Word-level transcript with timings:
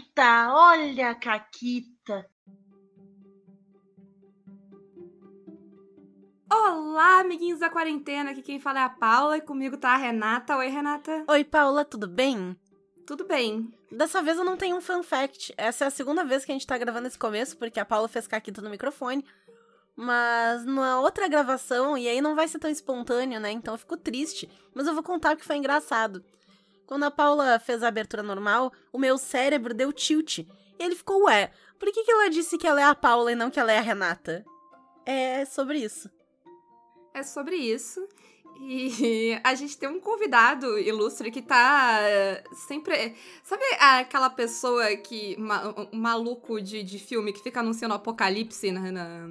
Caquita, 0.00 0.54
olha 0.54 1.10
a 1.10 1.14
Caquita. 1.14 2.26
Olá, 6.50 7.20
amiguinhos 7.20 7.60
da 7.60 7.68
quarentena. 7.68 8.30
Aqui 8.30 8.40
quem 8.40 8.58
fala 8.58 8.80
é 8.80 8.84
a 8.84 8.88
Paula 8.88 9.36
e 9.36 9.40
comigo 9.42 9.76
tá 9.76 9.90
a 9.90 9.96
Renata. 9.96 10.56
Oi, 10.56 10.68
Renata. 10.68 11.24
Oi, 11.28 11.44
Paula, 11.44 11.84
tudo 11.84 12.06
bem? 12.08 12.56
Tudo 13.06 13.26
bem. 13.26 13.70
Dessa 13.92 14.22
vez 14.22 14.38
eu 14.38 14.44
não 14.44 14.56
tenho 14.56 14.76
um 14.76 14.80
fun 14.80 15.02
fact. 15.02 15.52
Essa 15.56 15.84
é 15.84 15.88
a 15.88 15.90
segunda 15.90 16.24
vez 16.24 16.44
que 16.44 16.52
a 16.52 16.54
gente 16.54 16.66
tá 16.66 16.78
gravando 16.78 17.06
esse 17.06 17.18
começo, 17.18 17.56
porque 17.58 17.78
a 17.78 17.84
Paula 17.84 18.08
fez 18.08 18.26
caquita 18.26 18.62
no 18.62 18.70
microfone. 18.70 19.24
Mas 19.94 20.64
na 20.64 21.00
outra 21.00 21.28
gravação, 21.28 21.98
e 21.98 22.08
aí 22.08 22.22
não 22.22 22.34
vai 22.34 22.48
ser 22.48 22.58
tão 22.58 22.70
espontâneo, 22.70 23.38
né? 23.38 23.50
Então 23.50 23.74
eu 23.74 23.78
fico 23.78 23.96
triste. 23.96 24.48
Mas 24.72 24.86
eu 24.86 24.94
vou 24.94 25.02
contar 25.02 25.34
o 25.34 25.36
que 25.36 25.44
foi 25.44 25.56
engraçado. 25.56 26.24
Quando 26.90 27.04
a 27.04 27.10
Paula 27.10 27.60
fez 27.60 27.84
a 27.84 27.88
abertura 27.88 28.20
normal, 28.20 28.72
o 28.92 28.98
meu 28.98 29.16
cérebro 29.16 29.72
deu 29.72 29.92
tilt. 29.92 30.38
E 30.38 30.48
ele 30.78 30.96
ficou, 30.96 31.26
ué, 31.26 31.52
por 31.78 31.88
que, 31.92 32.02
que 32.02 32.10
ela 32.10 32.28
disse 32.28 32.58
que 32.58 32.66
ela 32.66 32.80
é 32.80 32.84
a 32.84 32.96
Paula 32.96 33.30
e 33.30 33.36
não 33.36 33.48
que 33.48 33.60
ela 33.60 33.70
é 33.70 33.78
a 33.78 33.80
Renata? 33.80 34.44
É 35.06 35.44
sobre 35.44 35.78
isso 35.78 36.10
é 37.14 37.22
sobre 37.22 37.56
isso. 37.56 38.06
E 38.60 39.38
a 39.44 39.54
gente 39.54 39.76
tem 39.78 39.88
um 39.88 40.00
convidado 40.00 40.78
ilustre 40.78 41.30
que 41.30 41.42
tá 41.42 41.98
eh, 42.02 42.44
sempre. 42.66 43.14
Sabe 43.42 43.62
aquela 43.78 44.30
pessoa 44.30 44.96
que. 44.96 45.36
um 45.92 45.98
maluco 45.98 46.60
de, 46.60 46.82
de 46.82 46.98
filme 46.98 47.32
que 47.32 47.42
fica 47.42 47.60
anunciando 47.60 47.94
o 47.94 47.96
apocalipse 47.96 48.70
na, 48.70 48.92
na 48.92 49.30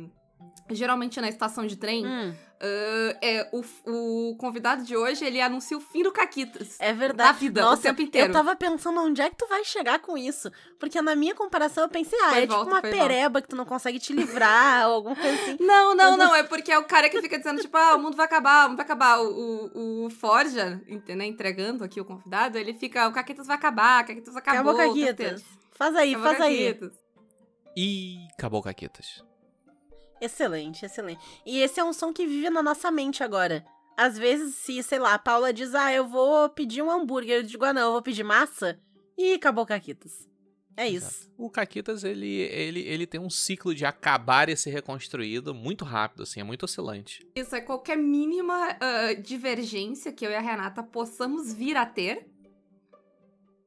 geralmente 0.71 1.19
na 1.19 1.29
estação 1.29 1.65
de 1.65 1.75
trem? 1.75 2.05
Hum. 2.05 2.33
Uh, 2.61 3.15
é, 3.21 3.49
o, 3.53 3.63
o 4.31 4.35
convidado 4.35 4.83
de 4.83 4.95
hoje, 4.95 5.23
ele 5.23 5.39
anuncia 5.39 5.77
o 5.77 5.79
fim 5.79 6.03
do 6.03 6.11
Caquitas. 6.11 6.75
É 6.79 6.91
verdade. 6.91 7.29
Da 7.29 7.39
vida, 7.39 7.61
Nossa, 7.61 7.79
o 7.79 7.83
tempo 7.83 8.01
inteiro. 8.01 8.27
Eu 8.27 8.33
tava 8.33 8.53
pensando 8.53 8.99
onde 8.99 9.21
é 9.21 9.29
que 9.29 9.37
tu 9.37 9.47
vai 9.47 9.63
chegar 9.63 9.99
com 9.99 10.17
isso. 10.17 10.51
Porque 10.77 11.01
na 11.01 11.15
minha 11.15 11.33
comparação 11.33 11.85
eu 11.85 11.89
pensei, 11.89 12.19
ah, 12.21 12.29
foi 12.31 12.43
é 12.43 12.47
volta, 12.47 12.65
tipo 12.65 12.75
uma 12.75 12.81
pereba 12.81 13.29
volta. 13.29 13.41
que 13.41 13.47
tu 13.47 13.55
não 13.55 13.63
consegue 13.63 13.97
te 13.97 14.11
livrar 14.11 14.87
ou 14.89 14.95
alguma 14.95 15.15
coisa 15.15 15.41
assim. 15.41 15.57
Não, 15.61 15.95
não, 15.95 16.17
não. 16.17 16.35
É 16.35 16.43
porque 16.43 16.69
é 16.69 16.77
o 16.77 16.83
cara 16.83 17.09
que 17.09 17.21
fica 17.21 17.37
dizendo, 17.37 17.61
tipo, 17.61 17.77
ah, 17.77 17.95
o 17.95 17.99
mundo 17.99 18.17
vai 18.17 18.25
acabar, 18.25 18.65
o 18.65 18.69
mundo 18.69 18.77
vai 18.77 18.85
acabar. 18.85 19.21
O, 19.21 19.71
o, 19.73 20.05
o 20.05 20.09
Forja, 20.09 20.81
né, 21.15 21.25
entregando 21.25 21.85
aqui 21.85 22.01
o 22.01 22.05
convidado, 22.05 22.57
ele 22.57 22.73
fica, 22.73 23.07
o 23.07 23.13
Caquitas 23.13 23.47
vai 23.47 23.55
acabar, 23.55 24.03
o 24.03 24.07
Caquitas 24.07 24.35
acabou. 24.35 24.73
Acabou 24.73 24.95
Caquitas. 24.95 25.45
Faz 25.71 25.95
aí, 25.95 26.13
acabou 26.13 26.27
faz 26.27 26.37
Caquitas. 26.39 26.91
aí. 26.91 26.99
E 27.77 28.27
acabou 28.37 28.61
Caquitas. 28.61 29.28
Excelente, 30.21 30.85
excelente. 30.85 31.21
E 31.45 31.59
esse 31.61 31.79
é 31.79 31.83
um 31.83 31.93
som 31.93 32.11
que 32.11 32.25
vive 32.25 32.49
na 32.49 32.61
nossa 32.61 32.91
mente 32.91 33.23
agora. 33.23 33.65
Às 33.97 34.17
vezes, 34.17 34.55
se, 34.55 34.81
sei 34.81 34.99
lá, 34.99 35.13
a 35.13 35.19
Paula 35.19 35.51
diz, 35.51 35.75
ah, 35.75 35.91
eu 35.91 36.07
vou 36.07 36.49
pedir 36.49 36.81
um 36.81 36.89
hambúrguer, 36.89 37.37
eu 37.37 37.43
digo, 37.43 37.65
ah, 37.65 37.73
não, 37.73 37.81
eu 37.81 37.91
vou 37.91 38.01
pedir 38.01 38.23
massa, 38.23 38.79
e 39.17 39.33
acabou 39.33 39.65
o 39.65 39.67
Caquitas. 39.67 40.29
É 40.77 40.87
isso. 40.87 41.07
Exato. 41.07 41.33
O 41.37 41.49
Caquitas, 41.49 42.05
ele, 42.05 42.27
ele, 42.27 42.79
ele 42.79 43.05
tem 43.05 43.19
um 43.19 43.29
ciclo 43.29 43.75
de 43.75 43.83
acabar 43.85 44.47
e 44.47 44.55
ser 44.55 44.69
reconstruído 44.69 45.53
muito 45.53 45.83
rápido, 45.83 46.23
assim, 46.23 46.39
é 46.39 46.43
muito 46.43 46.63
oscilante. 46.63 47.27
Isso, 47.35 47.53
é 47.53 47.59
qualquer 47.59 47.97
mínima 47.97 48.69
uh, 48.69 49.21
divergência 49.21 50.13
que 50.13 50.25
eu 50.25 50.31
e 50.31 50.35
a 50.35 50.39
Renata 50.39 50.81
possamos 50.81 51.53
vir 51.53 51.75
a 51.75 51.85
ter. 51.85 52.25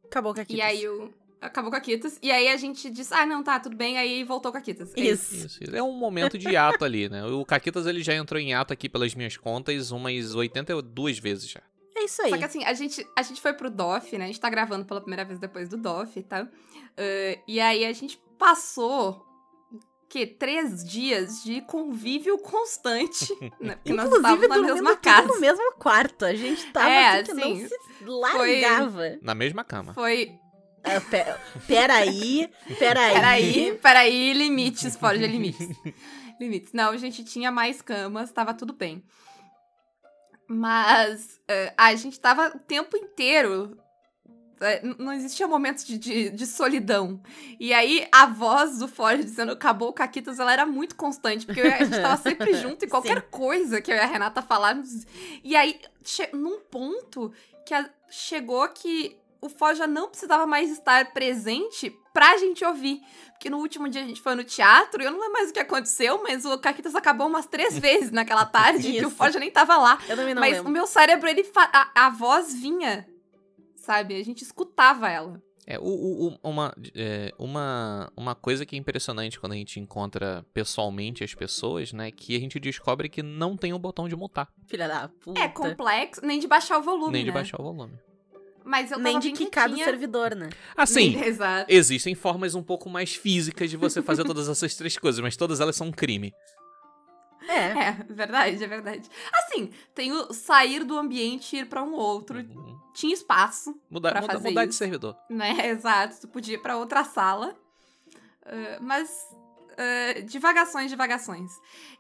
Acabou 0.07 0.33
o 0.33 0.35
Caquitas. 0.35 0.57
E 0.57 0.63
aí 0.63 0.89
o, 0.89 1.13
acabou 1.43 1.71
com 1.71 1.77
a 1.77 1.81
Kitas. 1.81 2.19
E 2.23 2.31
aí 2.31 2.49
a 2.49 2.57
gente 2.57 2.89
disse, 2.89 3.13
ah, 3.13 3.27
não, 3.27 3.43
tá, 3.43 3.59
tudo 3.59 3.77
bem. 3.77 3.99
Aí 3.99 4.23
voltou 4.23 4.53
com 4.53 4.59
a 4.59 4.61
Kitas. 4.61 4.93
É 4.97 5.01
isso. 5.01 5.35
isso. 5.35 5.65
isso. 5.65 5.77
É 5.77 5.83
um 5.83 5.93
momento 5.93 6.39
de 6.39 6.57
ato 6.57 6.85
ali, 6.85 7.09
né? 7.09 7.25
O 7.27 7.45
Caquitas, 7.45 7.87
ele 7.87 8.03
já 8.03 8.15
entrou 8.15 8.41
em 8.41 8.55
ato 8.55 8.73
aqui 8.73 8.89
pelas 8.89 9.15
minhas 9.15 9.37
contas 9.37 9.91
umas 9.91 10.35
82 10.35 11.19
vezes 11.19 11.51
já. 11.51 11.61
É 11.95 12.05
isso 12.05 12.23
aí. 12.23 12.31
Só 12.31 12.39
que 12.39 12.45
assim, 12.45 12.65
a 12.65 12.73
gente, 12.73 13.07
a 13.17 13.23
gente 13.23 13.41
foi 13.41 13.53
pro 13.53 13.71
DOF, 13.71 14.17
né? 14.17 14.25
A 14.25 14.27
gente 14.29 14.41
tá 14.41 14.49
gravando 14.49 14.85
pela 14.85 15.01
primeira 15.01 15.25
vez 15.25 15.39
depois 15.39 15.69
do 15.69 15.77
DOF, 15.77 16.23
tá? 16.23 16.45
Uh, 16.45 17.43
e 17.47 17.61
aí 17.61 17.85
a 17.85 17.93
gente 17.93 18.21
passou 18.39 19.27
que 20.09 20.27
três 20.27 20.85
dias 20.85 21.43
de 21.43 21.61
convívio 21.63 22.39
constante, 22.39 23.33
né? 23.61 23.77
Porque 23.77 23.93
nós 23.93 24.11
estávamos 24.11 24.49
na 24.49 24.59
mesma 24.59 24.97
casa. 24.97 25.29
no 25.29 25.41
mesmo 25.41 25.73
quarto. 25.75 26.25
A 26.25 26.35
gente 26.35 26.71
tava 26.73 26.91
é, 26.91 27.21
assim, 27.21 27.33
assim, 27.33 27.63
não 27.63 27.69
se 27.69 27.79
largava. 28.05 28.91
Foi, 28.91 29.19
na 29.23 29.35
mesma 29.35 29.65
cama. 29.65 29.95
Foi 29.95 30.39
Uh, 30.83 31.01
pe 31.11 31.25
peraí, 31.67 32.51
peraí. 32.79 33.15
Peraí, 33.15 33.79
peraí, 33.81 34.33
limites, 34.33 34.97
fora 34.97 35.17
de 35.17 35.27
limites. 35.27 35.69
limites. 36.41 36.73
Não, 36.73 36.91
a 36.91 36.97
gente 36.97 37.23
tinha 37.23 37.53
mais 37.53 37.81
camas, 37.81 38.33
tava 38.33 38.53
tudo 38.53 38.73
bem. 38.73 39.03
Mas 40.49 41.41
uh, 41.49 41.73
a 41.77 41.95
gente 41.95 42.19
tava 42.19 42.53
o 42.55 42.59
tempo 42.59 42.97
inteiro. 42.97 43.79
Uh, 44.61 45.03
não 45.03 45.13
existia 45.13 45.47
momentos 45.47 45.85
de, 45.85 45.99
de, 45.99 46.31
de, 46.31 46.47
solidão. 46.47 47.23
E 47.59 47.73
aí, 47.73 48.07
a 48.13 48.27
voz 48.27 48.79
do 48.79 48.89
Ford 48.89 49.21
dizendo 49.23 49.53
acabou 49.53 49.89
o 49.89 49.93
Caquitas, 49.93 50.39
ela 50.39 50.53
era 50.53 50.67
muito 50.67 50.95
constante, 50.97 51.47
porque 51.47 51.61
a 51.61 51.85
gente 51.85 52.01
tava 52.01 52.17
sempre 52.21 52.55
junto 52.59 52.85
e 52.85 52.89
qualquer 52.89 53.21
Sim. 53.21 53.27
coisa 53.31 53.81
que 53.81 53.91
eu 53.91 53.97
e 53.97 54.01
a 54.01 54.07
Renata 54.07 54.43
falávamos. 54.43 55.07
E 55.43 55.57
aí, 55.57 55.81
num 56.33 56.61
ponto 56.61 57.33
que 57.65 57.73
a, 57.73 57.89
chegou 58.11 58.69
que 58.69 59.17
o 59.43 59.49
Fó 59.49 59.75
já 59.75 59.89
não 59.89 60.09
precisava 60.09 60.47
mais 60.47 60.71
estar 60.71 61.13
presente 61.13 61.93
pra 62.15 62.39
gente 62.39 62.65
ouvir. 62.65 63.03
Porque 63.33 63.51
no 63.51 63.59
último 63.59 63.89
dia 63.89 64.03
a 64.03 64.07
gente 64.07 64.21
foi 64.21 64.37
no 64.37 64.45
teatro, 64.45 65.03
e 65.03 65.05
eu 65.05 65.11
não 65.11 65.19
lembro 65.19 65.33
mais 65.33 65.51
o 65.51 65.53
que 65.53 65.59
aconteceu, 65.59 66.23
mas 66.23 66.45
o 66.45 66.57
Caquitas 66.59 66.95
acabou 66.95 67.27
umas 67.27 67.47
três 67.47 67.77
vezes 67.77 68.13
naquela 68.13 68.47
tarde, 68.47 68.93
que 68.93 69.05
o 69.05 69.11
Fó 69.11 69.29
já 69.29 69.41
nem 69.41 69.51
tava 69.51 69.77
lá. 69.77 69.99
Eu 70.09 70.17
também 70.17 70.33
não 70.33 70.41
mas 70.41 70.53
lembro. 70.53 70.69
o 70.69 70.73
meu 70.73 70.87
cérebro, 70.87 71.29
ele 71.29 71.45
a, 71.57 72.07
a 72.07 72.11
voz 72.11 72.55
vinha, 72.55 73.07
sabe? 73.75 74.15
A 74.15 74.25
gente 74.25 74.43
escutava 74.43 75.11
ela. 75.11 75.43
É, 75.67 75.79
o, 75.79 75.83
o, 75.83 76.39
uma, 76.43 76.75
é, 76.95 77.33
uma, 77.39 78.13
uma 78.17 78.35
coisa 78.35 78.67
que 78.67 78.75
é 78.75 78.79
impressionante 78.79 79.39
quando 79.39 79.53
a 79.53 79.57
gente 79.57 79.79
encontra 79.79 80.45
pessoalmente 80.53 81.23
as 81.23 81.35
pessoas, 81.35 81.93
né? 81.93 82.11
Que 82.11 82.37
a 82.37 82.41
gente 82.41 82.61
descobre 82.61 83.09
que 83.09 83.23
não 83.23 83.57
tem 83.57 83.73
o 83.73 83.79
botão 83.79 84.09
de 84.09 84.15
mutar. 84.17 84.49
Filha 84.67 84.89
da 84.89 85.09
puta. 85.09 85.41
É 85.41 85.49
complexo, 85.49 86.21
nem 86.25 86.39
de 86.39 86.49
baixar 86.49 86.79
o 86.79 86.83
volume. 86.83 87.13
Nem 87.13 87.23
né? 87.23 87.27
de 87.27 87.33
baixar 87.33 87.61
o 87.61 87.65
volume. 87.65 87.97
Mas 88.65 88.91
eu 88.91 88.99
Nem 88.99 89.19
de 89.19 89.33
quicar 89.33 89.69
do 89.69 89.77
servidor, 89.77 90.35
né? 90.35 90.51
Assim, 90.77 91.19
Exato. 91.23 91.67
existem 91.69 92.15
formas 92.15 92.55
um 92.55 92.63
pouco 92.63 92.89
mais 92.89 93.15
físicas 93.15 93.71
de 93.71 93.77
você 93.77 94.03
fazer 94.03 94.25
todas 94.25 94.49
essas 94.49 94.75
três 94.75 94.97
coisas, 94.97 95.21
mas 95.21 95.37
todas 95.37 95.61
elas 95.61 95.77
são 95.77 95.89
um 95.89 95.93
crime. 95.93 96.33
É. 97.49 97.89
É, 97.89 97.93
verdade, 98.09 98.63
é 98.63 98.67
verdade. 98.67 99.11
Assim, 99.33 99.71
tem 99.95 100.13
o 100.13 100.33
sair 100.33 100.85
do 100.85 100.97
ambiente 100.97 101.57
e 101.57 101.61
ir 101.61 101.67
pra 101.67 101.83
um 101.83 101.93
outro. 101.93 102.39
Uhum. 102.39 102.79
Tinha 102.95 103.13
espaço. 103.13 103.79
Mudar, 103.91 104.13
pra 104.13 104.21
muda, 104.23 104.33
fazer 104.35 104.49
mudar 104.49 104.63
isso, 104.63 104.71
de 104.71 104.75
servidor. 104.77 105.17
Né, 105.29 105.67
exato. 105.69 106.21
Tu 106.21 106.29
podia 106.29 106.55
ir 106.55 106.63
pra 106.63 106.77
outra 106.77 107.05
sala. 107.05 107.55
Uh, 108.47 108.83
mas. 108.83 109.11
Uh, 109.73 110.23
divagações, 110.25 110.91
divagações. 110.91 111.51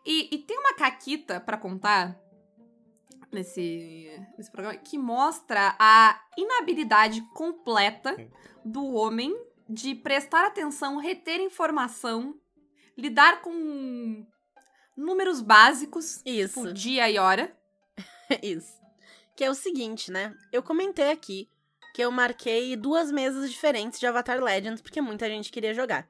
E, 0.04 0.34
e 0.34 0.38
tem 0.38 0.58
uma 0.58 0.74
caquita 0.74 1.40
para 1.40 1.56
contar 1.56 2.16
nesse, 3.32 4.10
nesse 4.37 4.50
programa 4.50 4.78
que 4.78 4.98
mostra 4.98 5.75
a 5.78 6.20
inabilidade 6.37 7.22
completa 7.34 8.15
do 8.65 8.94
homem 8.94 9.34
de 9.69 9.94
prestar 9.94 10.47
atenção, 10.47 10.98
reter 10.98 11.41
informação, 11.41 12.38
lidar 12.97 13.41
com 13.41 14.26
números 14.97 15.41
básicos, 15.41 16.19
tipo 16.19 16.31
Isso. 16.31 16.62
tipo 16.62 16.75
dia 16.75 17.10
e 17.10 17.19
hora. 17.19 17.56
Isso. 18.43 18.81
Que 19.34 19.44
é 19.44 19.50
o 19.50 19.54
seguinte, 19.54 20.10
né? 20.10 20.37
Eu 20.53 20.62
comentei 20.62 21.10
aqui 21.10 21.49
que 21.94 22.03
eu 22.03 22.10
marquei 22.10 22.76
duas 22.76 23.10
mesas 23.10 23.50
diferentes 23.50 23.99
de 23.99 24.06
Avatar 24.06 24.43
Legends 24.43 24.81
porque 24.81 25.00
muita 25.00 25.28
gente 25.28 25.50
queria 25.50 25.75
jogar. 25.75 26.09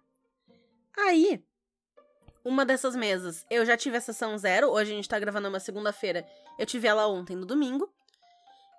Aí, 0.97 1.43
uma 2.45 2.65
dessas 2.65 2.97
mesas, 2.97 3.47
eu 3.51 3.65
já 3.65 3.77
tive 3.77 3.97
a 3.97 4.01
sessão 4.01 4.37
zero, 4.37 4.69
hoje 4.69 4.93
a 4.93 4.95
gente 4.95 5.09
tá 5.09 5.19
gravando 5.19 5.49
uma 5.49 5.61
segunda-feira, 5.61 6.27
eu 6.59 6.67
tive 6.67 6.89
ela 6.89 7.07
ontem 7.07 7.37
no 7.37 7.47
domingo. 7.47 7.93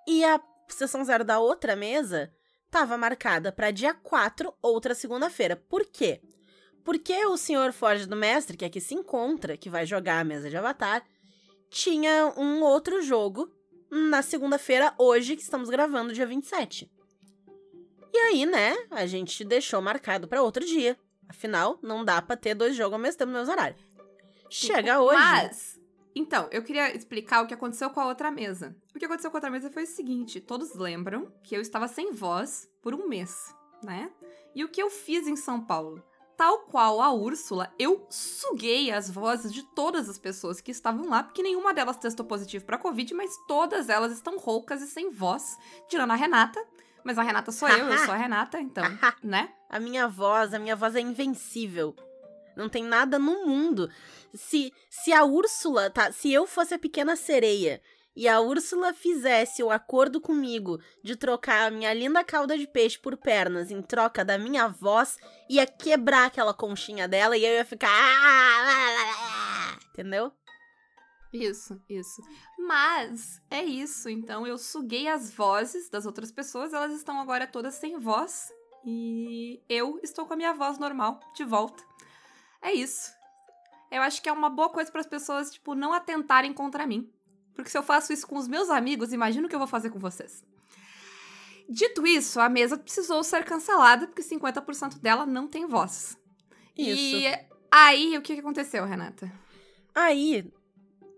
E 0.08 0.24
a 0.26 0.42
sessão 0.68 1.04
zero 1.04 1.24
da 1.24 1.40
outra 1.40 1.76
mesa 1.76 2.32
tava 2.70 2.98
marcada 2.98 3.52
para 3.52 3.72
dia 3.72 3.94
4, 3.94 4.54
outra 4.62 4.96
segunda-feira. 4.96 5.56
Por 5.56 5.86
quê? 5.86 6.22
Porque 6.84 7.26
o 7.26 7.38
senhor 7.38 7.72
Forge 7.72 8.06
do 8.06 8.16
Mestre, 8.16 8.58
que 8.58 8.66
aqui 8.66 8.82
se 8.82 8.94
encontra, 8.94 9.56
que 9.56 9.70
vai 9.70 9.86
jogar 9.86 10.20
a 10.20 10.24
mesa 10.24 10.50
de 10.50 10.58
Avatar, 10.58 11.04
tinha 11.70 12.34
um 12.38 12.62
outro 12.62 13.02
jogo 13.02 13.50
na 13.90 14.22
segunda-feira, 14.22 14.94
hoje, 14.98 15.36
que 15.36 15.42
estamos 15.42 15.70
gravando, 15.70 16.14
dia 16.14 16.26
27. 16.26 16.92
E 18.12 18.18
aí, 18.18 18.46
né, 18.46 18.76
a 18.92 19.06
gente 19.06 19.44
deixou 19.44 19.82
marcado 19.82 20.28
para 20.28 20.42
outro 20.42 20.66
dia. 20.66 20.98
Afinal, 21.34 21.80
não 21.82 22.06
dá 22.06 22.22
pra 22.22 22.38
ter 22.38 22.54
dois 22.54 22.76
jogos 22.76 22.94
ao 22.94 23.00
mesmo 23.00 23.18
tempo 23.18 23.32
no 23.32 23.40
mesmo 23.40 23.52
horário. 23.52 23.76
Chega 24.50 25.02
hoje. 25.02 25.18
Mas, 25.18 25.80
então, 26.16 26.48
eu 26.52 26.62
queria 26.62 26.96
explicar 26.96 27.42
o 27.42 27.48
que 27.48 27.54
aconteceu 27.54 27.90
com 27.90 28.00
a 28.00 28.06
outra 28.06 28.30
mesa. 28.30 28.76
O 28.96 29.00
que 29.00 29.06
aconteceu 29.06 29.32
com 29.32 29.38
a 29.38 29.40
outra 29.40 29.50
mesa 29.50 29.72
foi 29.72 29.84
o 29.84 29.88
seguinte: 29.88 30.40
todos 30.40 30.76
lembram 30.76 31.34
que 31.44 31.56
eu 31.56 31.62
estava 31.62 31.88
sem 31.88 32.14
voz 32.14 32.70
por 32.82 32.94
um 32.94 33.08
mês, 33.08 33.54
né? 33.84 34.12
E 34.54 34.64
o 34.64 34.70
que 34.70 34.82
eu 34.82 34.90
fiz 34.90 35.28
em 35.28 35.36
São 35.36 35.60
Paulo? 35.60 36.04
Tal 36.38 36.60
qual 36.60 37.02
a 37.02 37.12
Úrsula, 37.12 37.74
eu 37.78 38.06
suguei 38.10 38.92
as 38.92 39.10
vozes 39.10 39.52
de 39.52 39.64
todas 39.76 40.10
as 40.10 40.18
pessoas 40.18 40.62
que 40.62 40.72
estavam 40.72 41.10
lá, 41.10 41.24
porque 41.24 41.44
nenhuma 41.44 41.74
delas 41.74 41.98
testou 41.98 42.26
positivo 42.26 42.66
para 42.66 42.78
Covid, 42.78 43.14
mas 43.14 43.36
todas 43.48 43.88
elas 43.90 44.12
estão 44.12 44.38
roucas 44.38 44.82
e 44.82 44.88
sem 44.88 45.12
voz, 45.12 45.58
tirando 45.88 46.12
a 46.12 46.16
Renata, 46.16 46.64
Mas 47.04 47.20
a 47.20 47.24
Renata 47.24 47.52
sou 47.52 47.68
eu, 47.68 47.88
eu 47.88 47.98
sou 48.00 48.14
a 48.14 48.18
Renata, 48.18 48.60
então, 48.60 48.84
né? 49.22 49.54
A 49.74 49.80
minha 49.80 50.08
voz, 50.08 50.54
a 50.54 50.60
minha 50.60 50.76
voz 50.76 50.96
é 50.96 51.00
invencível. 51.02 51.96
Não 52.56 52.70
tem 52.70 52.84
nada 52.84 53.18
no 53.18 53.44
mundo. 53.48 53.90
Se, 54.32 54.72
se 54.88 55.12
a 55.12 55.24
Úrsula, 55.26 55.90
tá? 55.90 56.12
Se 56.12 56.32
eu 56.32 56.46
fosse 56.46 56.76
a 56.76 56.78
pequena 56.78 57.16
sereia 57.16 57.82
e 58.16 58.28
a 58.28 58.40
Úrsula 58.40 58.94
fizesse 58.94 59.64
o 59.64 59.72
acordo 59.72 60.22
comigo 60.22 60.80
de 61.04 61.16
trocar 61.16 61.66
a 61.66 61.72
minha 61.72 61.92
linda 61.92 62.24
cauda 62.24 62.56
de 62.56 62.68
peixe 62.68 63.00
por 63.00 63.18
pernas 63.18 63.72
em 63.72 63.82
troca 63.82 64.24
da 64.24 64.38
minha 64.38 64.68
voz, 64.68 65.18
ia 65.50 65.66
quebrar 65.66 66.28
aquela 66.28 66.54
conchinha 66.54 67.08
dela 67.08 67.36
e 67.36 67.44
eu 67.44 67.56
ia 67.56 67.66
ficar. 67.66 67.90
"Ah, 67.90 68.64
lá, 68.64 68.92
lá, 68.92 69.72
lá", 69.72 69.80
Entendeu? 69.90 70.32
Isso, 71.34 71.82
isso. 71.90 72.22
Mas 72.60 73.42
é 73.50 73.64
isso. 73.64 74.08
Então 74.08 74.46
eu 74.46 74.60
suguei 74.60 75.08
as 75.08 75.34
vozes 75.34 75.90
das 75.90 76.06
outras 76.06 76.32
pessoas, 76.32 76.74
elas 76.74 76.94
estão 76.94 77.20
agora 77.20 77.48
todas 77.48 77.74
sem 77.74 77.98
voz. 77.98 78.52
E 78.86 79.62
eu 79.70 80.00
estou 80.04 80.26
com 80.26 80.34
a 80.34 80.38
minha 80.38 80.54
voz 80.54 80.78
normal 80.78 81.20
de 81.36 81.44
volta. 81.44 81.84
É 82.62 82.74
isso. 82.74 83.12
Eu 83.92 84.02
acho 84.02 84.22
que 84.22 84.28
é 84.28 84.32
uma 84.32 84.50
boa 84.50 84.70
coisa 84.70 84.92
para 84.92 85.02
as 85.02 85.08
pessoas, 85.08 85.52
tipo, 85.52 85.76
não 85.76 85.94
atentarem 85.94 86.54
contra 86.54 86.88
mim. 86.88 87.10
Porque 87.54 87.70
se 87.70 87.78
eu 87.78 87.84
faço 87.84 88.12
isso 88.12 88.28
com 88.28 88.38
os 88.38 88.48
meus 88.48 88.70
amigos, 88.70 89.14
imagina 89.14 89.46
o 89.46 89.50
que 89.50 89.56
eu 89.56 89.60
vou 89.60 89.68
fazer 89.68 89.90
com 89.90 90.00
vocês. 90.00 90.44
Dito 91.70 92.06
isso, 92.06 92.40
a 92.40 92.50
mesa 92.50 92.78
precisou 92.78 93.24
ser 93.24 93.46
cancelada 93.46 94.08
porque 94.08 94.22
50% 94.22 95.00
dela 95.00 95.26
não 95.26 95.48
tem 95.48 95.68
voz. 95.68 96.18
E 96.76 97.26
aí, 97.72 98.18
o 98.18 98.22
que 98.22 98.34
aconteceu, 98.34 98.84
Renata? 98.86 99.32
Aí, 99.94 100.52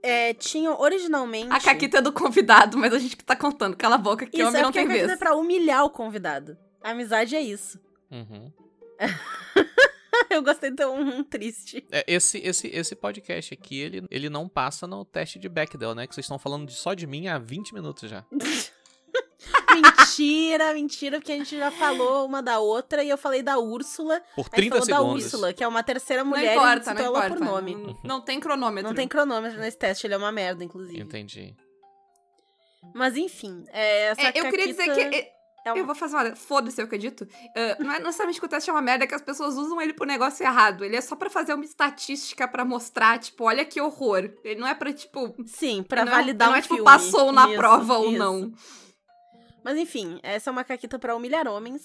é, 0.03 0.33
tinha 0.33 0.71
originalmente. 0.71 1.51
A 1.51 1.59
Caquita 1.59 1.97
é 1.97 2.01
do 2.01 2.11
convidado, 2.11 2.77
mas 2.77 2.94
a 2.94 3.00
gente 3.00 3.15
que 3.15 3.23
tá 3.23 3.35
contando. 3.35 3.75
Cala 3.75 3.95
a 3.95 3.97
boca, 3.97 4.25
que 4.25 4.38
Isso 4.38 4.47
homem 4.47 4.61
é 4.61 4.63
não 4.63 4.71
tem 4.71 4.88
vez. 4.88 5.09
é 5.09 5.15
pra 5.15 5.35
humilhar 5.35 5.83
o 5.85 5.89
convidado. 5.89 6.57
Amizade 6.91 7.35
é 7.35 7.41
isso. 7.41 7.79
Uhum. 8.11 8.51
Eu 10.29 10.41
gostei 10.43 10.71
tão 10.71 10.95
um, 10.97 11.23
triste. 11.23 11.85
É, 11.91 12.03
esse, 12.07 12.37
esse, 12.37 12.67
esse 12.67 12.95
podcast 12.95 13.53
aqui, 13.53 13.77
ele, 13.79 14.05
ele 14.09 14.29
não 14.29 14.47
passa 14.47 14.87
no 14.87 15.03
teste 15.03 15.37
de 15.39 15.49
Bechdel, 15.49 15.93
né? 15.95 16.07
Que 16.07 16.13
vocês 16.15 16.23
estão 16.25 16.39
falando 16.39 16.67
de- 16.67 16.73
só 16.75 16.93
de 16.93 17.05
mim 17.07 17.27
há 17.27 17.37
20 17.37 17.73
minutos 17.73 18.09
já. 18.09 18.23
Mentira, 19.73 20.73
mentira, 20.73 21.17
porque 21.19 21.31
a 21.33 21.35
gente 21.37 21.57
já 21.57 21.69
falou 21.71 22.25
uma 22.25 22.41
da 22.41 22.59
outra 22.59 23.03
e 23.03 23.09
eu 23.09 23.17
falei 23.17 23.43
da 23.43 23.57
Úrsula. 23.59 24.21
Por 24.35 24.47
A 24.51 24.61
gente 24.61 24.69
30 24.71 24.75
falou 24.75 24.87
da 24.87 24.95
segundos. 24.97 25.23
Úrsula, 25.25 25.53
que 25.53 25.63
é 25.63 25.67
uma 25.67 25.83
terceira 25.83 26.23
Não 26.23 26.29
mulher 26.31 26.53
e 26.53 26.57
importa, 26.57 26.93
não 26.93 27.01
ela 27.01 27.25
importa. 27.25 27.35
por 27.35 27.43
nome. 27.45 27.75
Não, 27.75 27.99
não 28.03 28.21
tem 28.21 28.39
cronômetro. 28.39 28.87
Não 28.89 28.95
tem 28.95 29.07
cronômetro 29.07 29.59
nesse 29.59 29.77
teste, 29.77 30.07
ele 30.07 30.13
é 30.13 30.17
uma 30.17 30.31
merda, 30.31 30.63
inclusive. 30.63 31.01
Entendi. 31.01 31.53
Mas 32.93 33.17
enfim, 33.17 33.65
é, 33.69 34.03
essa 34.07 34.21
É, 34.21 34.31
eu 34.35 34.49
queria 34.49 34.67
dizer 34.67 34.93
que. 34.93 35.34
É- 35.65 35.69
é 35.69 35.71
uma- 35.73 35.79
Eu 35.79 35.85
vou 35.85 35.95
fazer 35.95 36.15
uma. 36.15 36.35
Foda-se 36.35 36.79
eu 36.79 36.85
acredito. 36.85 37.27
Ah, 37.56 37.83
não 37.83 37.91
é 37.91 38.00
necessariamente 38.00 38.39
que 38.39 38.45
o 38.45 38.50
teste 38.50 38.69
é 38.69 38.73
uma 38.73 38.81
merda, 38.81 39.03
é 39.03 39.07
que 39.07 39.15
as 39.15 39.21
pessoas 39.21 39.56
usam 39.56 39.81
ele 39.81 39.94
pro 39.94 40.06
negócio 40.06 40.44
errado. 40.45 40.85
Ele 40.85 40.95
é 40.95 41.01
só 41.01 41.15
pra 41.15 41.29
fazer 41.29 41.53
uma 41.53 41.65
estatística 41.65 42.47
pra 42.47 42.63
mostrar, 42.63 43.19
tipo, 43.19 43.44
olha 43.45 43.65
que 43.65 43.81
horror. 43.81 44.31
Ele 44.44 44.59
não 44.59 44.67
é 44.67 44.75
pra, 44.75 44.94
tipo. 44.94 45.35
Sim, 45.45 45.83
pra 45.83 46.06
não 46.06 46.12
é- 46.13 46.15
validar 46.15 46.47
não 46.50 46.56
um 46.56 46.57
é, 46.57 46.62
tipo, 46.62 46.75
filme. 46.75 46.89
passou 46.89 47.31
na 47.31 47.47
Isso, 47.47 47.56
prova 47.57 47.97
ou 47.97 48.09
isso. 48.12 48.17
não. 48.19 48.53
Mas 49.63 49.77
enfim, 49.77 50.19
essa 50.21 50.50
é 50.50 50.51
uma 50.51 50.63
caquita 50.63 51.00
pra 51.00 51.15
humilhar 51.15 51.47
homens. 51.47 51.81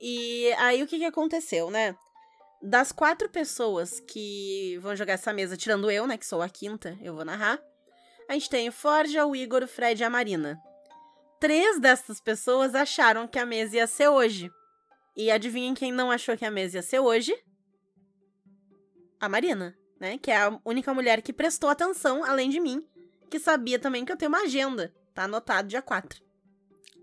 E 0.00 0.52
aí 0.58 0.82
o 0.82 0.86
que 0.86 0.98
que 0.98 1.04
aconteceu, 1.04 1.70
né? 1.70 1.94
Das 2.60 2.90
quatro 2.90 3.28
pessoas 3.28 4.00
que 4.00 4.76
vão 4.82 4.96
jogar 4.96 5.12
essa 5.12 5.32
mesa, 5.32 5.56
tirando 5.56 5.88
eu, 5.90 6.06
né, 6.08 6.18
que 6.18 6.26
sou 6.26 6.42
a 6.42 6.48
quinta, 6.48 6.98
eu 7.00 7.14
vou 7.14 7.24
narrar. 7.24 7.60
A 8.28 8.32
gente 8.32 8.50
tem 8.50 8.68
o 8.68 8.72
Forja, 8.72 9.24
o 9.24 9.34
Igor, 9.36 9.62
o 9.62 9.68
Fred 9.68 10.02
e 10.02 10.04
a 10.04 10.10
Marina. 10.10 10.60
Três 11.40 11.78
dessas 11.80 12.20
pessoas 12.20 12.74
acharam 12.74 13.28
que 13.28 13.38
a 13.38 13.46
mesa 13.46 13.76
ia 13.76 13.86
ser 13.86 14.08
hoje. 14.08 14.50
E 15.16 15.30
adivinhem 15.30 15.74
quem 15.74 15.92
não 15.92 16.10
achou 16.10 16.36
que 16.36 16.44
a 16.44 16.50
mesa 16.50 16.78
ia 16.78 16.82
ser 16.82 16.98
hoje? 17.00 17.34
A 19.20 19.28
Marina, 19.28 19.76
né? 20.00 20.18
Que 20.18 20.30
é 20.30 20.36
a 20.36 20.60
única 20.64 20.92
mulher 20.94 21.22
que 21.22 21.32
prestou 21.32 21.68
atenção, 21.70 22.24
além 22.24 22.50
de 22.50 22.60
mim, 22.60 22.84
que 23.30 23.38
sabia 23.38 23.78
também 23.78 24.04
que 24.04 24.12
eu 24.12 24.16
tenho 24.16 24.28
uma 24.30 24.42
agenda. 24.42 24.94
Tá 25.14 25.24
anotado 25.24 25.68
dia 25.68 25.82
4. 25.82 26.20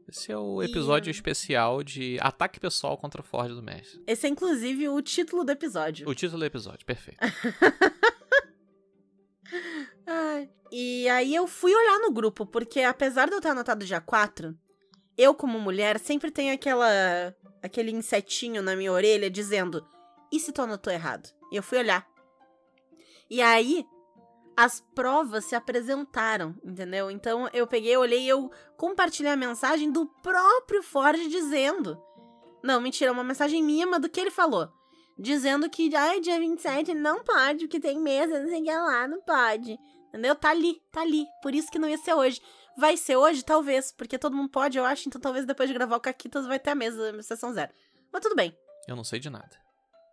Esse 0.08 0.32
é 0.32 0.38
o 0.38 0.62
E- 0.62 0.66
episódio 0.66 1.10
especial 1.12 1.84
de 1.84 2.18
ataque 2.22 2.60
pessoal 2.60 2.98
contra 2.98 3.24
Ford 3.24 3.50
do 3.50 3.62
Mestre. 3.64 4.02
Esse 4.08 4.28
é 4.28 4.30
inclusive 4.30 4.88
o 4.88 5.02
título 5.02 5.44
do 5.44 5.52
episódio. 5.52 6.08
O 6.08 6.14
título 6.16 6.40
do 6.40 6.46
episódio, 6.46 6.86
perfeito. 6.86 7.20
Ai. 10.06 10.50
E 10.72 11.08
aí 11.10 11.34
eu 11.34 11.48
fui 11.48 11.74
olhar 11.74 12.00
no 12.00 12.12
grupo, 12.12 12.46
porque 12.46 12.82
apesar 12.82 13.28
de 13.28 13.34
eu 13.34 13.42
ter 13.42 13.50
anotado 13.50 13.86
dia 13.86 14.02
4, 14.02 14.58
eu, 15.18 15.34
como 15.34 15.60
mulher, 15.60 16.00
sempre 16.00 16.32
tenho 16.32 16.54
aquela. 16.54 16.88
aquele 17.62 17.92
insetinho 17.92 18.62
na 18.62 18.76
minha 18.76 18.92
orelha 18.92 19.30
dizendo: 19.30 19.86
e 20.32 20.40
se 20.40 20.52
tu 20.52 20.62
anotou 20.62 20.92
errado? 20.92 21.30
E 21.52 21.56
eu 21.56 21.64
fui 21.64 21.78
olhar. 21.78 22.06
E 23.30 23.42
aí, 23.42 23.86
as 24.56 24.82
provas 24.94 25.46
se 25.46 25.56
apresentaram, 25.56 26.56
entendeu? 26.64 27.10
Então 27.10 27.50
eu 27.54 27.66
peguei, 27.68 27.96
olhei 27.98 28.22
e 28.22 28.30
eu 28.30 28.52
compartilhei 28.78 29.32
a 29.32 29.38
mensagem 29.38 29.92
do 29.92 30.06
próprio 30.22 30.84
Ford 30.84 31.20
dizendo. 31.30 32.02
Não, 32.64 32.82
mentira, 32.82 33.12
uma 33.12 33.24
mensagem 33.24 33.64
minha, 33.64 33.86
mas 33.86 34.02
do 34.02 34.10
que 34.10 34.20
ele 34.20 34.32
falou. 34.32 34.70
Dizendo 35.18 35.70
que, 35.70 35.96
ai, 35.96 36.20
dia 36.20 36.40
27 36.40 36.94
não 36.94 37.24
pode, 37.24 37.66
porque 37.66 37.80
tem 37.80 38.00
mesa, 38.00 38.40
não 38.40 38.50
sei 38.50 38.62
o 38.62 38.64
que 38.64 38.72
lá, 38.72 39.08
não 39.08 39.22
pode. 39.22 39.78
Entendeu? 40.16 40.34
Tá 40.34 40.52
ali, 40.52 40.82
tá 40.94 41.02
ali. 41.02 41.28
Por 41.42 41.54
isso 41.54 41.70
que 41.70 41.78
não 41.78 41.90
ia 41.90 41.98
ser 41.98 42.14
hoje. 42.14 42.42
Vai 42.78 42.96
ser 42.96 43.18
hoje? 43.18 43.44
Talvez, 43.44 43.92
porque 43.92 44.18
todo 44.18 44.34
mundo 44.34 44.50
pode, 44.50 44.78
eu 44.78 44.86
acho. 44.86 45.10
Então 45.10 45.20
talvez 45.20 45.46
depois 45.46 45.68
de 45.68 45.74
gravar 45.74 45.98
o 45.98 46.00
Caquitas 46.00 46.48
vai 46.48 46.58
ter 46.58 46.70
a 46.70 46.76
mesa, 46.76 47.22
sessão 47.22 47.52
zero. 47.54 47.74
Mas 48.14 48.22
tudo 48.22 48.34
bem. 48.34 48.58
Eu 48.88 48.96
não 48.96 49.04
sei 49.04 49.20
de 49.20 49.30
nada. 49.30 49.52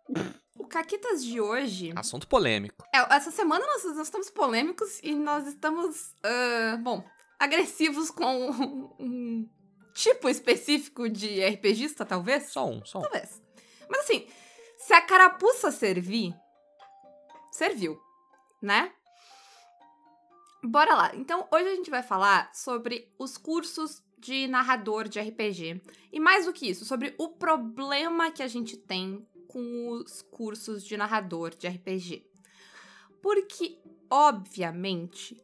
O 0.55 0.67
Caquitas 0.67 1.23
de 1.25 1.41
hoje. 1.41 1.91
Assunto 1.95 2.27
polêmico. 2.27 2.85
É, 2.93 2.99
essa 3.15 3.31
semana 3.31 3.65
nós, 3.65 3.83
nós 3.85 4.07
estamos 4.07 4.29
polêmicos 4.29 4.99
e 5.01 5.15
nós 5.15 5.47
estamos, 5.47 6.13
ah, 6.23 6.77
bom, 6.77 7.03
agressivos 7.39 8.11
com 8.11 8.51
um 8.99 9.49
tipo 9.95 10.29
específico 10.29 11.09
de 11.09 11.43
RPGista, 11.43 12.05
talvez? 12.05 12.51
Só 12.51 12.69
um, 12.69 12.85
só 12.85 12.99
um. 12.99 13.01
Talvez. 13.01 13.41
Mas 13.89 14.01
assim, 14.01 14.27
se 14.77 14.93
a 14.93 15.01
carapuça 15.01 15.71
servir, 15.71 16.35
serviu, 17.51 17.99
né? 18.61 18.93
Bora 20.63 20.95
lá. 20.95 21.11
Então, 21.15 21.47
hoje 21.51 21.67
a 21.67 21.75
gente 21.75 21.89
vai 21.89 22.01
falar 22.03 22.49
sobre 22.53 23.11
os 23.19 23.37
cursos 23.37 24.01
de 24.17 24.47
narrador 24.47 25.07
de 25.09 25.19
RPG. 25.19 25.81
E 26.11 26.19
mais 26.19 26.45
do 26.45 26.53
que 26.53 26.69
isso, 26.69 26.85
sobre 26.85 27.13
o 27.17 27.27
problema 27.29 28.31
que 28.31 28.41
a 28.41 28.47
gente 28.47 28.77
tem 28.77 29.25
com 29.47 29.89
os 29.89 30.21
cursos 30.21 30.83
de 30.85 30.95
narrador 30.95 31.53
de 31.53 31.67
RPG. 31.67 32.25
Porque, 33.21 33.77
obviamente, 34.09 35.37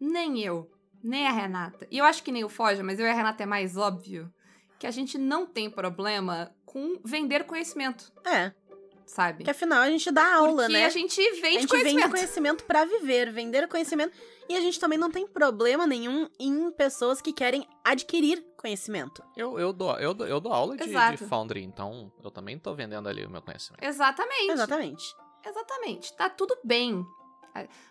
nem 0.00 0.40
eu, 0.42 0.70
nem 1.02 1.26
a 1.26 1.30
Renata, 1.32 1.86
e 1.90 1.98
eu 1.98 2.04
acho 2.04 2.22
que 2.22 2.32
nem 2.32 2.44
o 2.44 2.48
Foja, 2.48 2.82
mas 2.82 2.98
eu 2.98 3.06
e 3.06 3.10
a 3.10 3.14
Renata 3.14 3.42
é 3.42 3.46
mais 3.46 3.76
óbvio, 3.76 4.32
que 4.78 4.86
a 4.86 4.90
gente 4.90 5.16
não 5.18 5.46
tem 5.46 5.70
problema 5.70 6.54
com 6.64 6.98
vender 7.04 7.44
conhecimento, 7.44 8.12
É, 8.24 8.52
sabe? 9.06 9.38
porque 9.38 9.50
afinal 9.50 9.80
a 9.80 9.90
gente 9.90 10.10
dá 10.10 10.34
aula, 10.34 10.62
Porque 10.64 10.72
né? 10.72 10.86
a 10.86 10.90
gente 10.90 11.20
A 11.20 11.24
vende 11.32 11.42
gente 11.60 11.68
conhecimento. 11.68 12.00
vende 12.00 12.10
conhecimento 12.10 12.64
pra 12.64 12.84
viver, 12.84 13.30
vender 13.30 13.68
conhecimento. 13.68 14.12
E 14.48 14.56
a 14.56 14.60
gente 14.60 14.78
também 14.78 14.98
não 14.98 15.10
tem 15.10 15.26
problema 15.26 15.86
nenhum 15.86 16.28
em 16.38 16.70
pessoas 16.72 17.20
que 17.20 17.32
querem 17.32 17.66
adquirir 17.84 18.44
conhecimento. 18.56 19.22
Eu, 19.36 19.58
eu, 19.58 19.72
dou, 19.72 19.98
eu, 19.98 20.12
dou, 20.14 20.26
eu 20.26 20.40
dou 20.40 20.52
aula 20.52 20.76
de, 20.76 20.84
de. 20.86 21.16
Foundry, 21.26 21.62
então 21.62 22.12
eu 22.22 22.30
também 22.30 22.58
tô 22.58 22.74
vendendo 22.74 23.08
ali 23.08 23.24
o 23.24 23.30
meu 23.30 23.42
conhecimento. 23.42 23.82
Exatamente. 23.82 24.50
Exatamente. 24.50 25.14
Exatamente. 25.44 26.16
Tá 26.16 26.28
tudo 26.30 26.56
bem. 26.64 27.04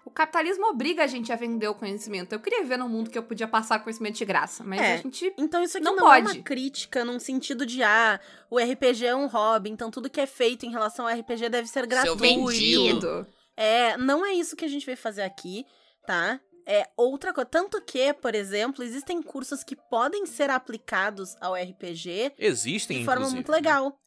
O 0.04 0.10
capitalismo 0.10 0.66
obriga 0.66 1.04
a 1.04 1.08
gente 1.08 1.32
a 1.32 1.36
vender 1.36 1.68
o 1.68 1.76
conhecimento. 1.76 2.34
Eu 2.34 2.40
queria 2.40 2.64
ver 2.64 2.78
num 2.78 2.90
mundo 2.90 3.12
que 3.12 3.18
eu 3.18 3.22
podia 3.22 3.48
passar 3.48 3.78
conhecimento 3.80 4.18
de 4.18 4.26
graça, 4.26 4.64
mas 4.64 4.82
É. 4.82 4.94
a 4.96 4.98
gente. 4.98 5.32
Então 5.38 5.62
isso 5.62 5.78
aqui 5.78 5.84
Não 5.86 5.96
não, 5.96 6.12
é 6.12 6.22
pode. 6.24 6.38
uma 6.38 6.44
crítica 6.44 7.06
num 7.06 7.20
sentido 7.20 7.64
de, 7.64 7.84
ah, 7.84 8.20
o 8.50 8.58
RPG 8.58 9.06
é 9.06 9.16
um 9.16 9.28
hobby, 9.28 9.70
então 9.70 9.92
tudo 9.92 10.10
que 10.10 10.20
é 10.20 10.26
feito 10.26 10.66
em 10.66 10.72
relação 10.72 11.08
ao 11.08 11.14
RPG 11.16 11.50
deve 11.50 11.68
ser 11.68 11.86
gratuito. 11.86 12.18
Vendido. 12.18 13.28
É, 13.56 13.96
não 13.98 14.26
é 14.26 14.34
isso 14.34 14.56
que 14.56 14.66
a 14.66 14.68
gente 14.68 14.84
veio 14.86 14.98
fazer 14.98 15.22
aqui, 15.22 15.64
tá? 16.06 16.40
É 16.66 16.88
outra 16.96 17.34
coisa. 17.34 17.50
Tanto 17.50 17.82
que, 17.82 18.14
por 18.14 18.36
exemplo, 18.36 18.84
existem 18.84 19.22
cursos 19.22 19.64
que 19.64 19.76
podem 19.76 20.26
ser 20.26 20.50
aplicados 20.50 21.36
ao 21.42 21.56
RPG 21.56 22.34
Existem, 22.38 23.00
de 23.00 23.06
forma 23.06 23.22
inclusive, 23.22 23.36
muito 23.36 23.52
né? 23.52 23.58
legal. 23.58 23.98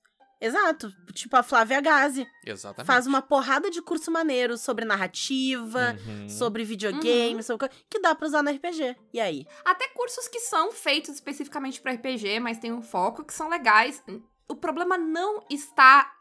Exato. 0.40 0.92
Tipo 1.14 1.36
a 1.36 1.42
Flávia 1.42 1.80
Gazi. 1.80 2.26
Exatamente. 2.44 2.86
Faz 2.86 3.06
uma 3.06 3.22
porrada 3.22 3.70
de 3.70 3.80
curso 3.80 4.10
maneiro 4.10 4.58
sobre 4.58 4.84
narrativa, 4.84 5.96
Uhum. 6.06 6.28
sobre 6.28 6.64
videogame, 6.64 7.42
sobre 7.42 7.68
co- 7.68 7.74
que 7.88 7.98
dá 8.00 8.14
pra 8.14 8.26
usar 8.26 8.42
no 8.42 8.50
RPG. 8.50 8.94
E 9.12 9.20
aí? 9.20 9.46
Até 9.64 9.88
cursos 9.88 10.28
que 10.28 10.40
são 10.40 10.70
feitos 10.70 11.14
especificamente 11.14 11.80
para 11.80 11.92
RPG, 11.92 12.40
mas 12.40 12.58
tem 12.58 12.72
um 12.72 12.82
foco, 12.82 13.24
que 13.24 13.32
são 13.32 13.48
legais. 13.48 14.02
O 14.48 14.54
problema 14.54 14.98
não 14.98 15.44
está 15.50 16.12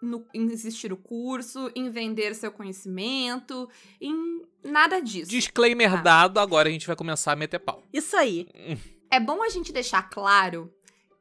no, 0.00 0.26
em 0.32 0.50
existir 0.50 0.92
o 0.92 0.96
curso, 0.96 1.70
em 1.74 1.90
vender 1.90 2.34
seu 2.34 2.50
conhecimento, 2.52 3.68
em 4.00 4.42
nada 4.62 5.00
disso. 5.00 5.30
Disclaimer 5.30 5.94
Ah. 5.94 6.02
dado, 6.02 6.38
agora 6.38 6.68
a 6.68 6.72
gente 6.72 6.86
vai 6.86 6.96
começar 6.96 7.32
a 7.32 7.36
meter 7.36 7.58
pau. 7.58 7.82
Isso 7.92 8.16
aí. 8.16 8.48
É 9.10 9.18
bom 9.18 9.42
a 9.42 9.48
gente 9.48 9.72
deixar 9.72 10.02
claro 10.10 10.72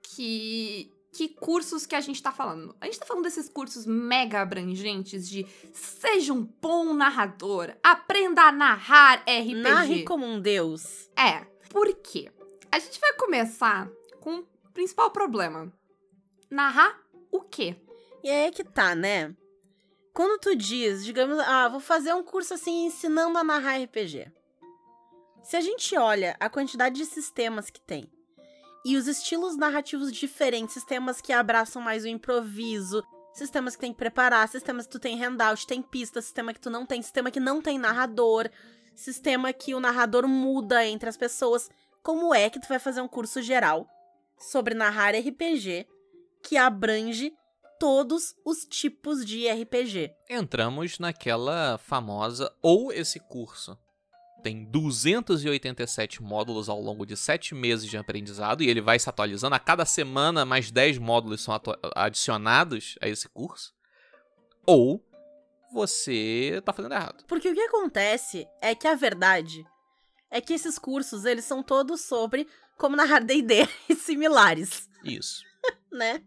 que 0.01 0.91
que 1.17 1.29
cursos 1.29 1.87
que 1.87 1.95
a 1.95 2.01
gente 2.01 2.21
tá 2.21 2.31
falando? 2.31 2.75
A 2.79 2.85
gente 2.85 2.99
tá 2.99 3.05
falando 3.05 3.23
desses 3.23 3.49
cursos 3.49 3.87
mega 3.87 4.39
abrangentes 4.39 5.27
de 5.27 5.47
seja 5.73 6.31
um 6.31 6.43
bom 6.61 6.93
narrador, 6.93 7.73
aprenda 7.81 8.43
a 8.43 8.51
narrar 8.51 9.21
RPG. 9.21 9.55
Narre 9.55 10.03
como 10.03 10.25
um 10.27 10.39
deus. 10.39 11.09
É, 11.17 11.39
por 11.71 11.91
quê? 11.95 12.31
A 12.71 12.77
gente 12.77 12.99
vai 12.99 13.13
começar 13.13 13.89
com 14.19 14.39
o 14.41 14.47
principal 14.73 15.09
problema. 15.09 15.73
Narrar 16.51 17.01
o 17.31 17.41
quê? 17.41 17.75
E 18.27 18.29
aí 18.29 18.47
é 18.47 18.51
que 18.51 18.61
tá, 18.65 18.93
né? 18.93 19.33
Quando 20.13 20.37
tu 20.37 20.53
diz, 20.53 21.05
digamos, 21.05 21.39
ah, 21.39 21.69
vou 21.69 21.79
fazer 21.79 22.13
um 22.13 22.21
curso 22.21 22.55
assim 22.55 22.87
ensinando 22.87 23.37
a 23.37 23.43
narrar 23.43 23.81
RPG. 23.81 24.29
Se 25.41 25.55
a 25.55 25.61
gente 25.61 25.97
olha 25.97 26.35
a 26.37 26.49
quantidade 26.49 26.97
de 26.97 27.05
sistemas 27.05 27.69
que 27.69 27.79
tem 27.79 28.11
e 28.83 28.97
os 28.97 29.07
estilos 29.07 29.55
narrativos 29.55 30.11
diferentes, 30.11 30.73
sistemas 30.73 31.21
que 31.21 31.31
abraçam 31.31 31.81
mais 31.81 32.03
o 32.03 32.09
improviso, 32.09 33.01
sistemas 33.31 33.77
que 33.77 33.81
tem 33.83 33.93
que 33.93 33.97
preparar, 33.97 34.45
sistemas 34.49 34.85
que 34.85 34.91
tu 34.91 34.99
tem 34.99 35.17
handout, 35.17 35.65
tem 35.65 35.81
pista, 35.81 36.21
sistema 36.21 36.53
que 36.53 36.59
tu 36.59 36.69
não 36.69 36.85
tem, 36.85 37.01
sistema 37.01 37.31
que 37.31 37.39
não 37.39 37.61
tem 37.61 37.79
narrador, 37.79 38.49
sistema 38.93 39.53
que 39.53 39.73
o 39.73 39.79
narrador 39.79 40.27
muda 40.27 40.85
entre 40.85 41.07
as 41.07 41.15
pessoas. 41.15 41.69
Como 42.03 42.35
é 42.35 42.49
que 42.49 42.59
tu 42.59 42.67
vai 42.67 42.77
fazer 42.77 42.99
um 42.99 43.07
curso 43.07 43.41
geral 43.41 43.87
sobre 44.37 44.73
narrar 44.73 45.15
RPG 45.15 45.87
que 46.43 46.57
abrange 46.57 47.33
todos 47.79 48.35
os 48.45 48.65
tipos 48.65 49.25
de 49.25 49.49
RPG? 49.49 50.11
Entramos 50.29 50.99
naquela 50.99 51.77
famosa 51.77 52.53
ou 52.61 52.91
esse 52.91 53.19
curso 53.19 53.77
tem 54.47 54.63
287 54.63 56.21
módulos 56.21 56.69
ao 56.69 56.79
longo 56.79 57.05
de 57.05 57.17
7 57.17 57.53
meses 57.53 57.89
de 57.89 57.97
aprendizado 57.97 58.63
e 58.63 58.69
ele 58.69 58.79
vai 58.79 58.97
se 58.97 59.09
atualizando. 59.09 59.55
A 59.55 59.59
cada 59.59 59.83
semana, 59.85 60.45
mais 60.45 60.71
10 60.71 60.99
módulos 60.99 61.41
são 61.41 61.59
adicionados 61.95 62.95
a 63.01 63.09
esse 63.09 63.27
curso. 63.27 63.73
Ou 64.65 65.03
você 65.73 66.61
tá 66.63 66.71
fazendo 66.71 66.93
errado. 66.93 67.25
Porque 67.27 67.49
o 67.49 67.53
que 67.53 67.59
acontece 67.59 68.47
é 68.61 68.73
que 68.73 68.87
a 68.87 68.95
verdade 68.95 69.65
é 70.29 70.39
que 70.39 70.53
esses 70.53 70.77
cursos, 70.77 71.25
eles 71.25 71.45
são 71.45 71.63
todos 71.63 72.01
sobre 72.01 72.47
como 72.77 72.95
narrar 72.95 73.19
D&D 73.19 73.67
e 73.89 73.95
similares, 73.95 74.89
Isso. 75.03 75.43
né? 75.91 76.21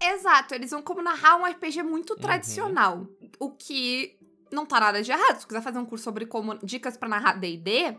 Exato, 0.00 0.54
eles 0.54 0.70
vão 0.70 0.82
como 0.82 1.02
narrar 1.02 1.36
um 1.36 1.44
RPG 1.44 1.82
muito 1.82 2.16
tradicional. 2.16 3.06
O 3.38 3.50
que 3.50 4.16
não 4.50 4.64
tá 4.66 4.80
nada 4.80 5.02
de 5.02 5.10
errado. 5.12 5.40
Se 5.40 5.46
quiser 5.46 5.62
fazer 5.62 5.78
um 5.78 5.84
curso 5.84 6.04
sobre 6.04 6.26
como 6.26 6.58
dicas 6.64 6.96
pra 6.96 7.08
narrar 7.08 7.34
D&D, 7.38 7.96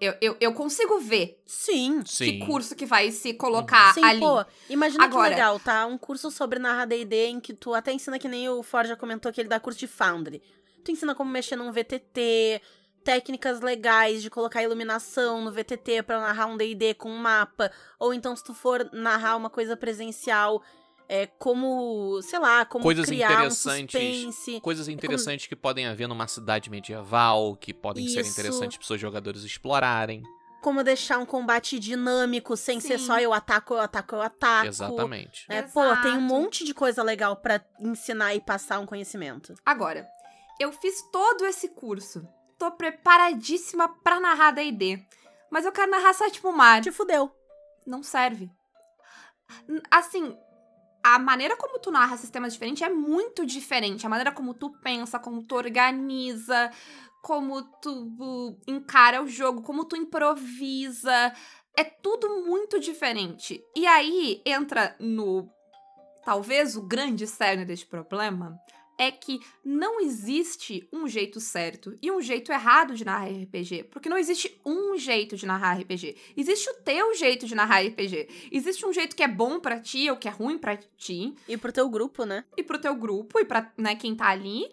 eu, 0.00 0.14
eu, 0.20 0.36
eu 0.40 0.52
consigo 0.52 0.98
ver 0.98 1.40
Sim. 1.46 2.02
Sim. 2.04 2.24
que 2.40 2.46
curso 2.46 2.74
que 2.74 2.84
vai 2.84 3.10
se 3.10 3.34
colocar 3.34 3.94
Sim, 3.94 4.04
ali. 4.04 4.20
pô, 4.20 4.44
imagina 4.68 5.04
Agora- 5.04 5.24
que 5.28 5.34
legal, 5.34 5.60
tá? 5.60 5.86
Um 5.86 5.96
curso 5.96 6.30
sobre 6.30 6.58
narrar 6.58 6.86
D&D 6.86 7.26
em 7.26 7.40
que 7.40 7.52
tu 7.54 7.74
até 7.74 7.92
ensina 7.92 8.18
que 8.18 8.28
nem 8.28 8.48
o 8.48 8.62
Ford 8.62 8.88
já 8.88 8.96
comentou 8.96 9.32
que 9.32 9.40
ele 9.40 9.48
dá 9.48 9.60
curso 9.60 9.78
de 9.78 9.86
Foundry. 9.86 10.42
Tu 10.84 10.90
ensina 10.90 11.14
como 11.14 11.30
mexer 11.30 11.56
num 11.56 11.70
VTT, 11.72 12.60
técnicas 13.04 13.60
legais 13.60 14.22
de 14.22 14.28
colocar 14.30 14.62
iluminação 14.62 15.42
no 15.42 15.52
VTT 15.52 16.02
pra 16.02 16.20
narrar 16.20 16.46
um 16.46 16.56
D&D 16.56 16.94
com 16.94 17.10
um 17.10 17.16
mapa, 17.18 17.70
ou 17.98 18.12
então 18.12 18.34
se 18.34 18.42
tu 18.42 18.52
for 18.52 18.88
narrar 18.92 19.36
uma 19.36 19.48
coisa 19.48 19.76
presencial, 19.76 20.62
é 21.08 21.26
como, 21.26 22.20
sei 22.22 22.38
lá, 22.38 22.64
como 22.64 22.82
Coisas 22.82 23.06
criar 23.06 23.30
um 23.30 23.32
interessantes. 23.34 24.00
suspense. 24.00 24.60
Coisas 24.60 24.88
interessantes 24.88 25.46
que 25.46 25.56
podem 25.56 25.86
haver 25.86 26.08
numa 26.08 26.26
cidade 26.26 26.70
medieval, 26.70 27.56
que 27.56 27.72
podem 27.74 28.08
ser 28.08 28.20
Isso. 28.20 28.30
interessantes 28.32 28.78
para 28.78 28.94
os 28.94 29.00
jogadores 29.00 29.42
explorarem. 29.42 30.22
Como 30.62 30.82
deixar 30.82 31.18
um 31.18 31.26
combate 31.26 31.78
dinâmico, 31.78 32.56
sem 32.56 32.80
ser 32.80 32.98
Sim. 32.98 33.06
só 33.06 33.20
eu 33.20 33.34
ataco, 33.34 33.74
eu 33.74 33.80
ataco, 33.80 34.14
eu 34.14 34.22
ataco. 34.22 34.66
Exatamente. 34.66 35.44
É, 35.48 35.60
pô, 35.60 35.82
tem 36.02 36.12
um 36.12 36.22
monte 36.22 36.64
de 36.64 36.72
coisa 36.72 37.02
legal 37.02 37.36
pra 37.36 37.62
ensinar 37.78 38.34
e 38.34 38.40
passar 38.40 38.78
um 38.78 38.86
conhecimento. 38.86 39.54
Agora, 39.64 40.08
eu 40.58 40.72
fiz 40.72 41.02
todo 41.12 41.44
esse 41.44 41.68
curso. 41.68 42.26
Tô 42.58 42.70
preparadíssima 42.70 43.88
pra 44.02 44.18
narrar 44.18 44.52
D&D. 44.52 45.04
Mas 45.50 45.66
eu 45.66 45.72
quero 45.72 45.90
narrar 45.90 46.14
Sétimo 46.14 46.50
Mar. 46.50 46.80
Te 46.80 46.90
fudeu. 46.90 47.30
Não 47.86 48.02
serve. 48.02 48.50
Assim, 49.90 50.36
a 51.04 51.18
maneira 51.18 51.54
como 51.54 51.78
tu 51.78 51.90
narra 51.90 52.16
sistemas 52.16 52.54
diferentes 52.54 52.80
é 52.80 52.88
muito 52.88 53.44
diferente. 53.44 54.06
A 54.06 54.08
maneira 54.08 54.32
como 54.32 54.54
tu 54.54 54.70
pensa, 54.80 55.18
como 55.18 55.42
tu 55.46 55.54
organiza, 55.54 56.70
como 57.20 57.62
tu 57.62 58.56
encara 58.66 59.22
o 59.22 59.28
jogo, 59.28 59.60
como 59.60 59.84
tu 59.84 59.96
improvisa. 59.96 61.34
É 61.76 61.84
tudo 61.84 62.46
muito 62.46 62.80
diferente. 62.80 63.62
E 63.76 63.86
aí 63.86 64.40
entra 64.46 64.96
no. 64.98 65.46
Talvez 66.24 66.74
o 66.74 66.80
grande 66.80 67.26
cerne 67.26 67.66
deste 67.66 67.84
problema 67.84 68.58
é 68.98 69.10
que 69.10 69.40
não 69.64 70.00
existe 70.00 70.88
um 70.92 71.08
jeito 71.08 71.40
certo 71.40 71.98
e 72.00 72.10
um 72.10 72.20
jeito 72.20 72.52
errado 72.52 72.94
de 72.94 73.04
narrar 73.04 73.28
RPG. 73.28 73.84
Porque 73.90 74.08
não 74.08 74.18
existe 74.18 74.60
um 74.64 74.96
jeito 74.96 75.36
de 75.36 75.46
narrar 75.46 75.78
RPG. 75.80 76.16
Existe 76.36 76.70
o 76.70 76.74
teu 76.74 77.14
jeito 77.14 77.46
de 77.46 77.54
narrar 77.54 77.82
RPG. 77.82 78.48
Existe 78.52 78.86
um 78.86 78.92
jeito 78.92 79.16
que 79.16 79.22
é 79.22 79.28
bom 79.28 79.58
pra 79.58 79.80
ti 79.80 80.08
ou 80.10 80.16
que 80.16 80.28
é 80.28 80.30
ruim 80.30 80.58
pra 80.58 80.76
ti 80.76 81.34
E 81.48 81.56
pro 81.56 81.72
teu 81.72 81.88
grupo, 81.88 82.24
né? 82.24 82.44
e 82.56 82.62
pro 82.62 82.80
teu 82.80 82.94
grupo 82.94 83.38
e 83.38 83.44
pra 83.44 83.72
né, 83.76 83.96
quem 83.96 84.14
tá 84.14 84.28
ali. 84.28 84.70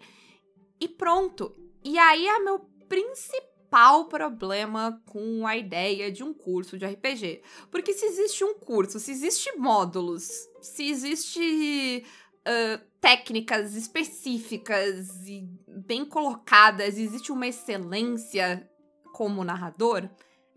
E 0.80 0.88
pronto. 0.88 1.54
E 1.84 1.98
aí 1.98 2.26
é 2.26 2.38
meu 2.38 2.60
principal 2.88 4.04
problema 4.04 5.02
com 5.06 5.46
a 5.46 5.56
ideia 5.56 6.12
de 6.12 6.22
um 6.22 6.32
curso 6.32 6.78
de 6.78 6.86
RPG. 6.86 7.42
Porque 7.70 7.92
se 7.92 8.04
existe 8.04 8.44
um 8.44 8.54
curso, 8.54 9.00
se 9.00 9.10
existe 9.10 9.50
módulos, 9.56 10.30
se 10.60 10.88
existe 10.88 12.04
ah, 12.44 12.80
técnicas 13.00 13.74
específicas 13.74 15.26
e 15.26 15.42
bem 15.68 16.04
colocadas, 16.04 16.96
existe 16.98 17.32
uma 17.32 17.46
excelência 17.46 18.68
como 19.12 19.44
narrador, 19.44 20.08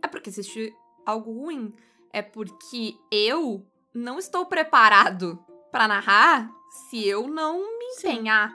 é 0.01 0.07
porque 0.07 0.29
existe 0.29 0.73
algo 1.05 1.31
ruim. 1.31 1.73
É 2.13 2.21
porque 2.21 2.95
eu 3.11 3.65
não 3.93 4.17
estou 4.17 4.45
preparado 4.45 5.37
pra 5.71 5.87
narrar 5.87 6.49
se 6.89 7.05
eu 7.05 7.27
não 7.27 7.59
me 7.77 7.91
Sim. 7.95 8.09
empenhar, 8.13 8.53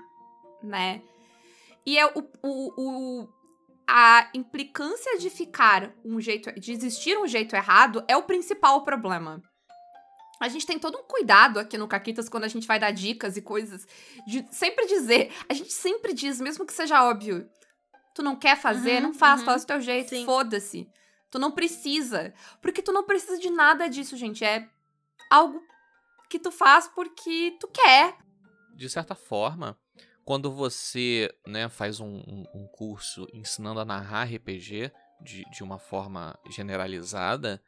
né? 0.63 1.03
E 1.85 1.99
é 1.99 2.07
o, 2.07 2.23
o, 2.43 2.73
o- 3.23 3.29
a 3.87 4.31
implicância 4.35 5.19
de 5.19 5.29
ficar 5.29 5.93
um 6.05 6.21
jeito, 6.21 6.53
de 6.59 6.73
existir 6.73 7.19
um 7.19 7.27
jeito 7.27 7.55
errado 7.57 8.05
é 8.07 8.17
o 8.17 8.23
principal 8.23 8.83
problema. 8.85 9.43
A 10.41 10.49
gente 10.49 10.67
tem 10.67 10.79
todo 10.79 10.97
um 10.99 11.03
cuidado 11.03 11.59
aqui 11.61 11.77
no 11.77 11.87
Caquitas 11.87 12.29
quando 12.29 12.45
a 12.45 12.49
gente 12.49 12.67
vai 12.67 12.79
dar 12.81 12.91
dicas 12.93 13.37
e 13.37 13.43
coisas, 13.43 13.87
de 14.27 14.47
sempre 14.51 14.87
dizer, 14.87 15.31
a 15.49 15.53
gente 15.55 15.73
sempre 15.73 16.15
diz, 16.15 16.41
mesmo 16.41 16.65
que 16.67 16.73
seja 16.73 17.05
óbvio, 17.05 17.47
tu 18.15 18.23
não 18.23 18.35
quer 18.35 18.57
fazer, 18.57 18.97
Uhum, 18.97 19.09
não 19.09 19.15
faz, 19.15 19.41
uhum. 19.41 19.47
faz 19.47 19.65
do 19.65 19.67
teu 19.69 19.81
jeito, 19.81 20.25
foda-se. 20.25 20.89
Tu 21.31 21.39
não 21.39 21.53
precisa, 21.53 22.33
porque 22.63 22.81
tu 22.83 22.91
não 22.91 23.05
precisa 23.05 23.39
de 23.39 23.51
nada 23.51 23.87
disso, 23.89 24.17
gente, 24.17 24.43
é 24.45 24.67
algo 25.31 25.63
que 26.29 26.39
tu 26.39 26.51
faz 26.51 26.89
porque 26.89 27.57
tu 27.61 27.69
quer. 27.69 28.17
De 28.75 28.89
certa 28.89 29.15
forma, 29.15 29.79
quando 30.25 30.51
você 30.51 31.33
né, 31.47 31.69
faz 31.69 32.01
um, 32.01 32.07
um- 32.27 32.47
um 32.55 32.67
curso 32.69 33.27
ensinando 33.33 33.79
a 33.81 33.85
narrar 33.85 34.25
RPG 34.25 34.91
de, 35.21 35.45
de 35.51 35.63
uma 35.63 35.79
forma 35.79 36.37
generalizada, 36.49 37.63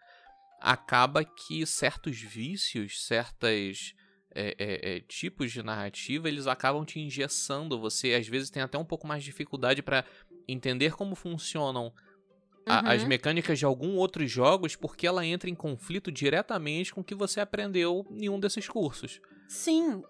acaba 0.62 1.24
que 1.24 1.66
certos 1.66 2.18
vícios, 2.18 3.04
certas 3.04 3.94
é, 4.34 4.54
é, 4.58 4.96
é, 4.96 5.00
tipos 5.00 5.52
de 5.52 5.62
narrativa, 5.62 6.28
eles 6.28 6.46
acabam 6.46 6.84
te 6.84 6.98
engessando. 7.00 7.78
Você 7.80 8.14
às 8.14 8.26
vezes 8.26 8.48
tem 8.48 8.62
até 8.62 8.78
um 8.78 8.84
pouco 8.84 9.06
mais 9.06 9.22
de 9.22 9.30
dificuldade 9.30 9.82
para 9.82 10.04
entender 10.48 10.92
como 10.96 11.14
funcionam 11.14 11.92
a- 12.66 12.92
as 12.92 13.02
Uhum. 13.02 13.08
mecânicas 13.08 13.58
de 13.58 13.64
algum 13.64 13.96
outros 13.96 14.30
jogos, 14.30 14.76
porque 14.76 15.06
ela 15.06 15.26
entra 15.26 15.50
em 15.50 15.54
conflito 15.54 16.10
diretamente 16.12 16.94
com 16.94 17.00
o 17.00 17.04
que 17.04 17.14
você 17.14 17.40
aprendeu 17.40 18.06
em 18.10 18.28
um 18.30 18.38
desses 18.40 18.68
cursos. 18.68 19.20
Sim, 19.48 20.02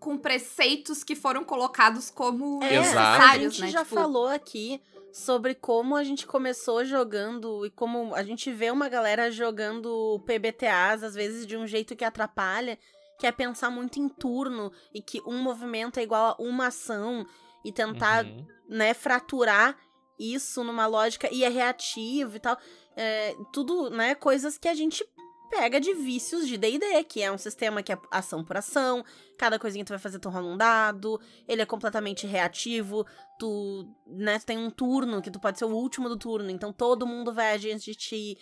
Com 0.00 0.16
preceitos 0.16 1.04
que 1.04 1.14
foram 1.14 1.44
colocados 1.44 2.10
como 2.10 2.58
é, 2.64 2.74
Exato. 2.76 2.96
a 2.98 3.18
necessários, 3.18 3.54
gente 3.56 3.60
né? 3.66 3.70
já 3.70 3.84
Tipo, 3.84 3.94
falou 3.96 4.28
aqui 4.28 4.80
sobre 5.12 5.54
como 5.54 5.96
a 5.96 6.04
gente 6.04 6.26
começou 6.26 6.84
jogando 6.84 7.66
e 7.66 7.70
como 7.70 8.14
a 8.14 8.22
gente 8.22 8.52
vê 8.52 8.70
uma 8.70 8.88
galera 8.88 9.30
jogando 9.30 10.20
PBTAs, 10.26 11.02
às 11.02 11.14
vezes 11.14 11.46
de 11.46 11.56
um 11.56 11.66
jeito 11.66 11.96
que 11.96 12.04
atrapalha, 12.04 12.78
que 13.18 13.26
é 13.26 13.32
pensar 13.32 13.70
muito 13.70 13.98
em 13.98 14.08
turno 14.08 14.72
e 14.94 15.02
que 15.02 15.20
um 15.26 15.42
movimento 15.42 15.98
é 15.98 16.02
igual 16.02 16.36
a 16.38 16.42
uma 16.42 16.68
ação 16.68 17.26
e 17.64 17.70
tentar 17.72 18.24
Uhum. 18.24 18.46
né, 18.68 18.94
fraturar 18.94 19.76
isso 20.18 20.62
numa 20.64 20.86
lógica 20.86 21.28
e 21.32 21.44
é 21.44 21.48
reativo 21.48 22.36
e 22.36 22.40
tal. 22.40 22.56
É, 22.96 23.34
tudo, 23.52 23.90
né, 23.90 24.14
coisas 24.14 24.58
que 24.58 24.68
a 24.68 24.74
gente 24.74 25.04
pega 25.50 25.80
de 25.80 25.92
vícios 25.92 26.46
de 26.46 26.56
D&D, 26.56 27.04
que 27.04 27.20
é 27.20 27.30
um 27.30 27.36
sistema 27.36 27.82
que 27.82 27.92
é 27.92 27.98
ação 28.10 28.44
por 28.44 28.56
ação, 28.56 29.04
cada 29.36 29.58
coisinha 29.58 29.84
que 29.84 29.88
tu 29.88 29.92
vai 29.92 29.98
fazer 29.98 30.20
tu 30.20 30.30
rola 30.30 30.46
um 30.46 30.56
dado, 30.56 31.20
ele 31.46 31.60
é 31.60 31.66
completamente 31.66 32.26
reativo, 32.26 33.04
tu, 33.38 33.84
né, 34.06 34.38
tu 34.38 34.46
tem 34.46 34.56
um 34.56 34.70
turno 34.70 35.20
que 35.20 35.30
tu 35.30 35.40
pode 35.40 35.58
ser 35.58 35.64
o 35.64 35.74
último 35.74 36.08
do 36.08 36.16
turno, 36.16 36.50
então 36.50 36.72
todo 36.72 37.06
mundo 37.06 37.34
vai 37.34 37.52
agir 37.52 37.72
antes 37.72 37.84
de 37.84 37.94
ti. 37.94 38.38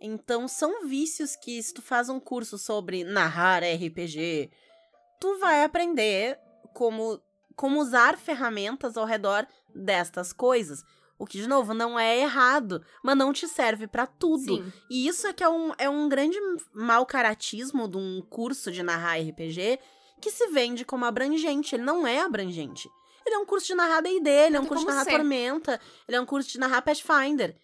Então 0.00 0.48
são 0.48 0.86
vícios 0.86 1.36
que 1.36 1.62
se 1.62 1.72
tu 1.72 1.80
faz 1.80 2.08
um 2.08 2.18
curso 2.18 2.58
sobre 2.58 3.04
narrar 3.04 3.62
RPG, 3.62 4.50
tu 5.20 5.38
vai 5.38 5.62
aprender 5.62 6.38
como 6.74 7.22
como 7.54 7.78
usar 7.78 8.16
ferramentas 8.16 8.96
ao 8.96 9.04
redor 9.04 9.46
destas 9.74 10.32
coisas. 10.32 10.82
O 11.20 11.26
que, 11.26 11.36
de 11.36 11.46
novo, 11.46 11.74
não 11.74 12.00
é 12.00 12.18
errado, 12.18 12.82
mas 13.02 13.14
não 13.14 13.30
te 13.30 13.46
serve 13.46 13.86
para 13.86 14.06
tudo. 14.06 14.56
Sim. 14.56 14.72
E 14.88 15.06
isso 15.06 15.26
é 15.26 15.34
que 15.34 15.44
é 15.44 15.48
um, 15.50 15.70
é 15.76 15.86
um 15.86 16.08
grande 16.08 16.38
mau 16.72 17.04
caratismo 17.04 17.86
de 17.86 17.98
um 17.98 18.22
curso 18.22 18.72
de 18.72 18.82
narrar 18.82 19.20
RPG 19.20 19.78
que 20.18 20.30
se 20.30 20.46
vende 20.46 20.82
como 20.82 21.04
abrangente. 21.04 21.74
Ele 21.74 21.82
não 21.82 22.06
é 22.06 22.20
abrangente. 22.20 22.90
Ele 23.26 23.34
é 23.34 23.38
um 23.38 23.44
curso 23.44 23.66
de 23.66 23.74
narrar 23.74 24.00
D&D, 24.00 24.30
ele 24.30 24.56
é 24.56 24.60
um 24.60 24.64
curso 24.64 24.82
de 24.82 24.90
narrar 24.90 25.04
ser. 25.04 25.10
Tormenta, 25.10 25.78
ele 26.08 26.16
é 26.16 26.20
um 26.22 26.24
curso 26.24 26.50
de 26.50 26.58
narrar 26.58 26.80
Pathfinder. 26.80 27.54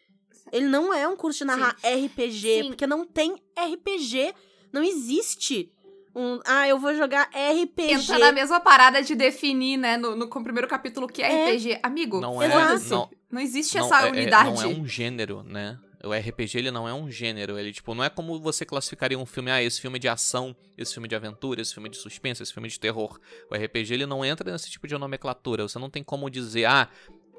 Ele 0.52 0.66
não 0.66 0.92
é 0.92 1.08
um 1.08 1.16
curso 1.16 1.38
de 1.38 1.46
narrar 1.46 1.76
RPG, 1.82 2.62
Sim. 2.62 2.68
porque 2.68 2.86
não 2.86 3.06
tem 3.06 3.42
RPG. 3.58 4.34
Não 4.70 4.84
existe 4.84 5.72
um... 6.16 6.40
Ah, 6.46 6.66
eu 6.66 6.78
vou 6.78 6.94
jogar 6.96 7.28
RPG. 7.34 7.92
Entra 7.92 8.18
na 8.18 8.32
mesma 8.32 8.58
parada 8.58 9.02
de 9.02 9.14
definir, 9.14 9.76
né, 9.76 9.96
no, 9.96 10.16
no 10.16 10.28
primeiro 10.28 10.66
capítulo, 10.66 11.06
o 11.06 11.08
que 11.08 11.22
é, 11.22 11.30
É. 11.30 11.50
RPG. 11.50 11.78
Amigo, 11.82 12.20
Não 12.20 12.42
é- 12.42 12.48
não- 12.48 13.10
Não 13.30 13.40
existe 13.40 13.76
Não, 13.78 13.84
essa 13.86 14.02
é- 14.04 14.08
é- 14.08 14.10
unidade. 14.10 14.50
não 14.50 14.62
é 14.62 14.66
um 14.66 14.86
gênero, 14.86 15.42
né? 15.42 15.78
O 16.04 16.12
RPG, 16.12 16.58
ele 16.58 16.70
não 16.70 16.88
é 16.88 16.94
um 16.94 17.10
gênero. 17.10 17.58
Ele, 17.58 17.72
tipo, 17.72 17.92
não 17.94 18.04
é 18.04 18.08
como 18.08 18.38
você 18.40 18.64
classificaria 18.64 19.18
um 19.18 19.26
filme. 19.26 19.50
Ah, 19.50 19.60
esse 19.62 19.80
filme 19.80 19.96
é 19.96 19.98
de 19.98 20.08
ação, 20.08 20.54
esse 20.78 20.92
filme 20.94 21.06
é 21.06 21.10
de 21.10 21.16
aventura, 21.16 21.60
esse 21.60 21.74
filme 21.74 21.88
é 21.88 21.90
de 21.90 21.96
suspense, 21.98 22.42
esse 22.42 22.52
filme 22.52 22.68
é 22.68 22.70
de 22.70 22.78
terror. 22.78 23.18
O 23.50 23.54
RPG, 23.56 23.92
ele 23.94 24.06
não 24.06 24.24
entra 24.24 24.52
nesse 24.52 24.70
tipo 24.70 24.86
de 24.86 24.96
nomenclatura. 24.96 25.66
Você 25.68 25.78
não 25.78 25.90
tem 25.90 26.04
como 26.04 26.30
dizer, 26.30 26.66
ah, 26.66 26.88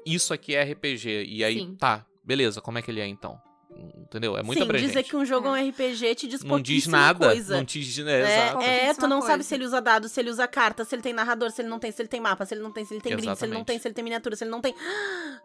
isso 0.04 0.34
aqui 0.34 0.54
é 0.54 0.62
RPG. 0.62 1.24
E 1.26 1.42
aí, 1.42 1.60
Sim. 1.60 1.76
tá, 1.76 2.04
beleza, 2.22 2.60
como 2.60 2.76
é 2.78 2.82
que 2.82 2.90
ele 2.90 3.00
é 3.00 3.06
então? 3.06 3.40
Entendeu? 3.78 4.36
É 4.36 4.42
muito 4.42 4.58
Sim, 4.58 4.64
abrangente. 4.64 4.88
dizer 4.88 5.02
que 5.02 5.14
um 5.14 5.24
jogo 5.24 5.48
é 5.48 5.50
um 5.62 5.68
RPG 5.68 6.14
te 6.14 6.26
diz 6.26 6.42
Não 6.42 6.58
diz 6.60 6.86
nada. 6.86 7.26
coisa. 7.26 7.56
Não 7.56 7.64
te 7.64 7.78
diz. 7.80 7.98
É, 7.98 8.10
É, 8.10 8.46
exato. 8.46 8.62
é, 8.62 8.94
tu 8.94 9.06
não 9.06 9.20
sabe 9.20 9.34
coisa. 9.34 9.42
se 9.44 9.54
ele 9.54 9.64
usa 9.64 9.80
dados, 9.82 10.10
se 10.12 10.20
ele 10.20 10.30
usa 10.30 10.48
carta, 10.48 10.84
se 10.84 10.94
ele 10.94 11.02
tem 11.02 11.12
narrador, 11.12 11.50
se 11.50 11.60
ele 11.60 11.68
não 11.68 11.78
tem, 11.78 11.92
se 11.92 12.00
ele 12.00 12.08
tem 12.08 12.20
mapa, 12.20 12.46
se 12.46 12.54
ele 12.54 12.62
não 12.62 12.72
tem, 12.72 12.84
se 12.84 12.94
ele 12.94 13.00
tem 13.02 13.14
grid, 13.16 13.36
se 13.36 13.44
ele 13.44 13.52
não 13.54 13.64
tem, 13.64 13.78
se 13.78 13.86
ele 13.86 13.94
tem 13.94 14.02
miniatura, 14.02 14.34
se 14.34 14.44
ele 14.44 14.50
não 14.50 14.60
tem. 14.60 14.74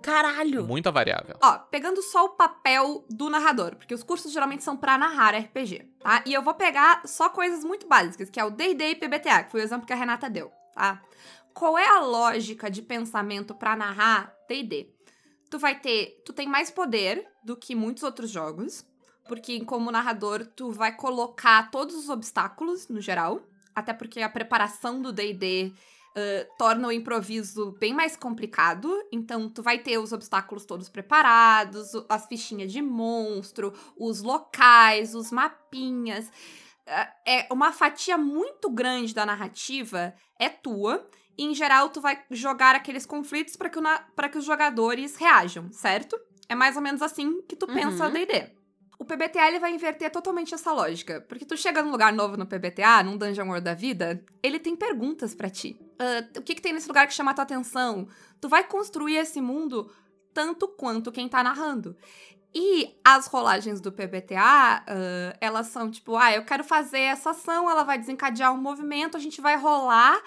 Caralho! 0.02 0.66
Muita 0.66 0.92
variável. 0.92 1.36
Ó, 1.42 1.58
pegando 1.70 2.02
só 2.02 2.26
o 2.26 2.30
papel 2.30 3.06
do 3.10 3.30
narrador, 3.30 3.76
porque 3.76 3.94
os 3.94 4.04
cursos 4.04 4.32
geralmente 4.32 4.64
são 4.64 4.76
pra 4.78 4.98
narrar 4.98 5.36
RPG, 5.36 5.86
tá? 6.02 6.24
E 6.26 6.34
eu 6.34 6.42
vou 6.42 6.54
pegar 6.54 7.02
só 7.06 7.30
coisas 7.30 7.64
muito 7.64 7.88
básicas, 7.88 8.30
que 8.30 8.40
é 8.40 8.46
o 8.46 8.50
D&D 8.50 8.92
e 8.92 8.96
PBTA, 8.96 9.44
que 9.44 9.52
foi 9.52 9.62
o 9.62 9.64
exemplo 9.64 9.86
que 9.86 9.94
a 9.94 9.96
Renata 9.96 10.30
deu, 10.30 10.52
tá? 10.74 11.02
Qual 11.54 11.78
é 11.78 11.88
a 11.88 12.00
lógica 12.00 12.70
de 12.72 12.82
pensamento 12.82 13.54
pra 13.54 13.76
narrar 13.76 14.34
D&D? 14.50 14.90
Tu 15.54 15.60
vai 15.60 15.80
ter, 15.80 16.20
tu 16.26 16.34
tem 16.34 16.48
mais 16.48 16.72
poder 16.72 17.24
do 17.44 17.56
que 17.56 17.76
muitos 17.76 18.02
outros 18.02 18.32
jogos, 18.32 18.84
porque 19.28 19.64
como 19.66 19.92
narrador 19.92 20.48
tu 20.48 20.72
vai 20.72 20.96
colocar 20.96 21.70
todos 21.70 21.94
os 21.94 22.10
obstáculos 22.10 22.88
no 22.88 23.00
geral, 23.00 23.40
até 23.76 23.94
porque 23.94 24.20
a 24.22 24.30
preparação 24.30 25.00
do 25.00 25.14
D&D 25.14 25.72
uh, 25.72 26.58
torna 26.58 26.88
o 26.88 26.92
improviso 26.92 27.78
bem 27.80 27.94
mais 27.94 28.16
complicado. 28.16 28.92
Então, 29.12 29.48
tu 29.48 29.62
vai 29.62 29.78
ter 29.78 30.00
os 30.00 30.12
obstáculos 30.12 30.66
todos 30.66 30.90
preparados, 30.90 31.92
as 32.10 32.26
fichinhas 32.26 32.72
de 32.72 32.82
monstro, 32.82 33.72
os 33.96 34.24
locais, 34.24 35.14
os 35.14 35.32
mapinhas. 35.32 36.30
Uh, 36.88 37.08
É 37.28 37.48
uma 37.52 37.72
fatia 37.72 38.18
muito 38.18 38.72
grande 38.72 39.14
da 39.14 39.24
narrativa 39.24 40.16
é 40.40 40.50
tua. 40.50 41.08
E, 41.38 41.44
em 41.46 41.54
geral, 41.56 41.90
tu 41.90 42.00
vai 42.02 42.22
jogar 42.30 42.76
aqueles 42.76 43.06
conflitos 43.06 43.56
para 43.56 43.70
que, 43.70 43.80
na- 43.82 44.06
que 44.32 44.38
os 44.38 44.46
jogadores 44.46 45.16
reajam, 45.16 45.72
certo? 45.72 46.20
É 46.48 46.56
mais 46.56 46.76
ou 46.76 46.82
menos 46.82 47.02
assim 47.02 47.42
que 47.44 47.56
tu 47.56 47.66
pensa 47.66 48.04
Uhum. 48.04 48.10
o 48.10 48.14
D&D. 48.14 48.52
O 49.00 49.06
PBTA 49.06 49.48
ele 49.48 49.60
vai 49.60 49.74
inverter 49.74 50.12
totalmente 50.12 50.54
essa 50.54 50.72
lógica. 50.72 51.20
Porque 51.28 51.44
tu 51.46 51.58
chega 51.58 51.82
num 51.82 51.92
lugar 51.92 52.14
novo 52.14 52.38
no 52.38 52.46
PBTA, 52.46 53.04
num 53.04 53.18
Dungeon 53.18 53.48
World 53.48 53.64
da 53.66 53.74
vida, 53.74 54.24
ele 54.42 54.60
tem 54.60 54.76
perguntas 54.76 55.34
pra 55.36 55.50
ti. 55.50 55.78
Ah, 56.00 56.24
o 56.38 56.42
que, 56.42 56.56
que 56.56 56.62
tem 56.62 56.72
nesse 56.74 56.88
lugar 56.88 57.08
que 57.08 57.14
chama 57.14 57.32
a 57.32 57.34
tua 57.34 57.44
atenção? 57.44 58.08
Tu 58.40 58.48
vai 58.48 58.64
construir 58.64 59.16
esse 59.18 59.42
mundo 59.42 59.92
tanto 60.34 60.68
quanto 60.68 61.12
quem 61.12 61.28
tá 61.28 61.44
narrando. 61.44 61.98
E 62.56 62.96
as 63.04 63.26
rolagens 63.26 63.82
do 63.82 63.92
PBTA, 63.92 64.84
ah, 64.88 65.36
elas 65.42 65.68
são 65.68 65.90
tipo, 65.90 66.16
ah, 66.16 66.32
eu 66.34 66.46
quero 66.46 66.64
fazer 66.64 67.00
essa 67.00 67.32
ação, 67.32 67.70
ela 67.70 67.84
vai 67.84 67.98
desencadear 67.98 68.54
um 68.54 68.58
movimento, 68.62 69.18
a 69.18 69.20
gente 69.20 69.42
vai 69.42 69.58
rolar 69.58 70.22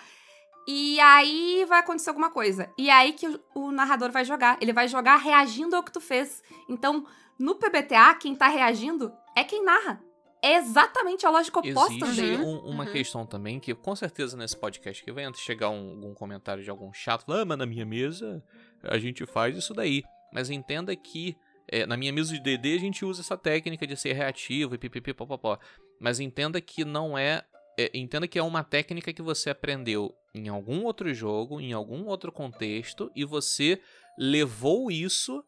e 0.67 0.99
aí 1.01 1.65
vai 1.69 1.81
acontecer 1.81 2.11
alguma 2.11 2.31
coisa. 2.31 2.71
E 2.77 2.89
é 2.91 2.93
aí 2.93 3.13
que 3.13 3.27
o, 3.29 3.41
o 3.55 3.71
narrador 3.73 4.11
vai 4.11 4.25
jogar. 4.25 4.59
Ele 4.61 4.73
vai 4.73 4.89
jogar 4.89 5.17
reagindo 5.17 5.77
ao 5.77 5.83
que 5.83 5.93
tu 5.93 6.01
fez. 6.01 6.43
Então, 6.69 7.07
no 7.39 7.55
PBTA, 7.55 8.15
quem 8.15 8.35
tá 8.35 8.49
reagindo 8.49 9.13
é 9.37 9.45
quem 9.45 9.65
narra. 9.65 10.03
É 10.43 10.57
exatamente 10.57 11.25
a 11.27 11.31
lógica 11.31 11.59
oposta 11.61 12.05
Existe 12.07 12.21
dele. 12.21 12.43
Uhum, 12.43 12.57
um- 12.67 12.71
uma 12.71 12.85
uhum. 12.85 12.93
questão 12.93 13.27
também 13.27 13.59
que, 13.59 13.75
com 13.75 13.97
certeza, 13.97 14.37
nesse 14.37 14.57
podcast 14.57 15.03
que 15.03 15.11
vai 15.13 15.25
chegar 15.35 15.71
um- 15.71 15.91
algum 15.91 16.15
comentário 16.15 16.63
de 16.63 16.71
algum 16.71 16.93
chato, 16.93 17.25
falando, 17.25 17.43
ah, 17.43 17.45
mas 17.47 17.59
na 17.59 17.67
minha 17.67 17.87
mesa 17.87 18.43
a 18.83 18.99
gente 18.99 19.25
faz 19.27 19.57
isso 19.57 19.73
daí. 19.75 20.03
Mas 20.33 20.51
entenda 20.51 20.95
que 20.95 21.37
é, 21.69 21.85
na 21.87 21.97
minha 21.97 22.13
mesa 22.13 22.33
de 22.33 22.41
DD 22.41 22.75
a 22.77 22.79
gente 22.79 23.05
usa 23.05 23.23
essa 23.23 23.37
técnica 23.37 23.87
de 23.87 23.97
ser 23.97 24.13
reativo 24.13 24.75
e 24.75 24.79
pipipi 24.79 25.13
popopó. 25.13 25.59
Mas 25.99 26.21
entenda 26.21 26.61
que 26.61 26.85
não 26.85 27.17
é, 27.19 27.43
é. 27.77 27.91
Entenda 27.95 28.27
que 28.27 28.39
é 28.39 28.43
uma 28.43 28.65
técnica 28.65 29.13
que 29.13 29.23
você 29.23 29.51
aprendeu 29.51 30.15
em 30.35 30.49
algum 30.49 30.85
outro 30.85 31.13
jogo, 31.13 31.61
em 31.61 31.73
algum 31.73 32.05
outro 32.07 32.31
contexto, 32.33 33.11
e 33.15 33.25
você 33.25 33.81
levou 34.19 34.91
isso 34.91 35.45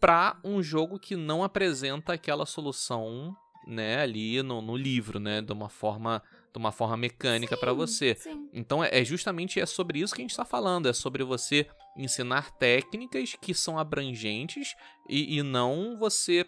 pra 0.00 0.38
um 0.44 0.62
jogo 0.62 0.98
que 0.98 1.16
não 1.16 1.42
apresenta 1.42 2.12
aquela 2.12 2.44
solução 2.44 3.34
né, 3.66 4.00
ali 4.00 4.42
no, 4.42 4.60
no 4.60 4.76
livro, 4.76 5.18
né, 5.18 5.40
de 5.40 5.52
uma 5.52 5.68
forma, 5.68 6.22
de 6.52 6.58
uma 6.58 6.70
forma 6.70 6.96
mecânica 6.96 7.56
Sim, 7.56 7.74
você. 7.74 8.14
Sim. 8.14 8.48
Então 8.52 8.84
é 8.84 8.90
é 8.92 9.04
justamente 9.04 9.58
é 9.58 9.66
sobre 9.66 10.00
isso 10.00 10.14
que 10.14 10.20
a 10.20 10.24
gente 10.24 10.32
está 10.32 10.44
falando, 10.44 10.88
é 10.88 10.92
sobre 10.92 11.24
você 11.24 11.66
ensinar 11.96 12.50
técnicas 12.52 13.34
que 13.40 13.54
são 13.54 13.78
abrangentes 13.78 14.74
e, 15.08 15.38
e 15.38 15.42
não 15.42 15.96
você 15.98 16.46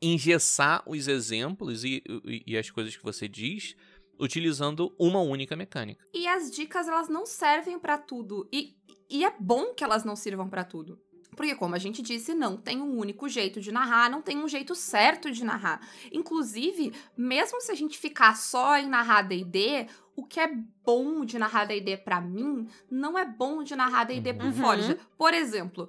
engessar 0.00 0.82
os 0.84 1.06
exemplos 1.06 1.84
e, 1.84 2.02
e, 2.24 2.42
e 2.48 2.58
as 2.58 2.68
coisas 2.70 2.96
que 2.96 3.04
você 3.04 3.28
diz 3.28 3.76
utilizando 4.18 4.94
uma 4.98 5.20
única 5.20 5.56
mecânica. 5.56 6.04
E 6.12 6.26
as 6.26 6.50
dicas, 6.50 6.88
elas 6.88 7.08
não 7.08 7.26
servem 7.26 7.78
pra 7.78 7.98
tudo. 7.98 8.48
E, 8.52 8.76
e 9.10 9.24
é 9.24 9.34
bom 9.38 9.74
que 9.74 9.82
elas 9.84 10.04
não 10.04 10.16
sirvam 10.16 10.48
pra 10.48 10.64
tudo. 10.64 10.98
Porque, 11.34 11.54
como 11.54 11.74
a 11.74 11.78
gente 11.78 12.02
disse, 12.02 12.34
não 12.34 12.58
tem 12.58 12.82
um 12.82 12.98
único 12.98 13.26
jeito 13.26 13.58
de 13.58 13.72
narrar, 13.72 14.10
não 14.10 14.20
tem 14.20 14.36
um 14.36 14.46
jeito 14.46 14.74
certo 14.74 15.30
de 15.30 15.42
narrar. 15.44 15.80
Inclusive, 16.12 16.92
mesmo 17.16 17.58
se 17.60 17.72
a 17.72 17.74
gente 17.74 17.98
ficar 17.98 18.36
só 18.36 18.76
em 18.76 18.86
narrar 18.86 19.22
D&D, 19.22 19.86
o 20.14 20.24
que 20.26 20.38
é 20.38 20.52
bom 20.84 21.24
de 21.24 21.38
narrar 21.38 21.64
D&D 21.64 21.96
pra 21.96 22.20
mim, 22.20 22.68
não 22.90 23.18
é 23.18 23.24
bom 23.24 23.62
de 23.62 23.74
narrar 23.74 24.04
D&D 24.04 24.34
pro 24.34 24.46
Uhum. 24.48 24.52
Forja. 24.52 24.98
Por 25.16 25.32
exemplo, 25.32 25.88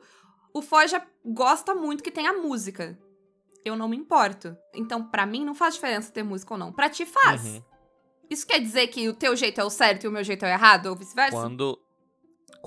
o 0.54 0.62
Forja 0.62 1.06
gosta 1.26 1.76
muito 1.76 2.04
que 2.04 2.12
tenha 2.12 2.32
música. 2.32 2.98
Eu 3.66 3.76
não 3.76 3.90
me 3.90 3.98
importo. 3.98 4.56
Então, 4.74 5.04
pra 5.04 5.26
mim, 5.26 5.44
não 5.44 5.54
faz 5.54 5.74
diferença 5.76 6.12
ter 6.12 6.24
música 6.24 6.54
ou 6.54 6.58
não. 6.58 6.72
Pra 6.72 6.90
ti 6.90 7.06
faz. 7.06 7.44
Uhum. 7.46 7.64
Isso 8.30 8.46
quer 8.48 8.60
dizer 8.60 8.88
que 8.88 9.08
o 9.10 9.14
teu 9.14 9.36
jeito 9.36 9.60
é 9.60 9.64
o 9.64 9.70
certo 9.70 10.04
e 10.06 10.08
o 10.08 10.12
meu 10.12 10.24
jeito 10.24 10.44
é 10.46 10.50
o 10.50 10.54
errado, 10.54 10.88
ou 10.88 10.96
vice-versa? 10.96 11.32
Quando. 11.36 11.80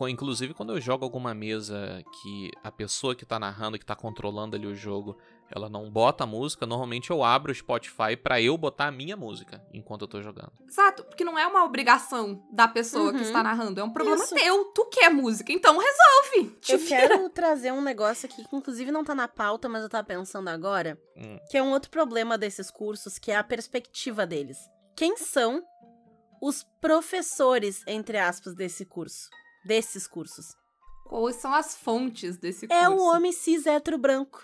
Inclusive, 0.08 0.52
quando 0.52 0.74
eu 0.74 0.80
jogo 0.80 1.04
alguma 1.04 1.32
mesa 1.32 2.04
que 2.20 2.50
a 2.62 2.70
pessoa 2.70 3.14
que 3.14 3.24
tá 3.24 3.38
narrando, 3.38 3.78
que 3.78 3.86
tá 3.86 3.96
controlando 3.96 4.54
ali 4.54 4.66
o 4.66 4.74
jogo, 4.74 5.16
ela 5.50 5.70
não 5.70 5.90
bota 5.90 6.24
a 6.24 6.26
música, 6.26 6.66
normalmente 6.66 7.10
eu 7.10 7.24
abro 7.24 7.50
o 7.50 7.54
Spotify 7.54 8.14
pra 8.14 8.38
eu 8.38 8.58
botar 8.58 8.88
a 8.88 8.92
minha 8.92 9.16
música 9.16 9.64
enquanto 9.72 10.02
eu 10.02 10.08
tô 10.08 10.20
jogando. 10.20 10.52
Exato, 10.68 11.02
porque 11.02 11.24
não 11.24 11.38
é 11.38 11.46
uma 11.46 11.64
obrigação 11.64 12.44
da 12.52 12.68
pessoa 12.68 13.10
que 13.10 13.20
Uhum. 13.20 13.24
está 13.24 13.42
narrando, 13.42 13.80
é 13.80 13.84
um 13.84 13.90
problema 13.90 14.22
Isso. 14.22 14.34
teu. 14.34 14.64
Tu 14.74 14.84
quer 14.90 15.08
música, 15.08 15.50
então 15.50 15.78
resolve. 15.78 16.54
Te 16.60 16.72
Eu 16.72 16.78
vira. 16.78 17.08
quero 17.08 17.30
trazer 17.30 17.72
um 17.72 17.80
negócio 17.80 18.28
aqui 18.28 18.44
que 18.46 18.54
inclusive 18.54 18.90
não 18.90 19.02
tá 19.02 19.14
na 19.14 19.28
pauta, 19.28 19.66
mas 19.66 19.82
eu 19.82 19.88
tava 19.88 20.04
pensando 20.06 20.48
agora, 20.48 21.00
Hum. 21.16 21.38
que 21.50 21.56
é 21.56 21.62
um 21.62 21.70
outro 21.70 21.90
problema 21.90 22.36
desses 22.36 22.70
cursos, 22.70 23.18
que 23.18 23.30
é 23.30 23.36
a 23.36 23.42
perspectiva 23.44 24.26
deles. 24.26 24.58
Quem 24.96 25.16
são 25.16 25.62
os 26.40 26.62
professores, 26.80 27.82
entre 27.86 28.18
aspas, 28.18 28.54
desse 28.54 28.84
curso? 28.84 29.28
Desses 29.64 30.06
cursos? 30.06 30.46
Quais 31.04 31.36
são 31.36 31.52
as 31.54 31.76
fontes 31.76 32.36
desse 32.36 32.66
curso? 32.66 32.82
É 32.82 32.88
o 32.88 32.98
homem 33.02 33.32
cis 33.32 33.66
hétero 33.66 33.98
branco. 33.98 34.42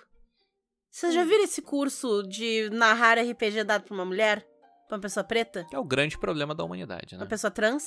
Vocês 0.91 1.15
já 1.15 1.23
Hum. 1.23 1.27
viram 1.27 1.45
esse 1.45 1.63
curso 1.63 2.23
de 2.25 2.69
narrar 2.71 3.19
RPG 3.19 3.65
dado 3.65 3.85
pra 3.85 3.95
uma 3.95 4.05
mulher? 4.05 4.47
Pra 4.89 4.97
uma 4.97 5.01
pessoa 5.03 5.25
preta? 5.25 5.65
Que 5.71 5.75
é 5.75 5.79
o 5.79 5.85
grande 5.85 6.19
problema 6.19 6.55
da 6.55 6.63
humanidade, 6.65 7.15
né? 7.17 7.23
Uma 7.23 7.29
pessoa 7.29 7.51
trans? 7.51 7.87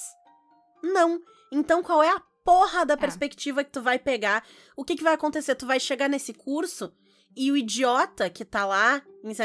Não. 0.83 1.21
Então 1.51 1.83
qual 1.83 2.01
é 2.01 2.09
a 2.09 2.21
porra 2.43 2.85
da 2.85 2.95
É. 2.95 2.97
perspectiva 2.97 3.63
que 3.63 3.71
tu 3.71 3.81
vai 3.81 3.99
pegar? 3.99 4.43
O 4.75 4.83
que, 4.83 4.95
que 4.95 5.03
vai 5.03 5.13
acontecer? 5.13 5.53
Tu 5.55 5.65
vai 5.67 5.79
chegar 5.79 6.09
nesse 6.09 6.33
curso 6.33 6.91
E 7.35 7.51
o 7.51 7.57
idiota 7.57 8.29
que 8.29 8.45
tá 8.45 8.65
lá, 8.65 9.01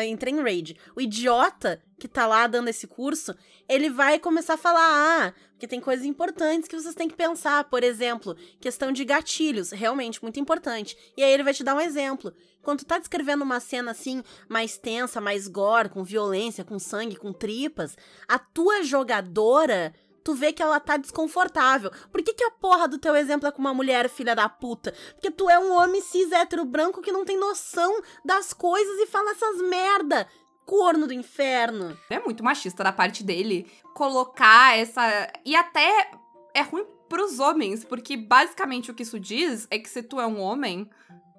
entra 0.06 0.30
em 0.30 0.40
raid, 0.40 0.76
o 0.94 1.00
idiota 1.00 1.82
que 1.98 2.06
tá 2.06 2.26
lá 2.26 2.46
dando 2.46 2.68
esse 2.68 2.86
curso, 2.86 3.34
ele 3.68 3.90
vai 3.90 4.18
começar 4.18 4.54
a 4.54 4.58
falar, 4.58 4.80
ah, 4.80 5.34
porque 5.50 5.66
tem 5.66 5.80
coisas 5.80 6.06
importantes 6.06 6.68
que 6.68 6.78
vocês 6.78 6.94
têm 6.94 7.08
que 7.08 7.16
pensar, 7.16 7.64
por 7.64 7.82
exemplo, 7.82 8.36
questão 8.60 8.92
de 8.92 9.04
gatilhos, 9.04 9.70
realmente 9.70 10.22
muito 10.22 10.40
importante. 10.40 10.96
E 11.16 11.22
aí 11.22 11.32
ele 11.32 11.42
vai 11.42 11.52
te 11.52 11.62
dar 11.62 11.74
um 11.74 11.80
exemplo. 11.80 12.32
Quando 12.62 12.80
tu 12.80 12.86
tá 12.86 12.98
descrevendo 12.98 13.44
uma 13.44 13.60
cena 13.60 13.90
assim, 13.90 14.22
mais 14.48 14.78
tensa, 14.78 15.20
mais 15.20 15.48
gore, 15.48 15.88
com 15.88 16.04
violência, 16.04 16.64
com 16.64 16.78
sangue, 16.78 17.16
com 17.16 17.32
tripas, 17.32 17.96
a 18.28 18.38
tua 18.38 18.82
jogadora 18.82 19.94
tu 20.30 20.34
vê 20.34 20.52
que 20.52 20.62
ela 20.62 20.78
tá 20.78 20.96
desconfortável. 20.96 21.90
Por 22.12 22.22
que, 22.22 22.32
que 22.32 22.44
a 22.44 22.52
porra 22.52 22.86
do 22.86 22.98
teu 22.98 23.16
exemplo 23.16 23.48
é 23.48 23.50
com 23.50 23.58
uma 23.58 23.74
mulher, 23.74 24.08
filha 24.08 24.32
da 24.36 24.48
puta? 24.48 24.94
Porque 25.14 25.28
tu 25.28 25.50
é 25.50 25.58
um 25.58 25.72
homem 25.72 26.00
cis 26.00 26.30
hétero 26.30 26.64
branco 26.64 27.02
que 27.02 27.10
não 27.10 27.24
tem 27.24 27.36
noção 27.36 28.00
das 28.24 28.52
coisas 28.52 28.96
e 29.00 29.06
fala 29.06 29.32
essas 29.32 29.60
merda. 29.62 30.28
Corno 30.64 31.08
do 31.08 31.12
inferno. 31.12 31.98
É 32.08 32.20
muito 32.20 32.44
machista 32.44 32.84
da 32.84 32.92
parte 32.92 33.24
dele 33.24 33.68
colocar 33.92 34.78
essa. 34.78 35.02
E 35.44 35.56
até 35.56 36.12
é 36.54 36.60
ruim 36.60 36.86
pros 37.08 37.40
homens, 37.40 37.84
porque 37.84 38.16
basicamente 38.16 38.88
o 38.88 38.94
que 38.94 39.02
isso 39.02 39.18
diz 39.18 39.66
é 39.68 39.80
que 39.80 39.90
se 39.90 40.00
tu 40.00 40.20
é 40.20 40.26
um 40.28 40.40
homem, 40.40 40.88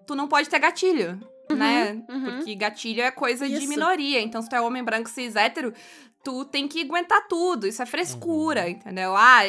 tu 0.06 0.16
não 0.16 0.28
pode 0.28 0.50
ter 0.50 0.60
gatilho. 0.60 1.18
Uhum, 1.50 1.58
né? 1.58 2.04
uhum. 2.10 2.38
Porque 2.38 2.56
gatilho 2.56 3.02
é 3.04 3.12
coisa 3.12 3.48
de 3.48 3.56
Isso. 3.56 3.70
minoria. 3.70 4.22
Então, 4.22 4.42
se 4.42 4.50
tu 4.50 4.56
é 4.56 4.62
homem 4.62 4.84
branco 4.84 5.10
cis 5.10 5.36
hétero, 5.36 5.74
tu 6.24 6.46
tem 6.46 6.68
que 6.68 6.82
aguentar 6.82 7.28
tudo. 7.28 7.68
Isso 7.68 7.82
é 7.82 7.86
frescura, 7.86 8.64
Uhum. 8.64 8.70
entendeu? 8.70 9.16
Ah, 9.16 9.42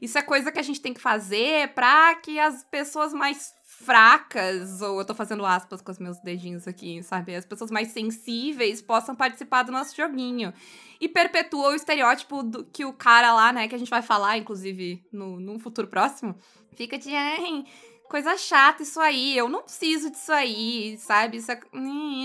isso 0.00 0.16
é 0.18 0.22
coisa 0.22 0.50
que 0.52 0.58
a 0.58 0.62
gente 0.62 0.80
tem 0.80 0.94
que 0.94 1.00
fazer 1.00 1.68
pra 1.74 2.14
que 2.16 2.38
as 2.38 2.64
pessoas 2.64 3.12
mais 3.12 3.52
fracas, 3.64 4.80
ou 4.82 4.98
eu 4.98 5.04
tô 5.04 5.14
fazendo 5.14 5.44
aspas 5.44 5.80
com 5.80 5.90
os 5.90 5.98
meus 5.98 6.18
dedinhos 6.20 6.68
aqui, 6.68 7.02
sabe? 7.02 7.34
As 7.34 7.44
pessoas 7.44 7.70
mais 7.70 7.88
sensíveis 7.88 8.80
possam 8.82 9.14
participar 9.14 9.62
do 9.62 9.72
nosso 9.72 9.96
joguinho. 9.96 10.52
E 11.00 11.08
perpetua 11.08 11.70
o 11.70 11.74
estereótipo 11.74 12.42
do, 12.42 12.64
que 12.64 12.84
o 12.84 12.92
cara 12.92 13.32
lá, 13.32 13.52
né, 13.52 13.66
que 13.68 13.74
a 13.74 13.78
gente 13.78 13.90
vai 13.90 14.02
falar, 14.02 14.36
inclusive, 14.38 15.02
no, 15.12 15.40
num 15.40 15.58
futuro 15.58 15.88
próximo, 15.88 16.36
fica 16.74 16.96
de. 16.98 17.14
"Ai, 17.14 17.64
Coisa 18.08 18.36
chata 18.36 18.82
isso 18.82 18.98
aí, 19.00 19.38
eu 19.38 19.48
não 19.48 19.62
preciso 19.62 20.10
disso 20.10 20.32
aí, 20.32 20.98
sabe? 20.98 21.36
Isso 21.36 21.52
é, 21.52 21.60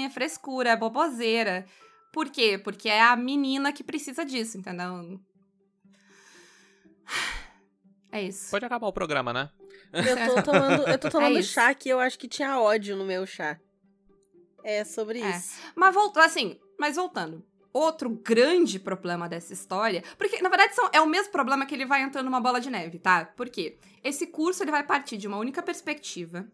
é 0.04 0.10
frescura, 0.10 0.72
é 0.72 0.76
boboseira. 0.76 1.64
Por 2.16 2.30
quê? 2.30 2.58
Porque 2.58 2.88
é 2.88 3.02
a 3.02 3.14
menina 3.18 3.74
que 3.74 3.84
precisa 3.84 4.24
disso, 4.24 4.58
entendeu? 4.58 5.20
É 8.10 8.22
isso. 8.24 8.50
Pode 8.52 8.64
acabar 8.64 8.88
o 8.88 8.94
programa, 8.94 9.34
né? 9.34 9.50
Eu 9.92 10.16
tô 10.34 10.42
tomando, 10.50 10.88
eu 10.88 10.98
tô 10.98 11.10
tomando 11.10 11.38
É 11.38 11.42
chá 11.42 11.74
que 11.74 11.90
eu 11.90 12.00
acho 12.00 12.18
que 12.18 12.30
tinha 12.30 12.58
ódio 12.58 12.96
no 12.96 13.04
meu 13.04 13.26
chá. 13.26 13.60
É 14.64 14.86
sobre 14.86 15.20
É. 15.20 15.30
isso. 15.32 15.60
Mas 15.76 15.94
voltando, 15.94 16.24
assim, 16.24 16.58
mas 16.80 16.96
voltando. 16.96 17.46
Outro 17.74 18.10
grande 18.10 18.80
problema 18.80 19.28
dessa 19.28 19.52
história, 19.52 20.02
porque 20.18 20.42
na 20.42 20.48
verdade 20.48 20.74
são, 20.74 20.90
é 20.94 21.02
o 21.02 21.06
mesmo 21.06 21.34
problema 21.34 21.66
que 21.66 21.76
ele 21.76 21.86
vai 21.86 22.02
entrando 22.02 22.28
numa 22.28 22.40
bola 22.40 22.62
de 22.62 22.70
neve, 22.70 22.98
tá? 22.98 23.26
Por 23.26 23.50
quê? 23.50 23.78
Esse 24.02 24.26
curso 24.28 24.64
ele 24.64 24.72
vai 24.72 24.86
partir 24.86 25.18
de 25.18 25.28
uma 25.28 25.36
única 25.36 25.62
perspectiva 25.62 26.48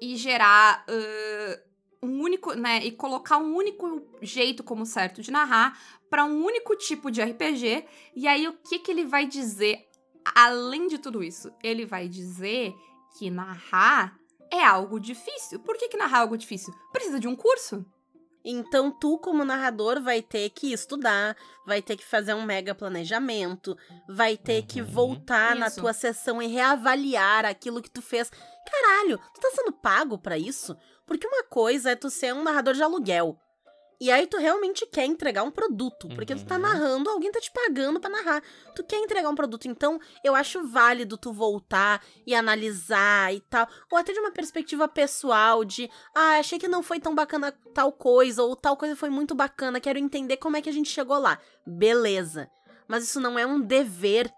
e 0.00 0.16
gerar 0.16 0.86
ãh, 0.88 1.60
um 2.02 2.20
único, 2.20 2.52
né, 2.54 2.84
e 2.84 2.92
colocar 2.92 3.38
um 3.38 3.54
único 3.54 4.02
jeito 4.22 4.62
como 4.62 4.86
certo 4.86 5.22
de 5.22 5.30
narrar 5.30 5.78
pra 6.10 6.24
um 6.24 6.44
único 6.44 6.76
tipo 6.76 7.10
de 7.10 7.22
RPG. 7.22 7.84
E 8.14 8.28
aí 8.28 8.46
o 8.48 8.52
que 8.52 8.78
que 8.78 8.90
ele 8.90 9.04
vai 9.04 9.26
dizer 9.26 9.86
além 10.34 10.86
de 10.86 10.98
tudo 10.98 11.22
isso? 11.22 11.52
Ele 11.62 11.84
vai 11.84 12.08
dizer 12.08 12.74
que 13.18 13.30
narrar 13.30 14.18
é 14.52 14.62
algo 14.64 15.00
difícil. 15.00 15.58
Por 15.60 15.76
que 15.76 15.88
que 15.88 15.96
narrar 15.96 16.18
é 16.18 16.20
algo 16.22 16.36
difícil? 16.36 16.72
Precisa 16.92 17.18
de 17.18 17.28
um 17.28 17.34
curso. 17.34 17.84
Então, 18.48 18.92
tu, 18.92 19.18
como 19.18 19.44
narrador, 19.44 20.00
vai 20.00 20.22
ter 20.22 20.50
que 20.50 20.72
estudar, 20.72 21.36
vai 21.66 21.82
ter 21.82 21.96
que 21.96 22.04
fazer 22.04 22.32
um 22.32 22.44
mega 22.44 22.76
planejamento, 22.76 23.76
vai 24.08 24.36
ter 24.36 24.62
que 24.62 24.80
Uhum. 24.80 24.86
voltar 24.86 25.56
na 25.56 25.66
Isso. 25.66 25.80
tua 25.80 25.92
sessão 25.92 26.40
e 26.40 26.46
reavaliar 26.46 27.44
aquilo 27.44 27.82
que 27.82 27.90
tu 27.90 28.00
fez. 28.00 28.30
Caralho, 28.70 29.18
tu 29.34 29.40
tá 29.40 29.50
sendo 29.52 29.72
pago 29.72 30.16
pra 30.16 30.38
isso? 30.38 30.76
Porque 31.04 31.26
uma 31.26 31.42
coisa 31.44 31.90
é 31.90 31.96
tu 31.96 32.08
ser 32.08 32.32
um 32.34 32.42
narrador 32.44 32.74
de 32.74 32.82
aluguel. 32.84 33.36
E 34.00 34.10
aí 34.10 34.26
tu 34.26 34.36
realmente 34.36 34.84
quer 34.86 35.06
entregar 35.06 35.42
um 35.42 35.50
produto, 35.50 36.08
porque 36.14 36.34
tu 36.34 36.44
tá 36.44 36.56
Uhum. 36.56 36.60
narrando, 36.62 37.08
alguém 37.08 37.32
tá 37.32 37.40
te 37.40 37.50
pagando 37.50 37.98
pra 37.98 38.10
narrar. 38.10 38.42
Tu 38.74 38.84
quer 38.84 38.98
entregar 38.98 39.30
um 39.30 39.34
produto, 39.34 39.66
então 39.66 39.98
eu 40.22 40.34
acho 40.34 40.66
válido 40.68 41.16
tu 41.16 41.32
voltar 41.32 42.04
e 42.26 42.34
analisar 42.34 43.34
e 43.34 43.40
tal, 43.40 43.66
ou 43.90 43.96
até 43.96 44.12
de 44.12 44.20
uma 44.20 44.30
perspectiva 44.30 44.86
pessoal 44.86 45.64
de, 45.64 45.90
ah, 46.14 46.38
achei 46.38 46.58
que 46.58 46.68
não 46.68 46.82
foi 46.82 47.00
tão 47.00 47.14
bacana 47.14 47.52
tal 47.72 47.90
coisa, 47.90 48.42
ou 48.42 48.54
tal 48.54 48.76
coisa 48.76 48.94
foi 48.94 49.08
muito 49.08 49.34
bacana, 49.34 49.80
quero 49.80 49.98
entender 49.98 50.36
como 50.36 50.56
é 50.58 50.62
que 50.62 50.68
a 50.68 50.72
gente 50.72 50.90
chegou 50.90 51.18
lá. 51.18 51.38
Beleza. 51.66 52.50
Mas 52.86 53.02
isso 53.04 53.18
não 53.18 53.38
é 53.38 53.46
um 53.46 53.60
dever. 53.60 54.30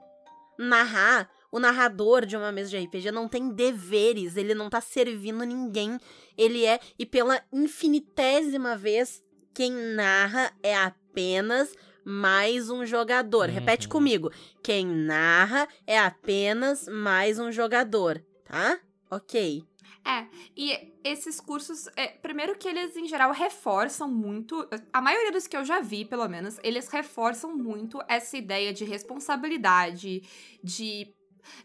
Narrar, 0.58 1.30
o 1.52 1.58
narrador 1.60 2.26
de 2.26 2.36
uma 2.36 2.50
mesa 2.50 2.70
de 2.70 2.78
RPG 2.78 3.10
não 3.12 3.28
tem 3.28 3.50
deveres, 3.50 4.36
ele 4.36 4.54
não 4.54 4.68
tá 4.68 4.80
servindo 4.80 5.44
ninguém. 5.44 5.98
Ele 6.36 6.64
é, 6.64 6.80
e 6.98 7.06
pela 7.06 7.40
infinitésima 7.52 8.76
vez, 8.76 9.22
quem 9.58 9.72
narra 9.72 10.52
é 10.62 10.76
apenas 10.76 11.74
mais 12.04 12.70
um 12.70 12.86
jogador. 12.86 13.48
Repete 13.48 13.88
Uhum. 13.88 13.90
comigo. 13.90 14.30
Quem 14.62 14.86
narra 14.86 15.66
é 15.84 15.98
apenas 15.98 16.86
mais 16.86 17.40
um 17.40 17.50
jogador, 17.50 18.24
tá? 18.44 18.78
Ok. 19.10 19.64
É, 20.06 20.26
e 20.56 20.92
esses 21.02 21.40
cursos, 21.40 21.88
é, 21.96 22.06
primeiro 22.06 22.56
que 22.56 22.68
eles, 22.68 22.96
em 22.96 23.08
geral, 23.08 23.32
reforçam 23.32 24.08
muito, 24.08 24.64
a 24.92 25.02
maioria 25.02 25.32
dos 25.32 25.48
que 25.48 25.56
eu 25.56 25.64
já 25.64 25.80
vi, 25.80 26.04
pelo 26.04 26.28
menos, 26.28 26.60
eles 26.62 26.86
reforçam 26.88 27.56
muito 27.56 28.00
essa 28.06 28.36
ideia 28.36 28.72
de 28.72 28.84
responsabilidade, 28.84 30.22
de, 30.62 31.12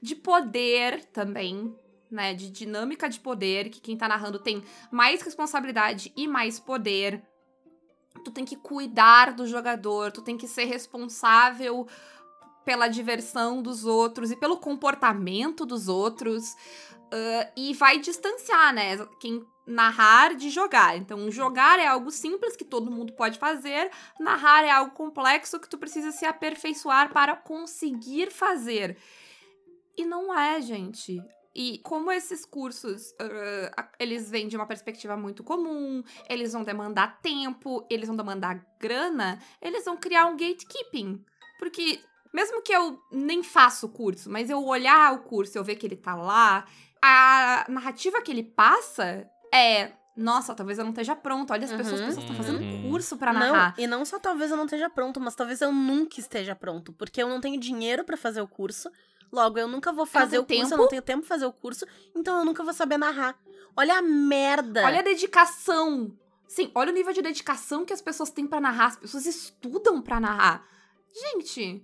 de 0.01 0.15
poder 0.15 1.05
também, 1.13 1.75
né, 2.09 2.33
de 2.33 2.49
dinâmica 2.49 3.07
de 3.07 3.19
poder, 3.19 3.69
que 3.69 3.79
quem 3.79 3.95
tá 3.95 4.07
narrando 4.07 4.39
tem 4.39 4.63
mais 4.91 5.21
responsabilidade 5.21 6.11
e 6.17 6.27
mais 6.27 6.59
poder. 6.59 7.21
Tu 8.23 8.31
tem 8.31 8.45
que 8.45 8.55
cuidar 8.55 9.33
do 9.33 9.45
jogador, 9.45 10.11
tu 10.11 10.21
tem 10.21 10.37
que 10.37 10.47
ser 10.47 10.65
responsável 10.65 11.87
pela 12.63 12.87
diversão 12.87 13.61
dos 13.61 13.85
outros 13.85 14.31
e 14.31 14.35
pelo 14.35 14.57
comportamento 14.57 15.65
dos 15.65 15.87
outros. 15.87 16.55
Ah, 17.13 17.51
e 17.55 17.73
vai 17.75 17.99
distanciar, 17.99 18.73
né? 18.73 18.97
Quem 19.19 19.45
narrar 19.65 20.35
de 20.35 20.49
jogar. 20.49 20.97
Então, 20.97 21.29
jogar 21.31 21.79
é 21.79 21.85
algo 21.87 22.11
simples 22.11 22.55
que 22.55 22.65
todo 22.65 22.91
mundo 22.91 23.13
pode 23.13 23.37
fazer, 23.39 23.89
narrar 24.19 24.63
é 24.63 24.71
algo 24.71 24.91
complexo 24.93 25.59
que 25.59 25.69
tu 25.69 25.77
precisa 25.77 26.11
se 26.11 26.25
aperfeiçoar 26.25 27.13
para 27.13 27.35
conseguir 27.35 28.31
fazer. 28.31 28.97
E 29.95 30.03
não 30.03 30.37
é, 30.37 30.59
gente. 30.59 31.21
E 31.55 31.77
como 31.79 32.11
esses 32.11 32.45
cursos, 32.45 33.13
a- 33.77 33.87
eles 33.99 34.29
vêm 34.29 34.47
de 34.47 34.55
uma 34.55 34.65
perspectiva 34.65 35.15
muito 35.15 35.43
comum, 35.43 36.03
eles 36.27 36.53
vão 36.53 36.63
demandar 36.63 37.19
tempo, 37.21 37.85
eles 37.89 38.07
vão 38.07 38.15
demandar 38.15 38.65
grana, 38.79 39.39
eles 39.61 39.85
vão 39.85 39.95
criar 39.95 40.25
um 40.25 40.35
gatekeeping. 40.37 41.23
Porque 41.59 41.99
mesmo 42.33 42.61
que 42.63 42.73
eu 42.73 42.99
nem 43.11 43.43
faça 43.43 43.85
o 43.85 43.89
curso, 43.89 44.29
mas 44.31 44.49
eu 44.49 44.63
olhar 44.65 45.13
o 45.13 45.19
curso 45.23 45.55
e 45.55 45.59
eu 45.59 45.63
ver 45.63 45.75
que 45.75 45.85
ele 45.85 45.95
tá 45.95 46.15
lá, 46.15 46.65
a 47.01 47.65
narrativa 47.69 48.21
que 48.21 48.31
ele 48.31 48.43
passa 48.43 49.29
é. 49.53 49.91
Nossa, 50.15 50.53
talvez 50.53 50.77
eu 50.77 50.83
não 50.83 50.91
esteja 50.91 51.15
pronto. 51.15 51.51
Olha 51.53 51.65
as 51.65 51.71
Uhum. 51.71 51.77
pessoas, 51.77 51.99
pessoas 52.01 52.19
estão 52.23 52.35
fazendo 52.35 52.59
Uhum. 52.61 52.89
curso 52.91 53.17
pra 53.17 53.33
não, 53.33 53.39
narrar. 53.51 53.75
e 53.79 53.87
não 53.87 54.05
só 54.05 54.19
talvez 54.19 54.51
eu 54.51 54.57
não 54.57 54.65
esteja 54.65 54.87
pronto, 54.87 55.19
mas 55.19 55.33
talvez 55.33 55.59
eu 55.59 55.71
nunca 55.71 56.19
esteja 56.19 56.55
pronto, 56.55 56.93
porque 56.93 57.21
eu 57.21 57.27
não 57.27 57.41
tenho 57.41 57.59
dinheiro 57.59 58.03
pra 58.03 58.15
fazer 58.15 58.39
o 58.39 58.47
curso. 58.47 58.91
Logo, 59.33 59.57
eu 59.57 59.67
nunca 59.67 59.91
vou 59.91 60.05
fazer 60.05 60.37
o 60.37 60.43
tenho 60.43 60.61
curso, 60.61 60.73
eu 60.73 60.77
tempo. 60.77 60.81
não 60.83 60.89
tenho 60.89 61.01
tempo 61.01 61.19
pra 61.21 61.29
fazer 61.29 61.45
o 61.47 61.51
curso, 61.51 61.85
então 62.15 62.37
eu 62.37 62.45
nunca 62.45 62.63
vou 62.63 62.71
saber 62.71 62.97
narrar. 62.97 63.35
Olha 63.75 63.97
a 63.97 64.01
merda. 64.03 64.85
Olha 64.85 64.99
a 64.99 65.03
dedicação. 65.03 66.15
Sim, 66.47 66.69
olha 66.75 66.91
o 66.91 66.93
nível 66.93 67.11
de 67.11 67.21
dedicação 67.23 67.83
que 67.83 67.91
as 67.91 67.99
pessoas 68.01 68.29
têm 68.29 68.45
pra 68.45 68.61
narrar. 68.61 68.85
As 68.89 68.95
pessoas 68.95 69.25
estudam 69.25 69.99
pra 70.03 70.19
narrar. 70.19 70.63
Gente, 71.11 71.83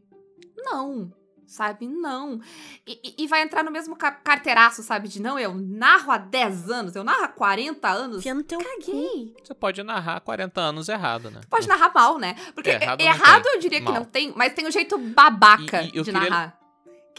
não. 0.58 1.12
Sabe? 1.48 1.88
Não. 1.88 2.40
E, 2.86 3.00
e- 3.04 3.24
e 3.24 3.28
vai 3.28 3.42
entrar 3.42 3.64
no 3.64 3.72
mesmo 3.72 3.96
ca- 3.96 4.12
carteiraço, 4.12 4.84
sabe? 4.84 5.08
De 5.08 5.20
não, 5.20 5.40
eu 5.40 5.56
narro 5.56 6.12
há 6.12 6.18
10 6.20 6.70
anos, 6.70 6.96
eu 6.96 7.04
narro 7.04 7.24
há 7.24 7.28
40 7.28 7.90
anos. 7.90 8.20
Enfia 8.20 8.36
no 8.36 8.44
teu 8.44 8.60
Caguei. 8.60 9.34
Você 9.44 9.56
pode 9.56 9.82
narrar 9.82 10.20
40 10.22 10.62
anos 10.62 10.88
errado, 10.88 11.32
né? 11.32 11.42
Pode 11.50 11.68
narrar 11.68 11.92
mal, 11.92 12.20
né? 12.20 12.36
Porque 12.54 12.70
É, 12.70 12.76
errado 12.84 13.02
errado, 13.02 13.46
não 13.46 13.54
eu 13.56 13.60
diria 13.60 13.80
que 13.80 13.86
Mal. 13.86 13.96
não 13.96 14.06
tem, 14.06 14.32
mas 14.36 14.54
tem 14.54 14.68
o 14.68 14.72
jeito 14.72 14.96
babaca 15.00 15.82
E- 15.82 15.88
e 15.92 15.98
eu 15.98 16.04
de 16.04 16.12
queria- 16.12 16.30
narrar. 16.30 16.59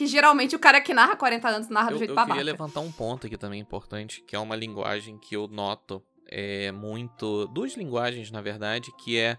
Que 0.01 0.07
geralmente 0.07 0.57
o 0.57 0.59
cara 0.59 0.81
que 0.81 0.95
narra 0.95 1.15
40 1.15 1.47
anos 1.47 1.69
narra 1.69 1.89
do 1.91 1.95
Eu, 1.97 1.99
jeito 1.99 2.11
eu 2.13 2.15
babaca. 2.15 2.39
queria 2.39 2.51
levantar 2.53 2.81
um 2.81 2.91
ponto 2.91 3.27
aqui 3.27 3.37
também 3.37 3.61
importante, 3.61 4.23
que 4.27 4.35
é 4.35 4.39
uma 4.39 4.57
linguagem 4.57 5.19
que 5.19 5.37
eu 5.37 5.47
noto 5.47 6.03
é 6.27 6.73
muito. 6.73 7.47
Duas 7.49 7.75
linguagens, 7.77 8.31
na 8.31 8.41
verdade, 8.41 8.91
que 8.97 9.19
é. 9.19 9.37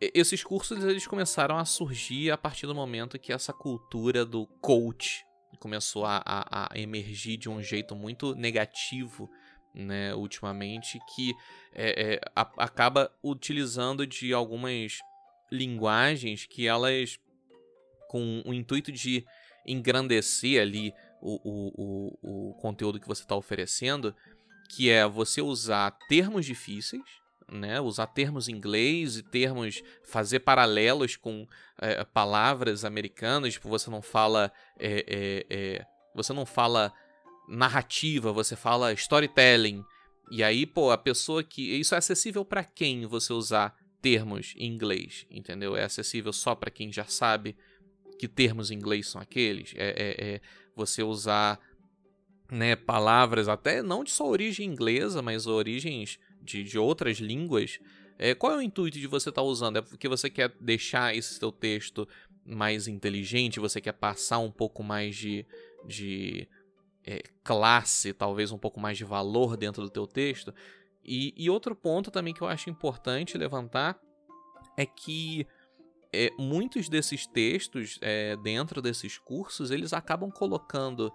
Esses 0.00 0.42
cursos 0.42 0.82
eles 0.82 1.06
começaram 1.06 1.58
a 1.58 1.64
surgir 1.66 2.30
a 2.30 2.38
partir 2.38 2.66
do 2.66 2.74
momento 2.74 3.18
que 3.18 3.34
essa 3.34 3.52
cultura 3.52 4.24
do 4.24 4.46
coach 4.62 5.26
começou 5.60 6.06
a, 6.06 6.22
a- 6.24 6.68
a 6.72 6.78
emergir 6.78 7.36
de 7.36 7.50
um 7.50 7.60
jeito 7.62 7.94
muito 7.94 8.34
negativo 8.34 9.28
né, 9.74 10.14
ultimamente, 10.14 10.98
que 11.14 11.34
é, 11.74 12.14
é, 12.14 12.20
a, 12.34 12.48
acaba 12.64 13.12
utilizando 13.22 14.06
de 14.06 14.32
algumas 14.32 15.00
linguagens 15.52 16.46
que 16.46 16.66
elas, 16.66 17.18
com 18.08 18.42
o 18.46 18.54
intuito 18.54 18.90
de 18.90 19.26
engrandecer 19.70 20.60
ali 20.60 20.92
o, 21.20 21.40
o, 21.44 22.18
o, 22.22 22.50
o 22.50 22.54
conteúdo 22.54 23.00
que 23.00 23.08
você 23.08 23.22
está 23.22 23.36
oferecendo, 23.36 24.14
que 24.70 24.90
é 24.90 25.06
você 25.06 25.40
usar 25.40 25.90
termos 26.08 26.46
difíceis, 26.46 27.02
né? 27.50 27.80
Usar 27.80 28.06
termos 28.08 28.48
em 28.48 28.52
inglês 28.52 29.16
e 29.16 29.22
termos. 29.22 29.82
fazer 30.04 30.40
paralelos 30.40 31.16
com 31.16 31.46
é, 31.80 32.04
palavras 32.04 32.84
americanas. 32.84 33.54
Tipo, 33.54 33.68
você 33.68 33.90
não 33.90 34.02
fala. 34.02 34.52
É, 34.78 35.46
é, 35.48 35.86
você 36.14 36.32
não 36.32 36.44
fala 36.44 36.92
narrativa, 37.48 38.32
você 38.32 38.54
fala 38.54 38.92
storytelling. 38.92 39.82
E 40.30 40.44
aí, 40.44 40.66
pô, 40.66 40.90
a 40.90 40.98
pessoa 40.98 41.42
que. 41.42 41.62
Isso 41.78 41.94
é 41.94 41.98
acessível 41.98 42.44
para 42.44 42.62
quem 42.62 43.06
você 43.06 43.32
usar 43.32 43.74
termos 44.02 44.54
em 44.56 44.66
inglês, 44.66 45.26
entendeu? 45.30 45.74
É 45.74 45.84
acessível 45.84 46.32
só 46.32 46.54
para 46.54 46.70
quem 46.70 46.92
já 46.92 47.04
sabe 47.04 47.56
que 48.18 48.28
termos 48.28 48.70
em 48.70 48.74
inglês 48.74 49.08
são 49.08 49.20
aqueles. 49.20 49.74
É, 49.76 49.88
é, 49.90 50.34
é 50.34 50.40
você 50.74 51.02
usar 51.02 51.58
né, 52.50 52.74
palavras 52.76 53.48
até 53.48 53.82
não 53.82 54.02
de 54.02 54.10
só 54.10 54.26
origem 54.26 54.66
inglesa, 54.66 55.20
mas 55.22 55.46
origens 55.46 56.18
de, 56.42 56.64
de 56.64 56.78
outras 56.78 57.18
línguas, 57.18 57.78
é, 58.18 58.34
qual 58.34 58.52
é 58.52 58.56
o 58.56 58.62
intuito 58.62 58.98
de 58.98 59.06
você 59.06 59.28
estar 59.28 59.42
tá 59.42 59.46
usando? 59.46 59.76
É 59.76 59.82
porque 59.82 60.08
você 60.08 60.28
quer 60.30 60.54
deixar 60.60 61.14
esse 61.14 61.34
seu 61.34 61.52
texto 61.52 62.08
mais 62.44 62.88
inteligente, 62.88 63.60
você 63.60 63.80
quer 63.80 63.92
passar 63.92 64.38
um 64.38 64.50
pouco 64.50 64.82
mais 64.82 65.14
de, 65.14 65.46
de 65.86 66.48
é, 67.04 67.22
classe, 67.44 68.12
talvez 68.12 68.50
um 68.50 68.58
pouco 68.58 68.80
mais 68.80 68.96
de 68.96 69.04
valor 69.04 69.56
dentro 69.56 69.82
do 69.82 69.90
teu 69.90 70.06
texto? 70.06 70.54
E, 71.04 71.34
e 71.36 71.48
outro 71.48 71.74
ponto 71.76 72.10
também 72.10 72.34
que 72.34 72.42
eu 72.42 72.48
acho 72.48 72.70
importante 72.70 73.38
levantar 73.38 74.00
é 74.76 74.86
que 74.86 75.46
é, 76.12 76.30
muitos 76.38 76.88
desses 76.88 77.26
textos 77.26 77.98
é, 78.00 78.36
dentro 78.36 78.80
desses 78.80 79.18
cursos 79.18 79.70
eles 79.70 79.92
acabam 79.92 80.30
colocando 80.30 81.12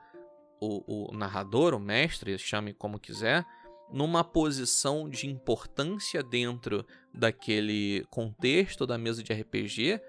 o, 0.60 1.10
o 1.10 1.18
narrador, 1.18 1.74
o 1.74 1.80
mestre, 1.80 2.38
chame 2.38 2.74
como 2.74 3.00
quiser, 3.00 3.46
numa 3.92 4.24
posição 4.24 5.10
de 5.10 5.28
importância 5.28 6.24
dentro 6.24 6.86
daquele 7.14 8.06
contexto 8.10 8.88
da 8.88 8.98
mesa 8.98 9.22
de 9.22 9.34
RPG 9.34 10.00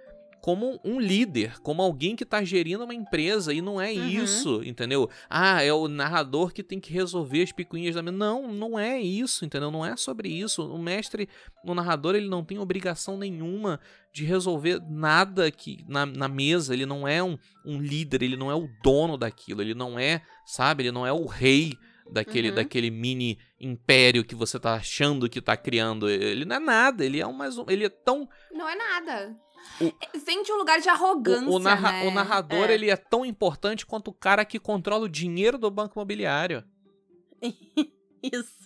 como 0.44 0.78
um 0.84 1.00
líder, 1.00 1.58
como 1.62 1.80
alguém 1.80 2.14
que 2.14 2.22
está 2.22 2.44
gerindo 2.44 2.84
uma 2.84 2.92
empresa 2.92 3.50
e 3.50 3.62
não 3.62 3.80
é 3.80 3.92
uhum. 3.92 4.06
isso, 4.06 4.62
entendeu? 4.62 5.08
Ah, 5.30 5.62
é 5.62 5.72
o 5.72 5.88
narrador 5.88 6.52
que 6.52 6.62
tem 6.62 6.78
que 6.78 6.92
resolver 6.92 7.40
as 7.40 7.50
picuinhas 7.50 7.94
da 7.94 8.02
mesa. 8.02 8.14
Não, 8.14 8.52
não 8.52 8.78
é 8.78 9.00
isso, 9.00 9.46
entendeu? 9.46 9.70
Não 9.70 9.86
é 9.86 9.96
sobre 9.96 10.28
isso. 10.28 10.62
O 10.62 10.78
mestre, 10.78 11.30
o 11.64 11.74
narrador, 11.74 12.14
ele 12.14 12.28
não 12.28 12.44
tem 12.44 12.58
obrigação 12.58 13.16
nenhuma 13.16 13.80
de 14.12 14.26
resolver 14.26 14.82
nada 14.86 15.46
aqui 15.46 15.82
na, 15.88 16.04
na 16.04 16.28
mesa. 16.28 16.74
Ele 16.74 16.84
não 16.84 17.08
é 17.08 17.22
um, 17.22 17.38
um 17.64 17.80
líder, 17.80 18.22
ele 18.22 18.36
não 18.36 18.50
é 18.50 18.54
o 18.54 18.68
dono 18.82 19.16
daquilo, 19.16 19.62
ele 19.62 19.72
não 19.72 19.98
é, 19.98 20.20
sabe? 20.44 20.82
Ele 20.82 20.92
não 20.92 21.06
é 21.06 21.12
o 21.14 21.24
rei 21.24 21.72
daquele, 22.12 22.50
uhum. 22.50 22.56
daquele 22.56 22.90
mini 22.90 23.38
império 23.58 24.22
que 24.22 24.34
você 24.34 24.60
tá 24.60 24.74
achando 24.74 25.26
que 25.26 25.40
tá 25.40 25.56
criando. 25.56 26.06
Ele 26.06 26.44
não 26.44 26.56
é 26.56 26.60
nada, 26.60 27.02
ele 27.02 27.18
é 27.18 27.26
um 27.26 27.32
mais 27.32 27.56
um, 27.56 27.64
ele 27.66 27.86
é 27.86 27.88
tão 27.88 28.28
Não 28.52 28.68
é 28.68 28.76
nada. 28.76 29.34
O, 29.80 30.18
Vem 30.24 30.42
de 30.42 30.52
um 30.52 30.56
lugar 30.56 30.80
de 30.80 30.88
arrogância, 30.88 31.48
o, 31.48 31.56
o, 31.56 31.58
narra 31.58 31.92
né? 31.92 32.08
o 32.08 32.10
narrador, 32.10 32.70
é. 32.70 32.74
ele 32.74 32.90
é 32.90 32.96
tão 32.96 33.24
importante 33.24 33.84
quanto 33.84 34.08
o 34.08 34.14
cara 34.14 34.44
que 34.44 34.58
controla 34.58 35.04
o 35.04 35.08
dinheiro 35.08 35.58
do 35.58 35.70
banco 35.70 35.98
imobiliário. 35.98 36.64
isso. 38.22 38.64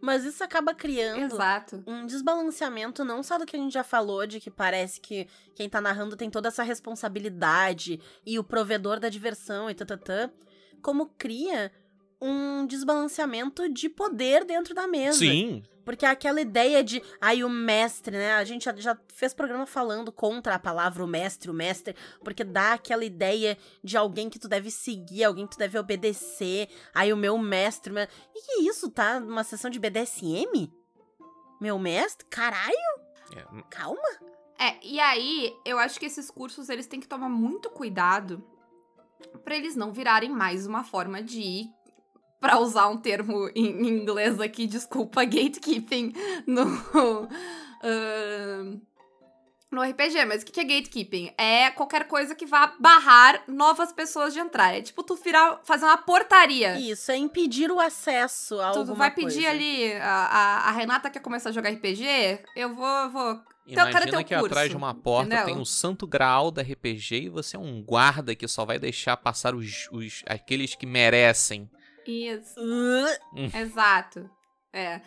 Mas 0.00 0.24
isso 0.24 0.44
acaba 0.44 0.74
criando 0.74 1.34
Exato. 1.34 1.82
um 1.86 2.06
desbalanceamento, 2.06 3.04
não 3.04 3.22
só 3.22 3.38
do 3.38 3.46
que 3.46 3.56
a 3.56 3.58
gente 3.58 3.72
já 3.72 3.82
falou, 3.82 4.26
de 4.26 4.38
que 4.38 4.50
parece 4.50 5.00
que 5.00 5.26
quem 5.54 5.68
tá 5.68 5.80
narrando 5.80 6.16
tem 6.16 6.30
toda 6.30 6.48
essa 6.48 6.62
responsabilidade 6.62 8.00
e 8.24 8.38
o 8.38 8.44
provedor 8.44 9.00
da 9.00 9.08
diversão 9.08 9.70
e 9.70 9.74
tatatã, 9.74 10.30
como 10.82 11.06
cria 11.06 11.72
um 12.20 12.66
desbalanceamento 12.66 13.68
de 13.68 13.88
poder 13.88 14.44
dentro 14.44 14.74
da 14.74 14.86
mesa. 14.86 15.18
Sim. 15.18 15.62
Porque 15.84 16.04
aquela 16.04 16.40
ideia 16.40 16.82
de, 16.82 17.00
aí 17.20 17.44
o 17.44 17.48
mestre, 17.48 18.16
né? 18.16 18.34
A 18.34 18.44
gente 18.44 18.64
já, 18.64 18.74
já, 18.74 18.98
fez 19.14 19.32
programa 19.32 19.66
falando 19.66 20.10
contra 20.10 20.56
a 20.56 20.58
palavra 20.58 21.04
o 21.04 21.06
mestre, 21.06 21.48
o 21.48 21.54
mestre, 21.54 21.94
porque 22.24 22.42
dá 22.42 22.72
aquela 22.72 23.04
ideia 23.04 23.56
de 23.84 23.96
alguém 23.96 24.28
que 24.28 24.38
tu 24.38 24.48
deve 24.48 24.68
seguir, 24.68 25.22
alguém 25.22 25.46
que 25.46 25.54
tu 25.54 25.58
deve 25.58 25.78
obedecer. 25.78 26.68
Aí 26.92 27.12
o 27.12 27.16
meu 27.16 27.38
mestre. 27.38 27.92
Meu... 27.92 28.02
E 28.34 28.42
que 28.42 28.68
isso, 28.68 28.90
tá? 28.90 29.20
Numa 29.20 29.44
sessão 29.44 29.70
de 29.70 29.78
BDSM? 29.78 30.72
Meu 31.60 31.78
mestre? 31.78 32.26
Caralho! 32.28 32.74
É. 33.36 33.44
Hum. 33.54 33.62
Calma. 33.70 34.36
É, 34.58 34.84
e 34.84 34.98
aí, 34.98 35.54
eu 35.64 35.78
acho 35.78 36.00
que 36.00 36.06
esses 36.06 36.30
cursos 36.30 36.68
eles 36.68 36.88
têm 36.88 36.98
que 36.98 37.06
tomar 37.06 37.28
muito 37.28 37.70
cuidado 37.70 38.42
para 39.44 39.54
eles 39.54 39.76
não 39.76 39.92
virarem 39.92 40.30
mais 40.30 40.66
uma 40.66 40.82
forma 40.82 41.22
de 41.22 41.68
para 42.40 42.58
usar 42.58 42.88
um 42.88 42.96
termo 42.96 43.50
em 43.54 43.86
inglês 43.86 44.40
aqui, 44.40 44.66
desculpa, 44.66 45.24
gatekeeping 45.24 46.12
no. 46.46 46.66
Uh, 47.76 48.80
no 49.70 49.82
RPG, 49.82 50.24
mas 50.24 50.42
o 50.42 50.46
que 50.46 50.60
é 50.60 50.64
gatekeeping? 50.64 51.32
É 51.36 51.70
qualquer 51.70 52.06
coisa 52.06 52.34
que 52.34 52.46
vá 52.46 52.72
barrar 52.78 53.42
novas 53.48 53.92
pessoas 53.92 54.32
de 54.32 54.38
entrar. 54.38 54.74
É 54.74 54.80
tipo 54.80 55.02
tu 55.02 55.16
virar, 55.16 55.60
fazer 55.64 55.84
uma 55.84 55.98
portaria. 55.98 56.78
Isso, 56.78 57.10
é 57.10 57.16
impedir 57.16 57.70
o 57.70 57.80
acesso 57.80 58.60
a 58.60 58.70
Tu 58.70 58.94
vai 58.94 59.10
pedir 59.10 59.34
coisa. 59.34 59.50
ali, 59.50 59.92
a, 59.94 60.06
a, 60.06 60.68
a, 60.68 60.70
Renata 60.70 61.10
quer 61.10 61.20
começar 61.20 61.50
a 61.50 61.52
jogar 61.52 61.70
RPG, 61.70 62.40
eu 62.54 62.74
vou... 62.74 63.10
vou 63.10 63.40
Imagina 63.68 64.22
que 64.22 64.32
curso, 64.32 64.46
atrás 64.46 64.70
de 64.70 64.76
uma 64.76 64.94
porta 64.94 65.26
entendeu? 65.26 65.46
tem 65.46 65.56
um 65.56 65.64
santo 65.64 66.06
graal 66.06 66.52
da 66.52 66.62
RPG 66.62 67.24
e 67.24 67.28
você 67.28 67.56
é 67.56 67.58
um 67.58 67.82
guarda 67.82 68.32
que 68.32 68.46
só 68.46 68.64
vai 68.64 68.78
deixar 68.78 69.16
passar 69.16 69.56
os, 69.56 69.88
os 69.90 70.22
aqueles 70.28 70.76
que 70.76 70.86
merecem. 70.86 71.68
Isso. 72.06 72.60
Uh. 72.60 73.56
Exato. 73.56 74.30
É. 74.72 75.00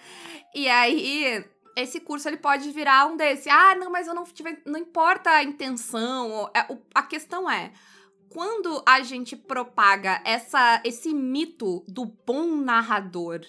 E 0.56 0.68
aí, 0.68 1.46
esse 1.76 2.00
curso 2.00 2.28
ele 2.28 2.38
pode 2.38 2.72
virar 2.72 3.06
um 3.06 3.16
desse. 3.16 3.50
Ah, 3.50 3.76
não, 3.76 3.92
mas 3.92 4.08
eu 4.08 4.14
não 4.14 4.24
tive. 4.24 4.62
Não 4.66 4.80
importa 4.80 5.30
a 5.30 5.44
intenção. 5.44 6.50
É, 6.56 6.66
a 6.94 7.04
questão 7.04 7.50
é. 7.50 7.72
Quando 8.30 8.84
a 8.86 9.02
gente 9.02 9.36
propaga 9.36 10.22
essa, 10.24 10.82
esse 10.84 11.14
mito 11.14 11.84
do 11.88 12.06
bom 12.06 12.56
narrador, 12.58 13.42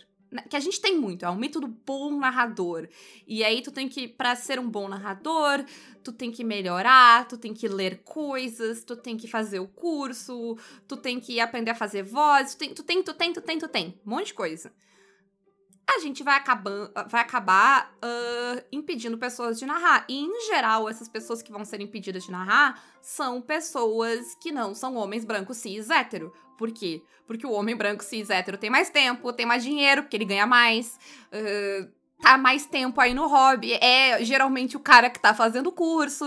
que 0.49 0.57
a 0.57 0.61
gente 0.61 0.81
tem 0.81 0.97
muito, 0.97 1.25
é 1.25 1.29
o 1.29 1.37
mito 1.37 1.61
do 1.61 1.67
bom 1.67 2.17
narrador. 2.17 2.89
E 3.27 3.43
aí 3.43 3.63
tu 3.63 3.73
tem 3.73 3.89
que, 3.89 4.07
para 4.07 4.37
ser 4.37 4.59
um 4.61 4.69
bom 4.69 4.89
narrador, 4.89 5.65
tu 6.05 6.13
tem 6.13 6.31
que 6.31 6.45
melhorar, 6.45 7.27
tu 7.27 7.37
tem 7.37 7.53
que 7.53 7.67
ler 7.67 8.03
coisas, 8.05 8.85
tu 8.85 8.97
tem 8.97 9.17
que 9.17 9.27
fazer 9.27 9.59
o 9.59 9.67
curso, 9.67 10.57
tu 10.87 10.97
tem 10.97 11.19
que 11.19 11.41
aprender 11.41 11.73
a 11.73 11.75
fazer 11.75 12.03
voz, 12.03 12.55
tu 12.55 12.59
tem, 12.59 12.75
tu 12.75 12.83
tem, 12.83 13.03
tu 13.03 13.15
tem, 13.15 13.33
tu 13.33 13.41
tem, 13.41 13.59
tu 13.59 13.69
tem, 13.69 14.01
um 14.07 14.11
monte 14.11 14.27
de 14.27 14.35
coisa. 14.35 14.73
A 15.89 15.99
gente 15.99 16.23
vai, 16.23 16.37
acabar, 16.37 16.93
vai 17.09 17.21
acabar 17.21 17.93
uh, 17.97 18.65
impedindo 18.71 19.19
pessoas 19.19 19.59
de 19.59 19.67
narrar. 19.67 20.05
E, 20.09 20.21
em 20.21 20.47
geral, 20.47 20.89
essas 20.89 21.09
pessoas 21.09 21.43
que 21.43 21.51
vão 21.51 21.65
ser 21.65 21.81
impedidas 21.81 22.23
de 22.23 22.31
narrar 22.31 22.81
são 23.03 23.43
pessoas 23.43 24.37
que 24.41 24.53
não 24.53 24.73
são 24.73 24.95
homens 24.95 25.25
brancos 25.25 25.57
cis 25.57 25.91
hétero. 25.91 26.33
Por 26.61 26.71
quê? 26.73 27.03
Porque 27.27 27.47
o 27.47 27.53
homem 27.53 27.75
branco 27.75 28.05
cis 28.05 28.29
hétero 28.29 28.59
tem 28.59 28.69
mais 28.69 28.91
tempo, 28.91 29.33
tem 29.33 29.47
mais 29.47 29.63
dinheiro, 29.63 30.03
porque 30.03 30.15
ele 30.15 30.27
ganha 30.27 30.47
mais, 30.47 30.99
uh, 31.33 31.91
tá 32.21 32.37
mais 32.37 32.67
tempo 32.67 33.01
aí 33.01 33.15
no 33.15 33.27
hobby. 33.27 33.73
É 33.73 34.23
geralmente 34.23 34.77
o 34.77 34.81
cara 34.81 35.09
que 35.09 35.19
tá 35.19 35.33
fazendo 35.33 35.69
o 35.69 35.73
curso. 35.73 36.27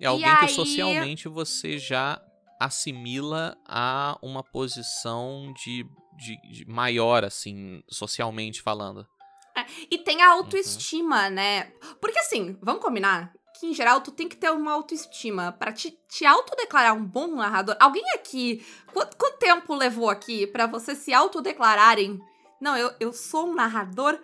É 0.00 0.06
alguém 0.06 0.26
aí... 0.26 0.46
que 0.46 0.52
socialmente 0.54 1.28
você 1.28 1.76
já 1.76 2.18
assimila 2.58 3.58
a 3.68 4.18
uma 4.22 4.42
posição 4.42 5.52
de, 5.62 5.84
de, 6.16 6.40
de 6.50 6.64
maior, 6.66 7.22
assim, 7.22 7.82
socialmente 7.90 8.62
falando. 8.62 9.06
É, 9.54 9.66
e 9.90 9.98
tem 9.98 10.22
a 10.22 10.30
autoestima, 10.30 11.24
uhum. 11.24 11.34
né? 11.34 11.64
Porque 12.00 12.18
assim, 12.18 12.56
vamos 12.62 12.80
combinar 12.80 13.35
que, 13.58 13.66
em 13.66 13.74
geral, 13.74 14.00
tu 14.00 14.10
tem 14.10 14.28
que 14.28 14.36
ter 14.36 14.50
uma 14.50 14.72
autoestima 14.72 15.52
para 15.52 15.72
te, 15.72 15.98
te 16.08 16.24
autodeclarar 16.24 16.94
um 16.94 17.04
bom 17.04 17.28
narrador. 17.28 17.76
Alguém 17.80 18.04
aqui, 18.14 18.64
quanto, 18.92 19.16
quanto 19.16 19.38
tempo 19.38 19.74
levou 19.74 20.08
aqui 20.08 20.46
para 20.46 20.66
você 20.66 20.94
se 20.94 21.12
autodeclararem? 21.12 22.20
Não, 22.60 22.76
eu, 22.76 22.92
eu 22.98 23.12
sou 23.12 23.48
um 23.48 23.54
narrador 23.54 24.18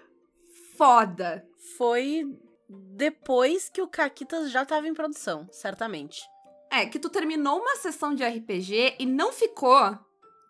foda. 0.76 1.46
Foi 1.76 2.24
depois 2.68 3.68
que 3.68 3.82
o 3.82 3.88
Caquitas 3.88 4.50
já 4.50 4.64
tava 4.64 4.88
em 4.88 4.94
produção, 4.94 5.48
certamente. 5.50 6.22
É, 6.70 6.86
que 6.86 6.98
tu 6.98 7.10
terminou 7.10 7.60
uma 7.60 7.76
sessão 7.76 8.14
de 8.14 8.24
RPG 8.24 8.96
e 8.98 9.04
não 9.04 9.30
ficou 9.32 9.98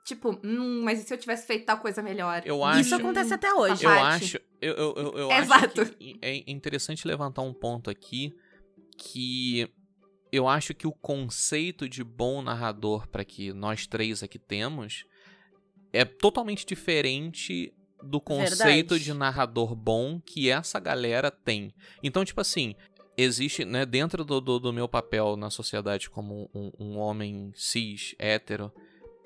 Tipo, 0.05 0.37
hum, 0.43 0.83
mas 0.83 1.01
e 1.01 1.05
se 1.05 1.15
eu 1.15 1.19
tivesse 1.19 1.47
feito 1.47 1.65
tal 1.65 1.79
coisa 1.79 2.03
melhor? 2.03 2.43
Eu 2.45 2.65
acho, 2.65 2.81
Isso 2.81 2.95
acontece 2.95 3.33
até 3.35 3.55
hoje. 3.55 3.85
Eu 3.85 3.91
acho, 3.91 4.41
eu, 4.61 4.75
eu, 4.75 4.95
eu, 4.97 5.19
eu 5.19 5.33
Exato. 5.33 5.83
acho 5.83 5.93
que 5.93 6.19
é 6.21 6.51
interessante 6.51 7.07
levantar 7.07 7.43
um 7.43 7.55
ponto 7.55 7.89
aqui 7.89 8.35
que 8.97 9.69
eu 10.33 10.49
acho 10.49 10.75
que 10.75 10.87
o 10.87 10.93
conceito 10.93 11.89
de 11.89 12.03
bom 12.03 12.41
narrador 12.43 13.07
para 13.09 13.25
que 13.25 13.53
nós 13.53 13.87
três 13.87 14.23
aqui 14.23 14.39
temos 14.39 15.05
é 15.93 16.05
totalmente 16.05 16.65
diferente 16.65 17.73
do 18.03 18.21
conceito 18.21 18.91
Verdade. 18.91 19.05
de 19.05 19.15
narrador 19.15 19.77
bom 19.77 20.21
que 20.21 20.49
essa 20.49 20.81
galera 20.81 21.31
tem. 21.31 21.73
Então, 22.03 22.25
tipo 22.25 22.41
assim, 22.41 22.75
existe, 23.17 23.65
né, 23.65 23.85
dentro 23.85 24.25
do, 24.25 24.41
do, 24.41 24.59
do 24.59 24.73
meu 24.73 24.89
papel 24.89 25.37
na 25.37 25.51
sociedade 25.51 26.11
como 26.11 26.51
um, 26.55 26.73
um 26.79 26.99
homem 26.99 27.53
cis, 27.55 28.15
hétero, 28.19 28.73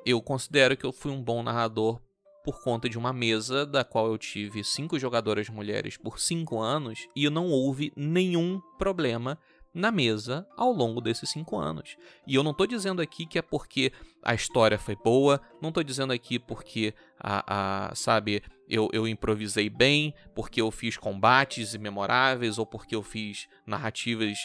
eu 0.05 0.21
considero 0.21 0.77
que 0.77 0.85
eu 0.85 0.93
fui 0.93 1.11
um 1.11 1.23
bom 1.23 1.43
narrador 1.43 2.01
por 2.45 2.63
conta 2.63 2.89
de 2.89 2.97
uma 2.97 3.13
mesa 3.13 3.67
da 3.67 3.83
qual 3.83 4.07
eu 4.07 4.17
tive 4.17 4.63
cinco 4.63 4.99
jogadoras 5.01 5.49
mulheres 5.49 5.97
por 5.97 6.21
cinco 6.21 6.61
anos 6.61 7.09
e 7.15 7.29
não 7.29 7.49
houve 7.49 7.93
nenhum 7.97 8.61
problema 8.79 9.37
na 9.77 9.93
mesa 9.93 10.47
ao 10.57 10.73
longo 10.73 11.01
desses 11.01 11.29
cinco 11.29 11.57
anos. 11.59 11.97
E 12.27 12.35
eu 12.35 12.43
não 12.43 12.55
tô 12.55 12.67
dizendo 12.67 13.03
aqui 13.03 13.27
que 13.27 13.39
é 13.39 13.43
porque 13.43 13.93
a 14.23 14.35
história 14.35 14.79
foi 14.79 14.97
boa, 14.97 15.41
não 15.61 15.71
tô 15.71 15.83
dizendo 15.83 16.13
aqui 16.13 16.39
porque 16.39 16.95
a, 17.21 17.89
a 17.91 17.95
sabe, 17.95 18.43
eu, 18.69 18.89
eu 18.93 19.07
improvisei 19.07 19.69
bem, 19.69 20.15
porque 20.35 20.61
eu 20.61 20.71
fiz 20.71 20.97
combates 20.97 21.77
memoráveis 21.77 22.59
ou 22.59 22.65
porque 22.65 22.97
eu 22.97 23.03
fiz 23.03 23.47
narrativas 23.67 24.39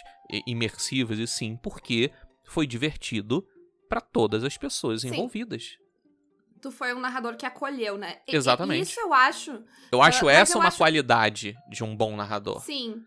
imersivas 0.45 1.17
e 1.17 1.25
sim, 1.25 1.55
porque 1.55 2.11
foi 2.43 2.67
divertido 2.67 3.47
para 3.87 4.01
todas 4.01 4.43
as 4.43 4.57
pessoas 4.57 5.01
Sim. 5.01 5.09
envolvidas. 5.09 5.77
Tu 6.61 6.71
foi 6.71 6.93
um 6.93 6.99
narrador 6.99 7.35
que 7.35 7.45
acolheu, 7.45 7.97
né? 7.97 8.19
Exatamente. 8.27 8.83
Isso 8.91 8.99
eu 8.99 9.13
acho. 9.13 9.63
Eu 9.91 10.01
acho 10.01 10.29
essa 10.29 10.53
eu 10.57 10.59
uma 10.59 10.67
acho- 10.67 10.77
qualidade 10.77 11.57
de 11.69 11.83
um 11.83 11.95
bom 11.95 12.15
narrador. 12.15 12.59
Sim. 12.61 13.01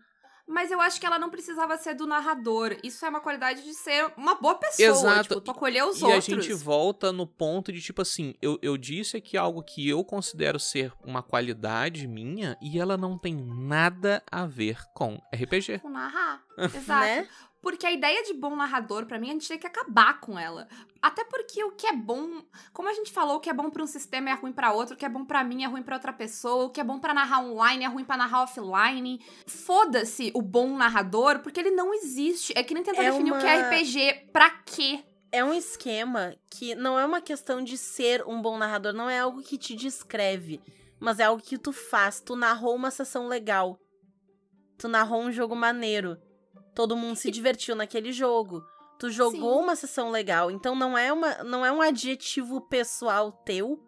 Mas 0.47 0.69
eu 0.69 0.79
acho 0.79 0.99
que 0.99 1.05
ela 1.05 1.17
não 1.17 1.29
precisava 1.29 1.75
ser 1.77 1.95
do 1.95 2.05
narrador. 2.05 2.77
Isso 2.83 3.03
é 3.03 3.09
uma 3.09 3.19
qualidade 3.19 3.63
de 3.63 3.73
ser 3.73 4.11
uma 4.15 4.35
boa 4.35 4.55
pessoa. 4.55 4.89
Exato. 4.89 5.23
Tipo, 5.23 5.41
tu 5.41 5.51
acolheu 5.51 5.89
os 5.89 5.99
e 5.99 6.03
outros. 6.03 6.29
a 6.29 6.41
gente 6.41 6.53
volta 6.53 7.11
no 7.11 7.25
ponto 7.25 7.71
de 7.71 7.81
tipo 7.81 8.01
assim, 8.01 8.35
eu, 8.41 8.59
eu 8.61 8.77
disse 8.77 9.17
aqui 9.17 9.37
algo 9.37 9.63
que 9.63 9.89
eu 9.89 10.03
considero 10.03 10.59
ser 10.59 10.93
uma 11.03 11.23
qualidade 11.23 12.07
minha 12.07 12.55
e 12.61 12.79
ela 12.79 12.95
não 12.95 13.17
tem 13.17 13.35
nada 13.35 14.23
a 14.31 14.45
ver 14.45 14.77
com 14.93 15.19
RPG. 15.33 15.79
Com 15.79 15.89
narrar. 15.89 16.43
Exato. 16.57 17.05
Né? 17.05 17.27
Porque 17.65 17.87
a 17.87 17.91
ideia 17.91 18.21
de 18.21 18.31
bom 18.35 18.55
narrador, 18.55 19.07
pra 19.07 19.17
mim, 19.17 19.29
a 19.29 19.33
gente 19.33 19.47
tem 19.47 19.57
que 19.57 19.65
acabar 19.65 20.19
com 20.19 20.37
ela. 20.37 20.67
Até 21.01 21.23
porque 21.23 21.63
o 21.63 21.71
que 21.71 21.87
é 21.87 21.93
bom, 21.93 22.43
como 22.71 22.87
a 22.87 22.93
gente 22.93 23.11
falou, 23.11 23.37
o 23.37 23.39
que 23.39 23.49
é 23.49 23.53
bom 23.55 23.71
pra 23.71 23.81
um 23.81 23.87
sistema 23.87 24.29
é 24.29 24.33
ruim 24.33 24.51
pra 24.53 24.71
outro, 24.71 24.93
o 24.93 24.97
que 24.97 25.03
é 25.03 25.09
bom 25.09 25.25
pra 25.25 25.43
mim 25.43 25.63
é 25.63 25.67
ruim 25.67 25.81
pra 25.81 25.95
outra 25.95 26.13
pessoa, 26.13 26.65
o 26.65 26.69
que 26.69 26.79
é 26.79 26.83
bom 26.83 26.99
pra 26.99 27.11
narrar 27.11 27.39
online 27.43 27.83
é 27.83 27.87
ruim 27.87 28.05
pra 28.05 28.17
narrar 28.17 28.43
offline. 28.43 29.19
Foda-se 29.47 30.31
o 30.35 30.43
bom 30.43 30.77
narrador, 30.77 31.39
porque 31.39 31.59
ele 31.59 31.71
não 31.71 31.91
existe. 31.91 32.53
É 32.55 32.63
que 32.63 32.75
nem 32.75 32.83
tentar 32.83 33.01
É 33.01 33.09
definir 33.09 33.31
o 33.33 33.39
que 33.39 33.47
é 33.47 33.57
uma- 33.57 33.69
RPG 33.71 34.29
pra 34.31 34.51
quê. 34.51 35.03
É 35.31 35.43
um 35.43 35.51
esquema 35.51 36.35
que 36.51 36.75
não 36.75 36.99
é 36.99 37.03
uma 37.05 37.19
questão 37.19 37.63
de 37.63 37.79
ser 37.79 38.23
um 38.27 38.39
bom 38.43 38.59
narrador, 38.59 38.93
não 38.93 39.09
é 39.09 39.17
algo 39.21 39.41
que 39.41 39.57
te 39.57 39.75
descreve, 39.75 40.61
mas 40.99 41.19
é 41.19 41.23
algo 41.23 41.41
que 41.41 41.57
tu 41.57 41.73
faz. 41.73 42.19
Tu 42.21 42.35
narrou 42.35 42.75
uma 42.75 42.91
sessão 42.91 43.27
legal. 43.27 43.79
Tu 44.77 44.87
narrou 44.87 45.19
um 45.23 45.31
jogo 45.31 45.55
maneiro. 45.55 46.15
Todo 46.75 46.95
mundo 46.97 47.15
se 47.15 47.31
divertiu 47.31 47.75
naquele 47.75 48.11
jogo. 48.11 48.61
Tu 48.99 49.09
jogou 49.09 49.57
Sim. 49.57 49.63
uma 49.63 49.75
sessão 49.75 50.11
legal. 50.11 50.51
Então 50.51 50.75
não 50.75 50.97
é, 50.97 51.11
uma, 51.11 51.43
não 51.43 51.65
é 51.65 51.71
um 51.71 51.81
adjetivo 51.81 52.61
pessoal 52.61 53.31
teu, 53.31 53.79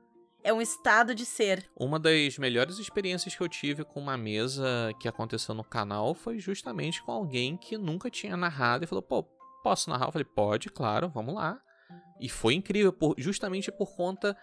é 0.44 0.54
um 0.54 0.62
estado 0.62 1.14
de 1.14 1.26
ser. 1.26 1.70
Uma 1.76 2.00
das 2.00 2.38
melhores 2.38 2.78
experiências 2.80 3.36
que 3.36 3.42
eu 3.42 3.50
tive 3.50 3.84
com 3.84 4.00
uma 4.00 4.18
mesa 4.18 4.94
que 5.00 5.08
aconteceu 5.08 5.54
no 5.54 5.64
canal 5.64 6.14
foi 6.14 6.40
justamente 6.40 7.04
com 7.04 7.12
alguém 7.12 7.58
que 7.58 7.78
nunca 7.78 8.10
tinha 8.10 8.36
narrado 8.38 8.84
e 8.84 8.88
falou: 8.88 9.02
pô, 9.02 9.24
posso 9.64 9.90
narrar? 9.90 10.08
Eu 10.08 10.12
falei: 10.12 10.26
pode, 10.26 10.70
claro, 10.70 11.10
vamos 11.10 11.36
lá. 11.36 11.60
E 12.20 12.30
foi 12.30 12.54
incrível, 12.54 12.92
por- 12.92 13.16
justamente 13.18 13.72
por 13.72 13.96
conta 13.96 14.36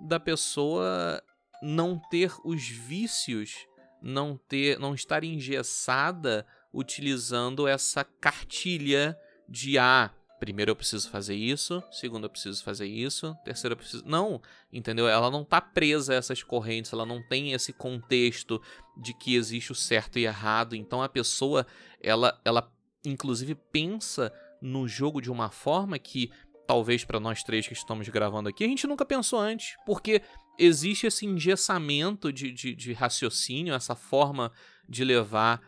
da 0.00 0.18
pessoa 0.18 1.22
não 1.62 1.98
ter 2.10 2.32
os 2.44 2.66
vícios, 2.68 3.54
não 4.02 4.36
ter, 4.36 4.78
não 4.78 4.94
estar 4.94 5.22
engessada 5.24 6.46
utilizando 6.72 7.66
essa 7.66 8.04
cartilha 8.04 9.18
de 9.48 9.78
ah, 9.78 10.10
primeiro 10.38 10.70
eu 10.70 10.76
preciso 10.76 11.10
fazer 11.10 11.34
isso, 11.34 11.82
segundo 11.90 12.24
eu 12.24 12.30
preciso 12.30 12.64
fazer 12.64 12.86
isso, 12.86 13.36
terceiro 13.44 13.74
eu 13.74 13.76
preciso. 13.76 14.04
Não, 14.06 14.40
entendeu? 14.72 15.06
Ela 15.06 15.30
não 15.30 15.44
tá 15.44 15.60
presa 15.60 16.14
a 16.14 16.16
essas 16.16 16.42
correntes, 16.42 16.92
ela 16.92 17.04
não 17.04 17.22
tem 17.22 17.52
esse 17.52 17.72
contexto 17.72 18.60
de 18.96 19.12
que 19.12 19.34
existe 19.34 19.70
o 19.70 19.74
certo 19.74 20.18
e 20.18 20.24
errado. 20.24 20.74
Então 20.74 21.02
a 21.02 21.08
pessoa, 21.08 21.66
ela, 22.00 22.40
ela 22.44 22.72
inclusive 23.04 23.54
pensa 23.54 24.32
no 24.62 24.88
jogo 24.88 25.20
de 25.20 25.30
uma 25.30 25.50
forma 25.50 25.98
que 25.98 26.30
talvez 26.66 27.04
para 27.04 27.18
nós 27.18 27.42
três 27.42 27.66
que 27.66 27.72
estamos 27.72 28.08
gravando 28.08 28.48
aqui 28.48 28.62
a 28.62 28.68
gente 28.68 28.86
nunca 28.86 29.04
pensou 29.04 29.40
antes, 29.40 29.76
porque 29.84 30.22
existe 30.58 31.06
esse 31.06 31.26
engessamento 31.26 32.32
de, 32.32 32.52
de, 32.52 32.74
de 32.74 32.92
raciocínio, 32.92 33.74
essa 33.74 33.96
forma 33.96 34.52
de 34.88 35.04
levar 35.04 35.60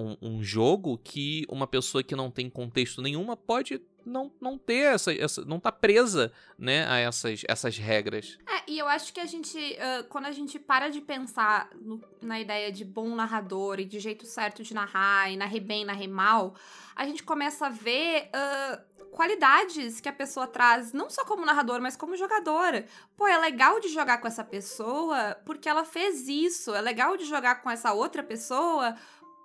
um, 0.00 0.16
um 0.20 0.42
jogo 0.42 0.98
que 0.98 1.44
uma 1.48 1.66
pessoa 1.66 2.02
que 2.02 2.16
não 2.16 2.30
tem 2.30 2.48
contexto 2.50 3.00
nenhuma 3.02 3.36
pode 3.36 3.80
não, 4.04 4.32
não 4.40 4.56
ter 4.56 4.94
essa, 4.94 5.12
essa 5.12 5.44
não 5.44 5.60
tá 5.60 5.70
presa 5.70 6.32
né 6.58 6.86
a 6.88 6.96
essas, 6.98 7.42
essas 7.46 7.76
regras 7.76 8.38
É, 8.48 8.62
e 8.70 8.78
eu 8.78 8.88
acho 8.88 9.12
que 9.12 9.20
a 9.20 9.26
gente, 9.26 9.58
ah, 9.78 10.04
quando 10.08 10.24
a 10.24 10.32
gente 10.32 10.58
para 10.58 10.88
de 10.88 11.02
pensar 11.02 11.68
no- 11.80 12.02
na 12.22 12.40
ideia 12.40 12.72
de 12.72 12.82
bom 12.84 13.14
narrador 13.14 13.78
e 13.78 13.84
de 13.84 14.00
jeito 14.00 14.24
certo 14.24 14.62
de 14.62 14.72
narrar, 14.72 15.30
e 15.30 15.36
narrei 15.36 15.60
bem, 15.60 15.84
narrei 15.84 16.08
mal, 16.08 16.54
a 16.96 17.04
gente 17.04 17.22
começa 17.22 17.66
a 17.66 17.68
ver 17.68 18.30
ah, 18.32 18.80
qualidades 19.12 20.00
que 20.00 20.08
a 20.08 20.12
pessoa 20.12 20.46
traz, 20.46 20.92
não 20.94 21.10
só 21.10 21.24
como 21.24 21.44
narrador, 21.44 21.80
mas 21.80 21.94
como 21.96 22.16
jogadora. 22.16 22.86
Pô, 23.16 23.26
é 23.26 23.36
legal 23.38 23.78
de 23.80 23.88
jogar 23.88 24.18
com 24.18 24.26
essa 24.26 24.42
pessoa 24.44 25.36
porque 25.44 25.68
ela 25.68 25.84
fez 25.84 26.26
isso, 26.26 26.74
é 26.74 26.80
legal 26.80 27.16
de 27.18 27.26
jogar 27.26 27.56
com 27.56 27.70
essa 27.70 27.92
outra 27.92 28.22
pessoa 28.22 28.94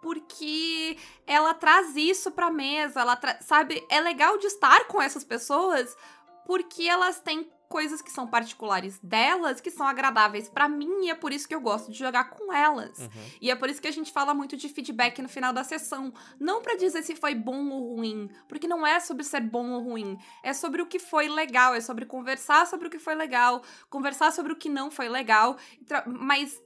porque 0.05 0.99
ela 1.25 1.55
traz 1.55 1.95
isso 1.95 2.29
pra 2.29 2.51
mesa, 2.51 3.01
ela 3.01 3.19
sabe, 3.41 3.83
é 3.89 3.99
legal 3.99 4.37
de 4.37 4.45
estar 4.45 4.85
com 4.85 5.01
essas 5.01 5.23
pessoas 5.23 5.97
porque 6.45 6.83
elas 6.83 7.19
têm 7.19 7.49
coisas 7.67 8.03
que 8.03 8.11
são 8.11 8.27
particulares 8.27 8.99
delas, 9.01 9.59
que 9.59 9.71
são 9.71 9.87
agradáveis 9.87 10.47
pra 10.47 10.69
mim, 10.69 11.05
e 11.05 11.09
é 11.09 11.15
por 11.15 11.33
isso 11.33 11.47
que 11.47 11.55
eu 11.55 11.59
gosto 11.59 11.91
de 11.91 11.97
jogar 11.97 12.25
com 12.25 12.53
elas. 12.53 13.09
E 13.41 13.49
é 13.49 13.55
por 13.55 13.67
isso 13.67 13.81
que 13.81 13.87
a 13.87 13.91
gente 13.91 14.13
fala 14.13 14.31
muito 14.31 14.55
de 14.55 14.69
feedback 14.69 15.19
no 15.23 15.27
final 15.27 15.51
da 15.51 15.63
sessão, 15.63 16.13
não 16.39 16.61
pra 16.61 16.75
dizer 16.75 17.01
se 17.01 17.15
foi 17.15 17.33
bom 17.33 17.67
ou 17.71 17.95
ruim, 17.95 18.29
porque 18.47 18.67
não 18.67 18.85
é 18.85 18.99
sobre 18.99 19.23
ser 19.23 19.41
bom 19.41 19.71
ou 19.71 19.81
ruim, 19.81 20.19
é 20.43 20.53
sobre 20.53 20.83
o 20.83 20.85
que 20.85 20.99
foi 20.99 21.27
legal, 21.27 21.73
é 21.73 21.81
sobre 21.81 22.05
conversar 22.05 22.67
sobre 22.67 22.87
o 22.87 22.91
que 22.91 22.99
foi 22.99 23.15
legal, 23.15 23.63
conversar 23.89 24.31
sobre 24.31 24.53
o 24.53 24.55
que 24.55 24.69
não 24.69 24.91
foi 24.91 25.09
legal, 25.09 25.57
mas 26.05 26.61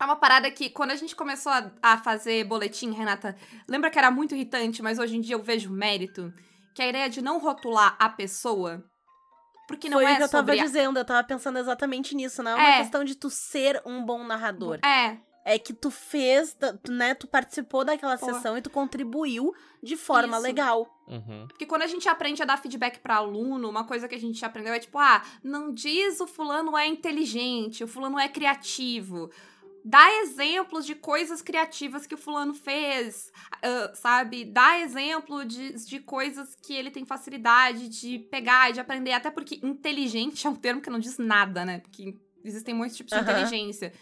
é 0.00 0.04
uma 0.04 0.16
parada 0.16 0.50
que, 0.50 0.70
quando 0.70 0.90
a 0.90 0.96
gente 0.96 1.14
começou 1.14 1.52
a, 1.52 1.70
a 1.82 1.98
fazer 1.98 2.44
boletim, 2.44 2.90
Renata, 2.92 3.36
lembra 3.68 3.90
que 3.90 3.98
era 3.98 4.10
muito 4.10 4.34
irritante, 4.34 4.82
mas 4.82 4.98
hoje 4.98 5.16
em 5.16 5.20
dia 5.20 5.34
eu 5.34 5.42
vejo 5.42 5.70
mérito? 5.70 6.32
Que 6.74 6.82
a 6.82 6.88
ideia 6.88 7.08
de 7.10 7.20
não 7.20 7.38
rotular 7.38 7.96
a 7.98 8.08
pessoa. 8.08 8.82
Porque 9.68 9.88
não 9.88 9.98
Foi 9.98 10.04
é 10.04 10.14
o 10.14 10.16
que 10.16 10.22
eu 10.24 10.28
tava 10.28 10.42
sobre. 10.46 10.60
a- 10.60 10.64
dizendo, 10.64 10.98
eu 10.98 11.04
tava 11.04 11.22
pensando 11.26 11.58
exatamente 11.58 12.14
nisso. 12.14 12.42
Não 12.42 12.52
é 12.52 12.54
uma 12.54 12.68
É. 12.70 12.78
questão 12.78 13.04
de 13.04 13.14
tu 13.14 13.30
ser 13.30 13.80
um 13.86 14.04
bom 14.04 14.24
narrador. 14.24 14.78
É, 14.84 15.18
É 15.42 15.58
que 15.58 15.72
tu 15.72 15.90
fez, 15.90 16.54
né? 16.88 17.14
Tu 17.14 17.26
participou 17.26 17.82
daquela 17.82 18.18
Pô. 18.18 18.26
sessão 18.26 18.58
e 18.58 18.62
tu 18.62 18.68
contribuiu 18.68 19.52
de 19.82 19.96
forma 19.96 20.36
Isso. 20.36 20.42
legal. 20.42 20.86
Uhum. 21.08 21.46
Porque 21.48 21.64
quando 21.64 21.80
a 21.82 21.86
gente 21.86 22.06
aprende 22.10 22.42
a 22.42 22.44
dar 22.44 22.58
feedback 22.58 22.98
pra 23.00 23.16
aluno, 23.16 23.68
uma 23.70 23.84
coisa 23.84 24.06
que 24.06 24.14
a 24.14 24.20
gente 24.20 24.44
aprendeu 24.44 24.74
é 24.74 24.78
tipo, 24.78 24.98
ah, 24.98 25.22
não 25.42 25.72
diz 25.72 26.20
o 26.20 26.26
fulano 26.26 26.76
é 26.76 26.86
inteligente, 26.86 27.82
o 27.82 27.88
fulano 27.88 28.18
é 28.18 28.28
criativo. 28.28 29.30
Dá 29.84 30.10
exemplos 30.20 30.84
de 30.84 30.94
coisas 30.94 31.40
criativas 31.40 32.06
que 32.06 32.14
o 32.14 32.18
fulano 32.18 32.52
fez, 32.54 33.32
ah, 33.62 33.92
sabe? 33.94 34.44
Dá 34.44 34.78
exemplo 34.78 35.44
de, 35.44 35.72
de 35.84 36.00
coisas 36.00 36.54
que 36.54 36.74
ele 36.74 36.90
tem 36.90 37.04
facilidade 37.06 37.88
de 37.88 38.18
pegar 38.18 38.70
e 38.70 38.74
de 38.74 38.80
aprender. 38.80 39.12
Até 39.12 39.30
porque 39.30 39.58
inteligente 39.62 40.44
é 40.46 40.50
um 40.50 40.56
termo 40.56 40.80
que 40.80 40.90
não 40.90 40.98
diz 40.98 41.16
nada, 41.18 41.64
né? 41.64 41.78
Porque 41.78 42.14
existem 42.44 42.74
muitos 42.74 42.96
tipos 42.96 43.10
de 43.12 43.18
Aham. 43.18 43.30
inteligência. 43.30 43.92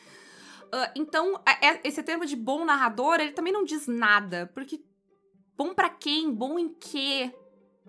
Ah, 0.72 0.92
então, 0.96 1.40
é- 1.46 1.66
é- 1.68 1.80
esse 1.84 2.02
termo 2.02 2.26
de 2.26 2.36
bom 2.36 2.64
narrador, 2.64 3.20
ele 3.20 3.32
também 3.32 3.52
não 3.52 3.64
diz 3.64 3.86
nada. 3.86 4.50
Porque 4.54 4.80
bom 5.56 5.74
pra 5.74 5.88
quem? 5.88 6.30
Bom 6.32 6.58
em 6.58 6.68
quê? 6.68 7.32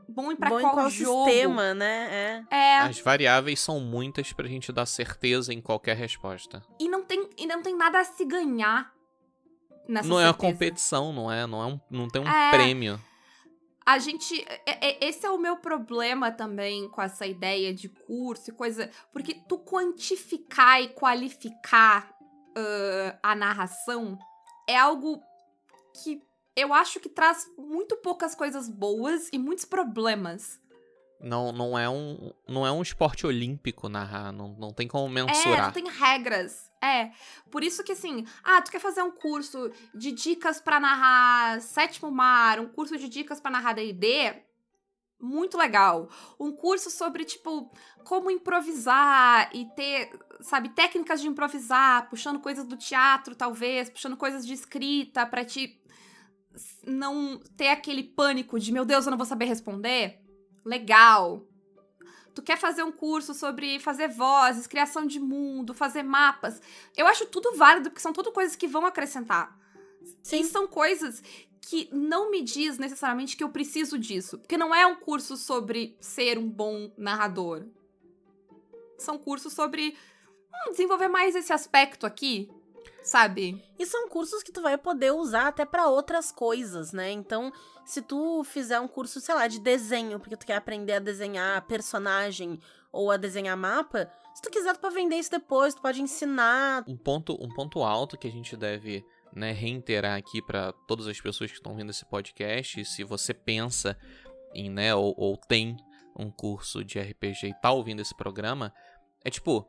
Bom 0.10 0.32
em 0.32 0.36
pra 0.36 0.50
bom 0.50 0.60
qual, 0.60 0.72
em 0.72 0.76
qual 0.76 0.90
jogo? 0.90 1.26
sistema, 1.30 1.74
né? 1.74 2.44
É. 2.50 2.56
É, 2.56 2.80
As 2.80 3.00
variáveis 3.00 3.60
são 3.60 3.80
muitas 3.80 4.34
pra 4.34 4.48
gente 4.48 4.72
dar 4.72 4.86
certeza 4.86 5.54
em 5.54 5.62
qualquer 5.62 5.96
resposta. 5.96 6.64
e 6.80 6.88
não 6.90 7.04
tem, 7.04 7.30
e 7.38 7.46
não 7.46 7.62
tem 7.62 7.76
nada 7.76 8.00
a 8.00 8.04
se 8.04 8.26
ganhar 8.26 8.92
nessa 9.88 10.08
não 10.08 10.20
é 10.20 10.24
uma 10.26 10.34
certeza. 10.34 10.54
competição, 10.54 11.14
não 11.14 11.32
é? 11.32 11.46
Não, 11.48 11.62
é 11.62 11.66
um, 11.68 11.80
não 11.90 12.08
tem 12.08 12.22
um 12.22 12.28
É. 12.28 12.52
prêmio. 12.52 13.00
A 13.86 13.98
gente. 13.98 14.40
é- 14.68 14.88
é- 14.88 15.08
esse 15.08 15.26
é 15.26 15.30
o 15.32 15.38
meu 15.38 15.58
problema 15.58 16.32
também 16.32 16.88
com 16.90 17.02
essa 17.02 17.26
ideia 17.26 17.74
de 17.74 17.90
curso 17.90 18.52
e 18.52 18.54
coisa. 18.54 18.90
Porque 19.12 19.34
tu 19.48 19.58
quantificar 19.58 20.80
e 20.82 20.90
qualificar 20.90 22.14
ah, 22.56 23.18
a 23.24 23.36
narração 23.36 24.18
é 24.68 24.78
algo 24.78 25.20
que 26.04 26.22
eu 26.60 26.74
acho 26.74 27.00
que 27.00 27.10
traz 27.10 27.50
muito 27.58 27.96
poucas 27.98 28.36
coisas 28.36 28.70
boas 28.70 29.30
e 29.32 29.38
muitos 29.38 29.66
problemas. 29.66 30.60
Não, 31.22 31.52
não, 31.52 31.78
é 31.78 31.90
um, 31.90 32.32
não 32.48 32.66
é 32.66 32.72
um 32.72 32.82
esporte 32.82 33.28
olímpico 33.28 33.90
narrar, 33.90 34.32
não, 34.32 34.56
não 34.58 34.72
tem 34.72 34.88
como 34.88 35.08
É, 35.20 35.26
mensurar. 35.26 35.66
não 35.66 35.72
tem 35.74 35.90
regras. 35.90 36.70
É. 36.82 37.12
Por 37.52 37.62
isso 37.62 37.84
que 37.84 37.92
assim, 37.92 38.26
ah, 38.42 38.62
tu 38.62 38.72
quer 38.72 38.80
fazer 38.80 39.02
um 39.02 39.12
curso 39.12 39.70
de 39.94 40.14
dicas 40.14 40.62
pra 40.62 40.80
narrar 40.80 41.60
Sétimo 41.62 42.10
Mar, 42.10 42.60
um 42.62 42.70
curso 42.70 42.98
de 42.98 43.10
dicas 43.10 43.42
pra 43.42 43.52
narrar 43.52 43.74
D&D, 43.74 44.34
muito 45.20 45.58
legal. 45.58 46.08
Um 46.40 46.54
curso 46.54 46.90
sobre 46.90 47.26
tipo 47.26 47.70
como 48.06 48.32
improvisar 48.32 49.50
e 49.54 49.66
ter, 49.76 50.18
sabe, 50.40 50.70
técnicas 50.70 51.20
de 51.20 51.28
improvisar, 51.28 52.10
puxando 52.10 52.40
coisas 52.40 52.66
do 52.66 52.78
teatro, 52.78 53.36
talvez, 53.36 53.90
puxando 53.90 54.16
coisas 54.16 54.48
de 54.48 54.54
escrita 54.54 55.26
pra 55.26 55.44
te 55.44 55.79
não 56.86 57.40
ter 57.58 57.70
aquele 57.70 58.04
pânico 58.04 58.60
de, 58.60 58.72
meu 58.72 58.86
Deus, 58.86 59.06
eu 59.06 59.12
não 59.12 59.18
vou 59.18 59.26
saber 59.26 59.46
responder. 59.46 60.20
Legal. 60.66 61.46
Tu 62.34 62.42
quer 62.42 62.58
fazer 62.58 62.84
um 62.84 62.92
curso 62.92 63.34
sobre 63.34 63.80
fazer 63.80 64.08
vozes, 64.08 64.68
criação 64.68 65.06
de 65.06 65.20
mundo, 65.20 65.74
fazer 65.74 66.04
mapas. 66.04 66.62
Eu 66.96 67.08
acho 67.08 67.26
tudo 67.26 67.56
válido, 67.56 67.90
porque 67.90 68.02
são 68.02 68.14
tudo 68.14 68.32
coisas 68.32 68.56
que 68.56 68.68
vão 68.68 68.86
acrescentar. 68.86 69.58
Sim. 70.24 70.42
E 70.42 70.44
são 70.46 70.68
coisas 70.68 71.22
que 71.62 71.90
não 71.92 72.32
me 72.32 72.42
diz 72.42 72.78
necessariamente 72.78 73.36
que 73.36 73.44
eu 73.44 73.50
preciso 73.50 73.98
disso. 73.98 74.38
Porque 74.40 74.58
não 74.58 74.74
é 74.74 74.86
um 74.88 74.96
curso 74.96 75.36
sobre 75.38 75.98
ser 76.00 76.38
um 76.38 76.50
bom 76.50 76.92
narrador. 76.98 77.66
São 78.98 79.18
cursos 79.18 79.54
sobre 79.54 79.96
hum, 80.68 80.72
desenvolver 80.72 81.08
mais 81.08 81.36
esse 81.36 81.54
aspecto 81.54 82.06
aqui, 82.06 82.50
sabe? 83.04 83.64
E 83.78 83.86
são 83.86 84.10
cursos 84.10 84.44
que 84.44 84.52
tu 84.52 84.62
vai 84.62 84.78
poder 84.78 85.12
usar 85.12 85.48
até 85.48 85.66
pra 85.66 85.88
outras 85.88 86.32
coisas, 86.32 86.92
né? 86.92 87.12
Então, 87.12 87.52
se 87.86 88.02
tu 88.02 88.44
fizer 88.44 88.80
um 88.80 88.88
curso, 88.88 89.20
sei 89.20 89.36
lá, 89.36 89.48
de 89.48 89.60
desenho, 89.60 90.20
porque 90.20 90.38
tu 90.38 90.46
quer 90.46 90.56
aprender 90.56 90.94
a 90.94 91.00
desenhar 91.00 91.66
personagem 91.66 92.60
ou 92.92 93.12
a 93.12 93.18
desenhar 93.18 93.58
mapa, 93.58 94.12
se 94.34 94.42
tu 94.42 94.50
quiser 94.50 94.74
tu 94.74 94.80
pode 94.80 94.96
vender 94.96 95.16
isso 95.16 95.32
depois, 95.32 95.74
tu 95.74 95.82
pode 95.82 96.02
ensinar. 96.02 96.84
Um 96.88 96.98
ponto, 96.98 97.38
um 97.42 97.50
ponto 97.50 97.84
alto 97.84 98.18
que 98.18 98.28
a 98.28 98.32
gente 98.32 98.56
deve 98.56 99.04
né, 99.34 99.52
reiterar 99.52 100.18
aqui 100.18 100.42
para 100.42 100.72
todas 100.88 101.08
as 101.08 101.20
pessoas 101.20 101.52
que 101.52 101.58
estão 101.58 101.76
vendo 101.76 101.92
esse 101.92 102.06
podcast, 102.06 102.84
se 102.86 103.04
você 103.04 103.34
pensa 103.34 103.98
em, 104.54 104.70
né, 104.70 104.94
ou, 104.96 105.14
ou 105.18 105.38
tem 105.38 105.78
um 106.18 106.32
curso 106.32 106.84
de 106.84 107.00
RPG 107.00 107.48
e 107.48 107.54
tá 107.62 107.72
ouvindo 107.72 108.02
esse 108.02 108.16
programa, 108.16 108.74
é 109.24 109.30
tipo, 109.30 109.68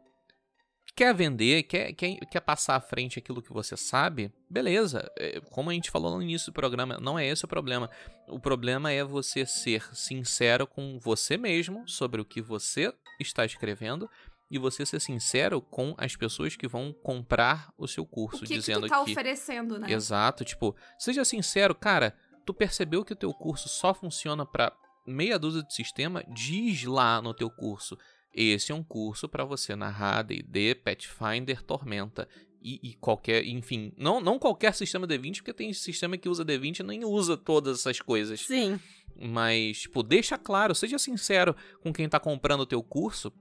quer 0.94 1.14
vender, 1.14 1.62
quer, 1.64 1.92
quer, 1.92 2.16
quer 2.26 2.40
passar 2.40 2.76
à 2.76 2.80
frente 2.80 3.18
aquilo 3.18 3.42
que 3.42 3.52
você 3.52 3.76
sabe, 3.76 4.32
beleza. 4.48 5.10
É, 5.18 5.40
Como 5.50 5.70
a 5.70 5.72
gente 5.72 5.90
falou 5.90 6.16
no 6.16 6.22
início 6.22 6.50
do 6.50 6.54
programa, 6.54 6.98
não 7.00 7.18
é 7.18 7.26
esse 7.26 7.44
o 7.44 7.48
problema. 7.48 7.90
O 8.28 8.38
problema 8.38 8.90
é 8.90 9.04
você 9.04 9.46
ser 9.46 9.94
sincero 9.94 10.66
com 10.66 10.98
você 10.98 11.36
mesmo 11.36 11.88
sobre 11.88 12.20
o 12.20 12.24
que 12.24 12.40
você 12.40 12.92
está 13.18 13.44
escrevendo 13.44 14.08
e 14.50 14.58
você 14.58 14.84
ser 14.84 15.00
sincero 15.00 15.60
com 15.60 15.94
as 15.96 16.16
pessoas 16.16 16.56
que 16.56 16.66
vão 16.66 16.92
comprar 16.92 17.72
o 17.78 17.86
seu 17.86 18.04
curso, 18.04 18.38
o 18.38 18.40
que, 18.40 18.48
que 18.48 18.54
dizendo 18.54 18.82
tu 18.82 18.88
tá 18.88 19.04
que 19.04 19.12
oferecendo, 19.12 19.78
né? 19.78 19.92
Exato, 19.92 20.44
tipo, 20.44 20.74
seja 20.98 21.24
sincero, 21.24 21.74
cara, 21.74 22.16
tu 22.44 22.52
percebeu 22.52 23.04
que 23.04 23.12
o 23.12 23.16
teu 23.16 23.32
curso 23.32 23.68
só 23.68 23.94
funciona 23.94 24.44
pra 24.44 24.72
meia 25.06 25.38
dúzia 25.38 25.62
de 25.62 25.72
sistema? 25.72 26.24
Diz 26.28 26.84
lá 26.84 27.22
no 27.22 27.32
teu 27.32 27.48
curso. 27.48 27.96
Esse 28.32 28.72
é 28.72 28.74
um 28.74 28.82
curso 28.82 29.28
pra 29.28 29.44
você 29.44 29.74
narrar 29.74 30.22
D&D, 30.22 30.76
Pathfinder, 30.76 31.62
Tormenta 31.62 32.28
e, 32.62 32.78
e 32.82 32.94
qualquer, 32.94 33.44
enfim, 33.44 33.92
não, 33.96 34.20
não 34.20 34.38
qualquer 34.38 34.74
sistema 34.74 35.06
D20, 35.06 35.36
porque 35.36 35.52
tem 35.52 35.72
sistema 35.72 36.16
que 36.16 36.28
usa 36.28 36.44
D20 36.44 36.80
e 36.80 36.82
nem 36.82 37.04
usa 37.04 37.36
todas 37.36 37.80
essas 37.80 38.00
coisas. 38.00 38.40
Sim. 38.40 38.78
Mas, 39.16 39.82
tipo, 39.82 40.02
deixa 40.02 40.38
claro, 40.38 40.74
seja 40.74 40.98
sincero 40.98 41.56
com 41.82 41.92
quem 41.92 42.08
tá 42.08 42.20
comprando 42.20 42.60
o 42.60 42.66
teu 42.66 42.82
curso, 42.82 43.32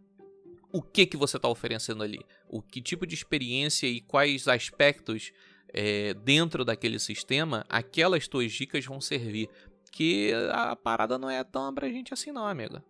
o 0.72 0.82
que 0.82 1.06
que 1.06 1.18
você 1.18 1.38
tá 1.38 1.48
oferecendo 1.48 2.04
ali, 2.04 2.20
o 2.48 2.62
que 2.62 2.82
tipo 2.82 3.06
de 3.06 3.16
experiência 3.16 3.88
e 3.88 4.02
quais 4.02 4.48
aspectos 4.48 5.32
é, 5.74 6.14
dentro 6.14 6.66
daquele 6.66 7.00
sistema 7.00 7.66
aquelas 7.70 8.28
tuas 8.28 8.52
dicas 8.52 8.86
vão 8.86 9.02
servir. 9.02 9.50
Que 9.92 10.32
a 10.52 10.76
parada 10.76 11.18
não 11.18 11.30
é 11.30 11.44
tão 11.44 11.66
abrangente 11.66 12.14
assim 12.14 12.32
não, 12.32 12.46
amiga. 12.46 12.84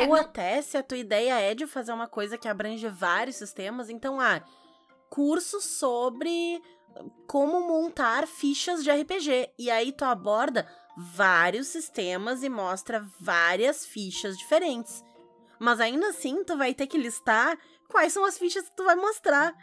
É, 0.00 0.04
Ou 0.04 0.08
não- 0.16 0.16
até 0.16 0.60
se 0.62 0.76
a 0.76 0.82
tua 0.82 0.98
ideia 0.98 1.38
é 1.40 1.54
de 1.54 1.66
fazer 1.66 1.92
uma 1.92 2.06
coisa 2.08 2.36
que 2.38 2.48
abrange 2.48 2.86
vários 2.88 3.36
sistemas, 3.36 3.88
então, 3.90 4.20
ah, 4.20 4.42
curso 5.08 5.60
sobre 5.60 6.60
como 7.26 7.60
montar 7.66 8.26
fichas 8.26 8.82
de 8.82 8.90
RPG. 8.90 9.50
E 9.58 9.70
aí 9.70 9.92
tu 9.92 10.04
aborda 10.04 10.66
vários 10.96 11.68
sistemas 11.68 12.42
e 12.42 12.48
mostra 12.48 13.04
várias 13.20 13.86
fichas 13.86 14.36
diferentes. 14.36 15.02
Mas 15.58 15.78
ainda 15.80 16.08
assim, 16.08 16.42
tu 16.44 16.56
vai 16.56 16.74
ter 16.74 16.86
que 16.86 16.98
listar 16.98 17.56
quais 17.88 18.12
são 18.12 18.24
as 18.24 18.38
fichas 18.38 18.68
que 18.68 18.74
tu 18.76 18.84
vai 18.84 18.96
mostrar. 18.96 19.54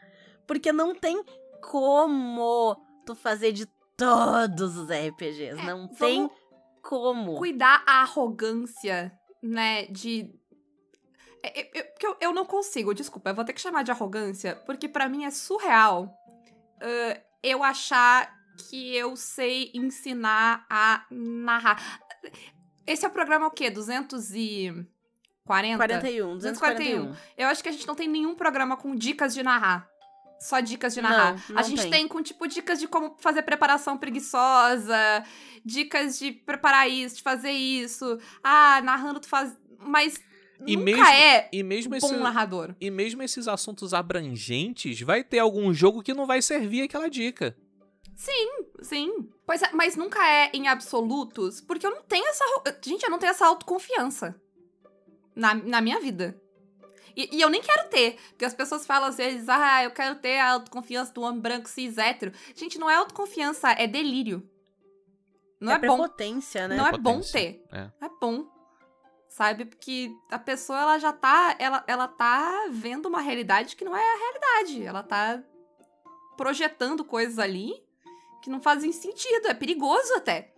Porque 0.45 0.71
não 0.71 0.95
tem 0.95 1.21
como 1.61 2.75
tu 3.05 3.15
fazer 3.15 3.51
de 3.51 3.65
todos 3.97 4.77
os 4.77 4.89
RPGs. 4.89 5.59
É, 5.59 5.63
não 5.63 5.87
tem 5.87 6.29
como. 6.81 7.35
cuidar 7.37 7.83
a 7.85 8.01
arrogância, 8.01 9.11
né, 9.41 9.85
de... 9.87 10.33
É, 11.43 11.61
é, 11.61 11.79
é, 11.79 11.83
porque 11.83 12.07
eu, 12.07 12.17
eu 12.19 12.33
não 12.33 12.45
consigo, 12.45 12.93
desculpa, 12.93 13.29
eu 13.29 13.35
vou 13.35 13.45
ter 13.45 13.53
que 13.53 13.61
chamar 13.61 13.83
de 13.83 13.91
arrogância, 13.91 14.55
porque 14.65 14.87
pra 14.87 15.07
mim 15.07 15.23
é 15.25 15.31
surreal 15.31 16.13
ah, 16.81 17.19
eu 17.41 17.63
achar 17.63 18.35
que 18.69 18.95
eu 18.95 19.15
sei 19.15 19.71
ensinar 19.73 20.65
a 20.69 21.05
narrar. 21.11 22.01
Esse 22.85 23.05
é 23.05 23.07
o 23.07 23.11
programa 23.11 23.47
o 23.47 23.51
quê? 23.51 23.69
240? 23.69 24.87
41, 25.77 26.37
241. 26.37 27.15
Eu 27.37 27.47
acho 27.47 27.61
que 27.61 27.69
a 27.69 27.71
gente 27.71 27.87
não 27.87 27.95
tem 27.95 28.07
nenhum 28.07 28.35
programa 28.35 28.75
com 28.77 28.95
dicas 28.95 29.33
de 29.33 29.43
narrar. 29.43 29.89
Só 30.39 30.59
dicas 30.59 30.93
de 30.93 31.01
narrar. 31.01 31.33
Não, 31.33 31.55
não 31.55 31.59
a 31.59 31.63
gente 31.63 31.81
tem. 31.81 31.91
tem. 31.91 32.07
com, 32.07 32.21
tipo, 32.21 32.47
dicas 32.47 32.79
de 32.79 32.87
como 32.87 33.15
fazer 33.19 33.41
preparação 33.41 33.97
preguiçosa, 33.97 35.23
dicas 35.65 36.19
de 36.19 36.31
preparar 36.31 36.89
isso, 36.89 37.17
de 37.17 37.23
fazer 37.23 37.51
isso. 37.51 38.19
Ah, 38.43 38.81
narrando 38.83 39.19
tu 39.19 39.27
faz. 39.27 39.55
Mas 39.79 40.15
E 40.65 40.75
nunca 40.75 40.85
mesmo- 40.91 41.05
é 41.05 41.49
E 41.51 41.63
mesmo, 41.63 41.91
bom 41.91 41.97
esse, 41.97 42.15
narrador. 42.17 42.75
e 42.79 42.89
mesmo 42.91 43.21
esses 43.23 43.47
assuntos 43.47 43.93
abrangentes, 43.93 45.01
vai 45.01 45.23
ter 45.23 45.39
algum 45.39 45.73
jogo 45.73 46.01
que 46.03 46.13
não 46.13 46.25
vai 46.27 46.41
servir 46.41 46.81
aquela 46.83 47.09
dica. 47.09 47.55
Sim. 48.15 49.29
Pois 49.45 49.61
é, 49.61 49.69
mas 49.73 49.95
nunca 49.95 50.19
é 50.27 50.49
em 50.53 50.67
absolutos, 50.67 51.61
porque 51.61 51.85
eu 51.85 51.91
não 51.91 52.01
tenho 52.03 52.25
essa. 52.27 52.43
Gente, 52.83 53.03
eu 53.03 53.09
não 53.09 53.19
tenho 53.19 53.29
essa 53.29 53.45
autoconfiança 53.45 54.35
na, 55.35 55.53
na 55.53 55.81
minha 55.81 55.99
vida. 55.99 56.39
E, 57.17 57.37
e 57.37 57.41
eu 57.41 57.49
nem 57.49 57.63
quero 57.63 57.89
ter, 57.89 58.15
porque 58.29 58.45
as 58.45 58.53
pessoas 58.53 58.85
falam 58.85 59.09
às 59.09 59.17
vezes, 59.17 59.49
ah, 59.49 59.83
eu 59.83 59.89
quero 59.89 60.15
ter 60.17 60.37
a 60.37 60.51
autoconfiança 60.51 61.11
do 61.11 61.23
homem 61.23 61.41
branco 61.41 61.67
cis 61.67 61.97
hétero. 61.97 62.31
Gente, 62.55 62.77
não 62.77 62.87
é 62.87 62.95
autoconfiança, 62.95 63.71
é 63.71 63.87
delírio. 63.87 64.47
Não 65.59 65.71
é, 65.71 65.79
bom. 65.79 65.97
prepotência, 65.97 66.67
né? 66.67 66.75
Não 66.75 66.85
é 66.85 66.91
bom 66.91 67.19
Prepotência, 67.19 67.39
ter. 67.39 67.65
é. 67.71 68.05
É 68.05 68.09
bom. 68.21 68.45
Sabe? 69.27 69.65
Porque 69.65 70.11
a 70.29 70.37
pessoa, 70.37 70.79
ela 70.79 70.99
já 70.99 71.11
tá. 71.11 71.55
Ela, 71.57 71.83
ela 71.87 72.07
tá 72.07 72.67
vendo 72.69 73.07
uma 73.07 73.19
realidade 73.21 73.75
que 73.75 73.83
não 73.83 73.95
é 73.95 74.01
a 74.01 74.17
realidade. 74.17 74.83
Ela 74.85 75.01
tá 75.01 75.41
projetando 76.35 77.03
coisas 77.03 77.39
ali 77.39 77.73
que 78.43 78.49
não 78.49 78.61
fazem 78.61 78.91
sentido. 78.91 79.47
É 79.47 79.53
perigoso 79.55 80.13
até. 80.15 80.53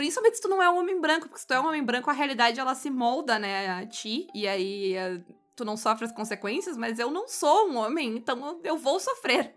Principalmente 0.00 0.36
se 0.36 0.40
tu 0.40 0.48
não 0.48 0.62
é 0.62 0.70
um 0.70 0.78
homem 0.78 0.98
branco, 0.98 1.28
porque 1.28 1.40
se 1.42 1.46
tu 1.46 1.52
é 1.52 1.60
um 1.60 1.66
homem 1.66 1.84
branco, 1.84 2.08
a 2.08 2.14
realidade 2.14 2.58
ela 2.58 2.74
se 2.74 2.88
molda, 2.88 3.38
né, 3.38 3.68
a 3.68 3.86
ti, 3.86 4.26
e 4.34 4.48
aí 4.48 4.94
eh, 4.96 5.22
tu 5.54 5.62
não 5.62 5.76
sofre 5.76 6.06
as 6.06 6.10
consequências, 6.12 6.74
mas 6.74 6.98
eu 6.98 7.10
não 7.10 7.28
sou 7.28 7.68
um 7.68 7.76
homem, 7.76 8.16
então 8.16 8.58
eu- 8.64 8.78
vou 8.78 8.98
sofrer. 8.98 9.54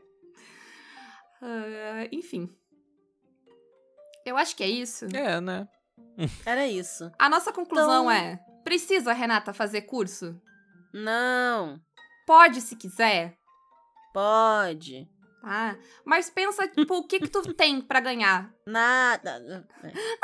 Ah, 1.42 2.10
enfim. 2.12 2.50
Eu 4.26 4.36
acho 4.36 4.54
que 4.58 4.64
é 4.66 4.68
isso. 4.68 5.06
É, 5.16 5.40
né? 5.40 5.66
Era 6.46 6.68
isso. 6.68 7.10
A 7.18 7.30
nossa 7.30 7.54
conclusão 7.54 8.04
Então- 8.04 8.12
é: 8.12 8.38
precisa, 8.66 9.14
Renata, 9.14 9.54
fazer 9.54 9.84
curso? 9.84 10.38
Não, 10.94 11.80
Pode 12.28 12.60
se 12.60 12.76
quiser, 12.76 13.38
pode. 14.14 15.08
Tá? 15.44 15.78
Mas 16.06 16.30
pensa, 16.30 16.66
tipo, 16.68 16.96
o 16.96 17.04
que 17.04 17.20
que 17.20 17.28
tu 17.28 17.42
tem 17.54 17.82
pra 17.82 18.00
ganhar? 18.00 18.52
Nada. 18.66 19.68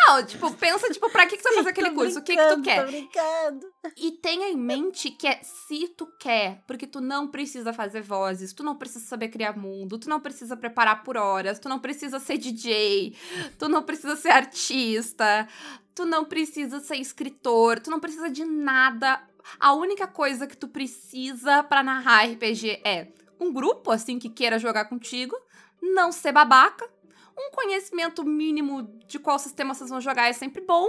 Não, 0.07 0.25
tipo, 0.25 0.51
pensa, 0.53 0.89
tipo, 0.89 1.09
pra 1.11 1.25
que 1.25 1.35
que 1.35 1.43
tu 1.43 1.49
vai 1.49 1.55
fazer 1.55 1.69
aquele 1.69 1.91
curso? 1.91 2.19
O 2.19 2.23
que 2.23 2.35
que 2.35 2.55
tu 2.55 2.61
quer? 2.61 2.81
Tô 2.81 2.87
brincando. 2.87 3.67
E 3.97 4.11
tenha 4.13 4.47
em 4.47 4.55
mente 4.57 5.11
que 5.11 5.27
é 5.27 5.41
se 5.43 5.89
tu 5.89 6.07
quer, 6.17 6.63
porque 6.65 6.87
tu 6.87 7.01
não 7.01 7.27
precisa 7.27 7.73
fazer 7.73 8.01
vozes, 8.01 8.53
tu 8.53 8.63
não 8.63 8.77
precisa 8.77 9.05
saber 9.05 9.27
criar 9.27 9.57
mundo, 9.57 9.99
tu 9.99 10.09
não 10.09 10.21
precisa 10.21 10.55
preparar 10.55 11.03
por 11.03 11.17
horas, 11.17 11.59
tu 11.59 11.67
não 11.67 11.79
precisa 11.79 12.17
ser 12.19 12.37
DJ, 12.37 13.15
tu 13.57 13.67
não 13.67 13.83
precisa 13.83 14.15
ser 14.15 14.29
artista, 14.29 15.47
tu 15.93 16.05
não 16.05 16.23
precisa 16.23 16.79
ser 16.79 16.95
escritor, 16.95 17.79
tu 17.79 17.91
não 17.91 17.99
precisa 17.99 18.29
de 18.29 18.45
nada. 18.45 19.21
A 19.59 19.73
única 19.73 20.07
coisa 20.07 20.47
que 20.47 20.55
tu 20.55 20.67
precisa 20.67 21.63
pra 21.63 21.83
narrar 21.83 22.25
RPG 22.25 22.81
é 22.85 23.18
um 23.39 23.51
grupo, 23.53 23.91
assim, 23.91 24.19
que 24.19 24.29
queira 24.29 24.59
jogar 24.59 24.85
contigo, 24.85 25.35
não 25.81 26.11
ser 26.11 26.31
babaca, 26.31 26.89
um 27.37 27.51
conhecimento 27.51 28.23
mínimo 28.25 28.83
de 29.07 29.17
qual 29.17 29.39
sistema 29.39 29.73
vocês 29.73 29.89
vão 29.89 30.01
jogar 30.01 30.27
é 30.27 30.33
sempre 30.33 30.61
bom, 30.61 30.87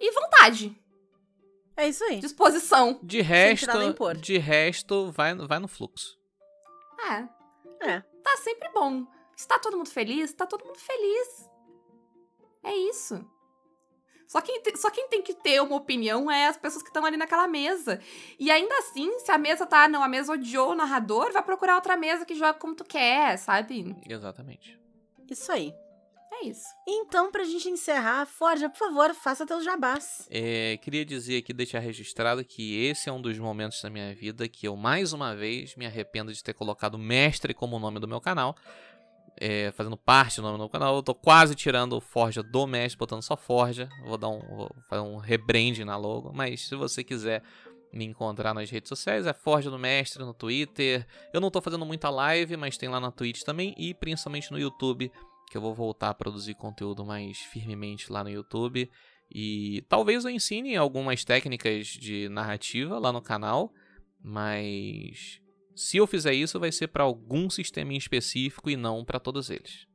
e 0.00 0.10
vontade. 0.12 0.76
É 1.76 1.88
isso 1.88 2.02
aí. 2.04 2.18
disposição. 2.18 2.98
De 3.02 3.20
resto, 3.20 3.66
de 4.20 4.36
resto, 4.36 5.10
vai, 5.12 5.34
vai 5.34 5.58
no 5.58 5.68
fluxo. 5.68 6.18
É, 7.08 7.28
É. 7.88 8.00
tá 8.22 8.36
sempre 8.38 8.68
bom. 8.70 9.06
Se 9.36 9.46
tá 9.48 9.58
todo 9.58 9.76
mundo 9.76 9.88
feliz, 9.90 10.32
tá 10.32 10.46
todo 10.46 10.64
mundo 10.64 10.78
feliz. 10.78 11.48
É 12.62 12.74
isso. 12.74 13.24
Só 14.32 14.40
quem, 14.40 14.62
te- 14.62 14.78
só 14.78 14.88
quem 14.88 15.08
tem 15.08 15.20
que 15.20 15.34
ter 15.34 15.60
uma 15.60 15.76
opinião 15.76 16.30
é 16.30 16.46
as 16.46 16.56
pessoas 16.56 16.82
que 16.82 16.88
estão 16.88 17.04
ali 17.04 17.18
naquela 17.18 17.46
mesa. 17.46 18.00
E 18.38 18.50
ainda 18.50 18.74
assim, 18.78 19.18
se 19.18 19.30
a 19.30 19.36
mesa 19.36 19.66
tá, 19.66 19.86
não, 19.86 20.02
a 20.02 20.08
mesa 20.08 20.32
odiou 20.32 20.70
o 20.70 20.74
narrador, 20.74 21.30
vai 21.34 21.42
procurar 21.42 21.74
outra 21.74 21.98
mesa 21.98 22.24
que 22.24 22.34
joga 22.34 22.54
como 22.54 22.74
tu 22.74 22.82
quer, 22.82 23.36
sabe? 23.36 23.94
Exatamente. 24.08 24.80
Isso 25.30 25.52
aí. 25.52 25.74
É 26.34 26.46
isso. 26.46 26.64
Então, 26.88 27.30
pra 27.30 27.44
gente 27.44 27.68
encerrar, 27.68 28.24
Forja, 28.24 28.70
por 28.70 28.78
favor, 28.78 29.12
faça 29.14 29.44
teus 29.44 29.62
jabás. 29.62 30.26
É, 30.30 30.78
queria 30.78 31.04
dizer 31.04 31.36
aqui, 31.36 31.52
deixar 31.52 31.80
registrado 31.80 32.42
que 32.42 32.86
esse 32.86 33.10
é 33.10 33.12
um 33.12 33.20
dos 33.20 33.38
momentos 33.38 33.82
da 33.82 33.90
minha 33.90 34.14
vida 34.14 34.48
que 34.48 34.66
eu, 34.66 34.74
mais 34.74 35.12
uma 35.12 35.36
vez, 35.36 35.76
me 35.76 35.84
arrependo 35.84 36.32
de 36.32 36.42
ter 36.42 36.54
colocado 36.54 36.96
mestre 36.98 37.52
como 37.52 37.78
nome 37.78 38.00
do 38.00 38.08
meu 38.08 38.18
canal. 38.18 38.56
É, 39.44 39.72
fazendo 39.72 39.96
parte 39.96 40.36
do 40.36 40.42
nome 40.42 40.56
do 40.56 40.68
canal. 40.68 40.94
Eu 40.94 41.02
tô 41.02 41.16
quase 41.16 41.56
tirando 41.56 41.94
o 41.94 42.00
Forja 42.00 42.44
do 42.44 42.64
mestre, 42.64 42.96
botando 42.96 43.22
só 43.22 43.36
Forja. 43.36 43.88
Vou 44.04 44.16
dar 44.16 44.28
um, 44.28 44.38
vou 44.38 44.70
fazer 44.88 45.02
um 45.02 45.16
rebranding 45.16 45.82
na 45.82 45.96
logo. 45.96 46.32
Mas 46.32 46.68
se 46.68 46.76
você 46.76 47.02
quiser 47.02 47.42
me 47.92 48.04
encontrar 48.04 48.54
nas 48.54 48.70
redes 48.70 48.88
sociais, 48.88 49.26
é 49.26 49.32
Forja 49.32 49.68
do 49.68 49.80
Mestre 49.80 50.22
no 50.22 50.32
Twitter. 50.32 51.04
Eu 51.32 51.40
não 51.40 51.50
tô 51.50 51.60
fazendo 51.60 51.84
muita 51.84 52.08
live, 52.08 52.56
mas 52.56 52.76
tem 52.76 52.88
lá 52.88 53.00
na 53.00 53.10
Twitch 53.10 53.42
também. 53.42 53.74
E 53.76 53.92
principalmente 53.92 54.52
no 54.52 54.60
YouTube, 54.60 55.10
que 55.50 55.56
eu 55.56 55.60
vou 55.60 55.74
voltar 55.74 56.10
a 56.10 56.14
produzir 56.14 56.54
conteúdo 56.54 57.04
mais 57.04 57.38
firmemente 57.38 58.12
lá 58.12 58.22
no 58.22 58.30
YouTube. 58.30 58.88
E 59.28 59.84
talvez 59.88 60.24
eu 60.24 60.30
ensine 60.30 60.76
algumas 60.76 61.24
técnicas 61.24 61.88
de 61.88 62.28
narrativa 62.28 62.96
lá 62.96 63.12
no 63.12 63.20
canal, 63.20 63.72
mas 64.22 65.41
se 65.74 65.96
eu 65.96 66.06
fizer 66.06 66.34
isso, 66.34 66.60
vai 66.60 66.72
ser 66.72 66.88
para 66.88 67.04
algum 67.04 67.48
sistema 67.48 67.92
em 67.92 67.96
específico 67.96 68.70
e 68.70 68.76
não 68.76 69.04
para 69.04 69.20
todos 69.20 69.50
eles. 69.50 69.86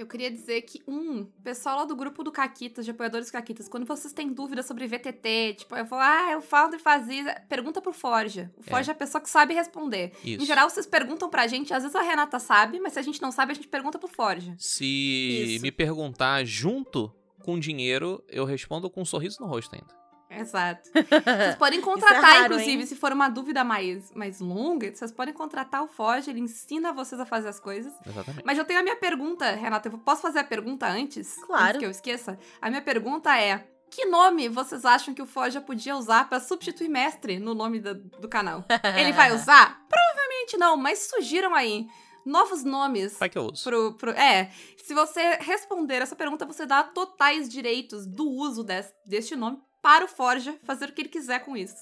Eu 0.00 0.06
queria 0.06 0.30
dizer 0.30 0.62
que, 0.62 0.82
um, 0.88 1.26
pessoal 1.44 1.80
lá 1.80 1.84
do 1.84 1.94
grupo 1.94 2.24
do 2.24 2.32
Caquitas, 2.32 2.86
de 2.86 2.90
apoiadores 2.90 3.26
do 3.26 3.32
Caquitas, 3.32 3.68
quando 3.68 3.84
vocês 3.84 4.14
têm 4.14 4.32
dúvidas 4.32 4.64
sobre 4.64 4.86
VTT, 4.86 5.56
tipo, 5.58 5.76
eu 5.76 5.84
vou, 5.84 5.98
ah, 5.98 6.30
eu 6.32 6.40
falo 6.40 6.74
e 6.74 6.78
fazia, 6.78 7.38
pergunta 7.50 7.82
pro 7.82 7.92
Forja. 7.92 8.50
O 8.56 8.62
Forja 8.62 8.92
é. 8.92 8.94
a 8.94 8.96
pessoa 8.96 9.20
que 9.20 9.28
sabe 9.28 9.52
responder. 9.52 10.12
Isso. 10.24 10.42
Em 10.42 10.46
geral, 10.46 10.70
vocês 10.70 10.86
perguntam 10.86 11.28
pra 11.28 11.46
gente, 11.46 11.74
às 11.74 11.82
vezes 11.82 11.94
a 11.94 12.00
Renata 12.00 12.38
sabe, 12.38 12.80
mas 12.80 12.94
se 12.94 12.98
a 12.98 13.02
gente 13.02 13.20
não 13.20 13.30
sabe, 13.30 13.52
a 13.52 13.54
gente 13.54 13.68
pergunta 13.68 13.98
pro 13.98 14.08
Forja. 14.08 14.54
Se 14.56 14.86
Isso. 14.86 15.62
me 15.62 15.70
perguntar 15.70 16.46
junto 16.46 17.14
com 17.44 17.58
dinheiro, 17.58 18.24
eu 18.26 18.46
respondo 18.46 18.88
com 18.88 19.02
um 19.02 19.04
sorriso 19.04 19.36
no 19.38 19.48
rosto 19.48 19.74
ainda. 19.74 19.99
Exato. 20.30 20.88
Vocês 20.94 21.56
podem 21.56 21.80
contratar, 21.80 22.22
raro, 22.22 22.54
inclusive, 22.54 22.80
hein? 22.82 22.86
se 22.86 22.94
for 22.94 23.12
uma 23.12 23.28
dúvida 23.28 23.64
mais, 23.64 24.12
mais 24.14 24.40
longa, 24.40 24.94
vocês 24.94 25.10
podem 25.10 25.34
contratar 25.34 25.82
o 25.82 25.88
Forja, 25.88 26.30
ele 26.30 26.40
ensina 26.40 26.92
vocês 26.92 27.20
a 27.20 27.26
fazer 27.26 27.48
as 27.48 27.58
coisas. 27.58 27.92
Exatamente. 28.06 28.44
Mas 28.44 28.56
eu 28.56 28.64
tenho 28.64 28.78
a 28.78 28.82
minha 28.82 28.96
pergunta, 28.96 29.50
Renata. 29.50 29.88
Eu 29.88 29.98
posso 29.98 30.22
fazer 30.22 30.38
a 30.38 30.44
pergunta 30.44 30.86
antes? 30.86 31.34
Claro. 31.44 31.64
Antes 31.68 31.78
que 31.80 31.84
eu 31.86 31.90
esqueça? 31.90 32.38
A 32.62 32.70
minha 32.70 32.80
pergunta 32.82 33.36
é: 33.36 33.66
que 33.90 34.04
nome 34.06 34.48
vocês 34.48 34.84
acham 34.84 35.12
que 35.12 35.20
o 35.22 35.26
Forja 35.26 35.60
podia 35.60 35.96
usar 35.96 36.28
pra 36.28 36.38
substituir 36.38 36.88
mestre 36.88 37.40
no 37.40 37.52
nome 37.54 37.80
do, 37.80 37.94
do 37.94 38.28
canal? 38.28 38.64
Ele 38.96 39.12
vai 39.12 39.34
usar? 39.34 39.84
Provavelmente 39.88 40.56
não, 40.56 40.76
mas 40.76 41.08
surgiram 41.10 41.54
aí 41.54 41.88
novos 42.24 42.62
nomes. 42.62 43.18
Vai 43.18 43.28
que 43.28 43.36
eu 43.38 43.46
uso. 43.52 43.64
Pro, 43.64 43.94
pro, 43.94 44.10
é, 44.12 44.50
se 44.76 44.94
você 44.94 45.38
responder 45.40 46.02
essa 46.02 46.14
pergunta, 46.14 46.46
você 46.46 46.64
dá 46.66 46.84
totais 46.84 47.48
direitos 47.48 48.06
do 48.06 48.28
uso 48.28 48.62
des- 48.62 48.92
deste 49.04 49.34
nome 49.34 49.58
para 49.82 50.04
o 50.04 50.08
Forja 50.08 50.56
fazer 50.64 50.86
o 50.86 50.92
que 50.92 51.02
ele 51.02 51.08
quiser 51.08 51.40
com 51.44 51.56
isso. 51.56 51.76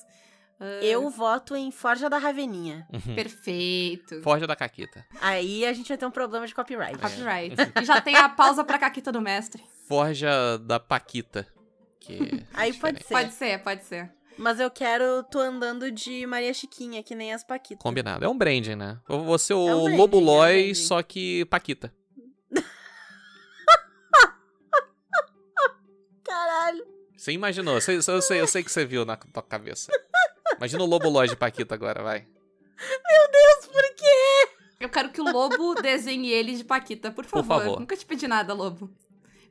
Ah, 0.61 0.81
Eu 0.83 1.09
voto 1.09 1.55
em 1.55 1.71
Forja 1.71 2.11
da 2.11 2.19
Raveninha. 2.19 2.87
Perfeito. 3.15 4.21
Forja 4.23 4.47
da 4.47 4.57
Caquita. 4.57 5.07
Aí 5.21 5.65
a 5.65 5.73
gente 5.73 5.89
vai 5.89 5.97
ter 5.97 6.07
um 6.07 6.11
problema 6.11 6.47
de 6.47 6.55
copyright. 6.55 6.99
Copyright. 6.99 7.55
E 7.81 7.85
já 7.85 8.01
tem 8.01 8.17
a 8.17 8.29
pausa 8.29 8.65
pra 8.65 8.79
Caquita 8.79 9.13
do 9.13 9.21
mestre. 9.21 9.63
Forja 9.87 10.59
da 10.59 10.81
Paquita. 10.81 11.47
Que 12.01 12.15
é 12.15 12.45
Aí 12.55 12.73
pode 12.73 13.05
ser. 13.05 13.15
Pode 13.15 13.33
ser, 13.33 13.59
pode 13.63 13.85
ser. 13.85 14.11
Mas 14.37 14.61
eu 14.61 14.71
quero 14.71 15.25
tu 15.25 15.39
andando 15.39 15.91
de 15.91 16.25
Maria 16.25 16.55
Chiquinha, 16.55 17.03
que 17.03 17.15
nem 17.15 17.33
as 17.33 17.43
Paquitas. 17.43 17.83
Combinado. 17.83 18.25
É 18.25 18.29
um 18.29 18.39
branding, 18.39 18.77
né? 18.77 18.99
Eu 19.09 19.25
vou 19.25 19.39
ser 19.39 19.55
o 19.55 19.69
É 19.69 19.75
um 19.75 19.83
branding, 19.85 19.97
Lobo 19.99 20.45
é 20.45 20.71
um 20.71 20.75
só 20.75 21.03
que 21.03 21.45
Paquita. 21.47 21.93
Você 27.19 27.33
imaginou? 27.33 27.81
Você- 27.81 27.97
eu, 27.97 28.23
sei, 28.23 28.41
eu 28.41 28.47
sei 28.47 28.63
que 28.63 28.71
você 28.71 28.85
viu 28.85 29.05
na 29.05 29.17
tua 29.17 29.43
cabeça. 29.43 29.91
Imagina 30.57 30.83
o 30.83 30.87
Lobo 30.87 31.09
Lois 31.09 31.29
de 31.31 31.37
Paquita 31.37 31.75
agora, 31.75 32.03
vai. 32.03 32.27
Por 33.73 33.95
quê? 33.97 34.49
Eu 34.81 34.89
quero 34.89 35.11
que 35.11 35.21
o 35.21 35.25
Lobo 35.25 35.75
desenhe 35.75 36.31
ele 36.31 36.55
de 36.57 36.65
Paquita, 36.65 37.11
por 37.11 37.25
favor. 37.25 37.61
favor. 37.63 37.81
Nunca 37.81 37.97
te 37.97 38.07
pedi 38.07 38.29
nada, 38.29 38.55
Lobo. 38.55 38.89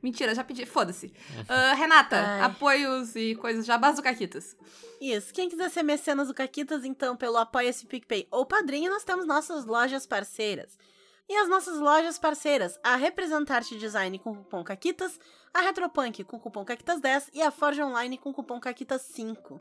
Mentira, 0.02 0.34
já 0.34 0.42
pedi. 0.44 0.64
Foda-se. 0.64 1.12
Ah, 1.48 1.74
Renata, 1.74 2.16
Ai. 2.16 2.40
apoios 2.42 3.14
e 3.16 3.34
coisas 3.34 3.66
jabás 3.66 3.96
do 3.96 4.02
Caquitas. 4.02 4.56
Isso. 5.00 5.34
Quem 5.34 5.48
quiser 5.48 5.68
ser 5.70 5.82
mecenas 5.82 6.28
do 6.28 6.34
Caquitas, 6.34 6.84
então, 6.84 7.16
pelo 7.16 7.36
Apoia-se 7.36 7.84
PicPay 7.86 8.26
ou 8.30 8.46
Padrinho, 8.46 8.90
nós 8.90 9.04
temos 9.04 9.26
nossas 9.26 9.66
lojas 9.66 10.06
parceiras. 10.06 10.78
E 11.28 11.36
as 11.36 11.48
nossas 11.48 11.78
lojas 11.78 12.18
parceiras, 12.18 12.78
a 12.82 12.96
Representarte 12.96 13.76
Design 13.76 14.18
com 14.20 14.34
cupom 14.34 14.64
CAQUITAS, 14.64 15.18
a 15.52 15.60
Retropunk 15.60 16.24
com 16.24 16.38
cupom 16.38 16.64
CAQUITAS10 16.64 17.30
e 17.34 17.42
a 17.42 17.50
Forge 17.50 17.82
Online 17.82 18.18
com 18.18 18.32
cupom 18.32 18.60
CAQUITAS5. 18.60 19.60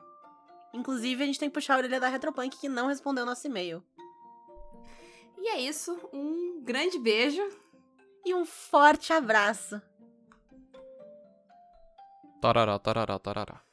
Inclusive, 0.74 1.24
a 1.24 1.26
gente 1.26 1.40
tem 1.40 1.50
que 1.50 1.54
puxar 1.54 1.76
a 1.76 1.78
orelha 1.78 2.00
da 2.00 2.08
Retropunk 2.08 2.58
que 2.58 2.70
não 2.70 2.88
respondeu 2.88 3.26
nosso 3.26 3.48
e-mail. 3.48 3.84
E 5.38 5.48
é 5.50 5.60
isso. 5.60 5.98
Um 6.14 6.62
grande 6.64 7.00
beijo. 7.00 7.42
E 8.26 8.34
um 8.34 8.46
forte 8.46 9.14
abraço. 9.14 9.82
Tororó, 12.42 12.78
tororó, 12.80 13.18
tororó. 13.20 13.67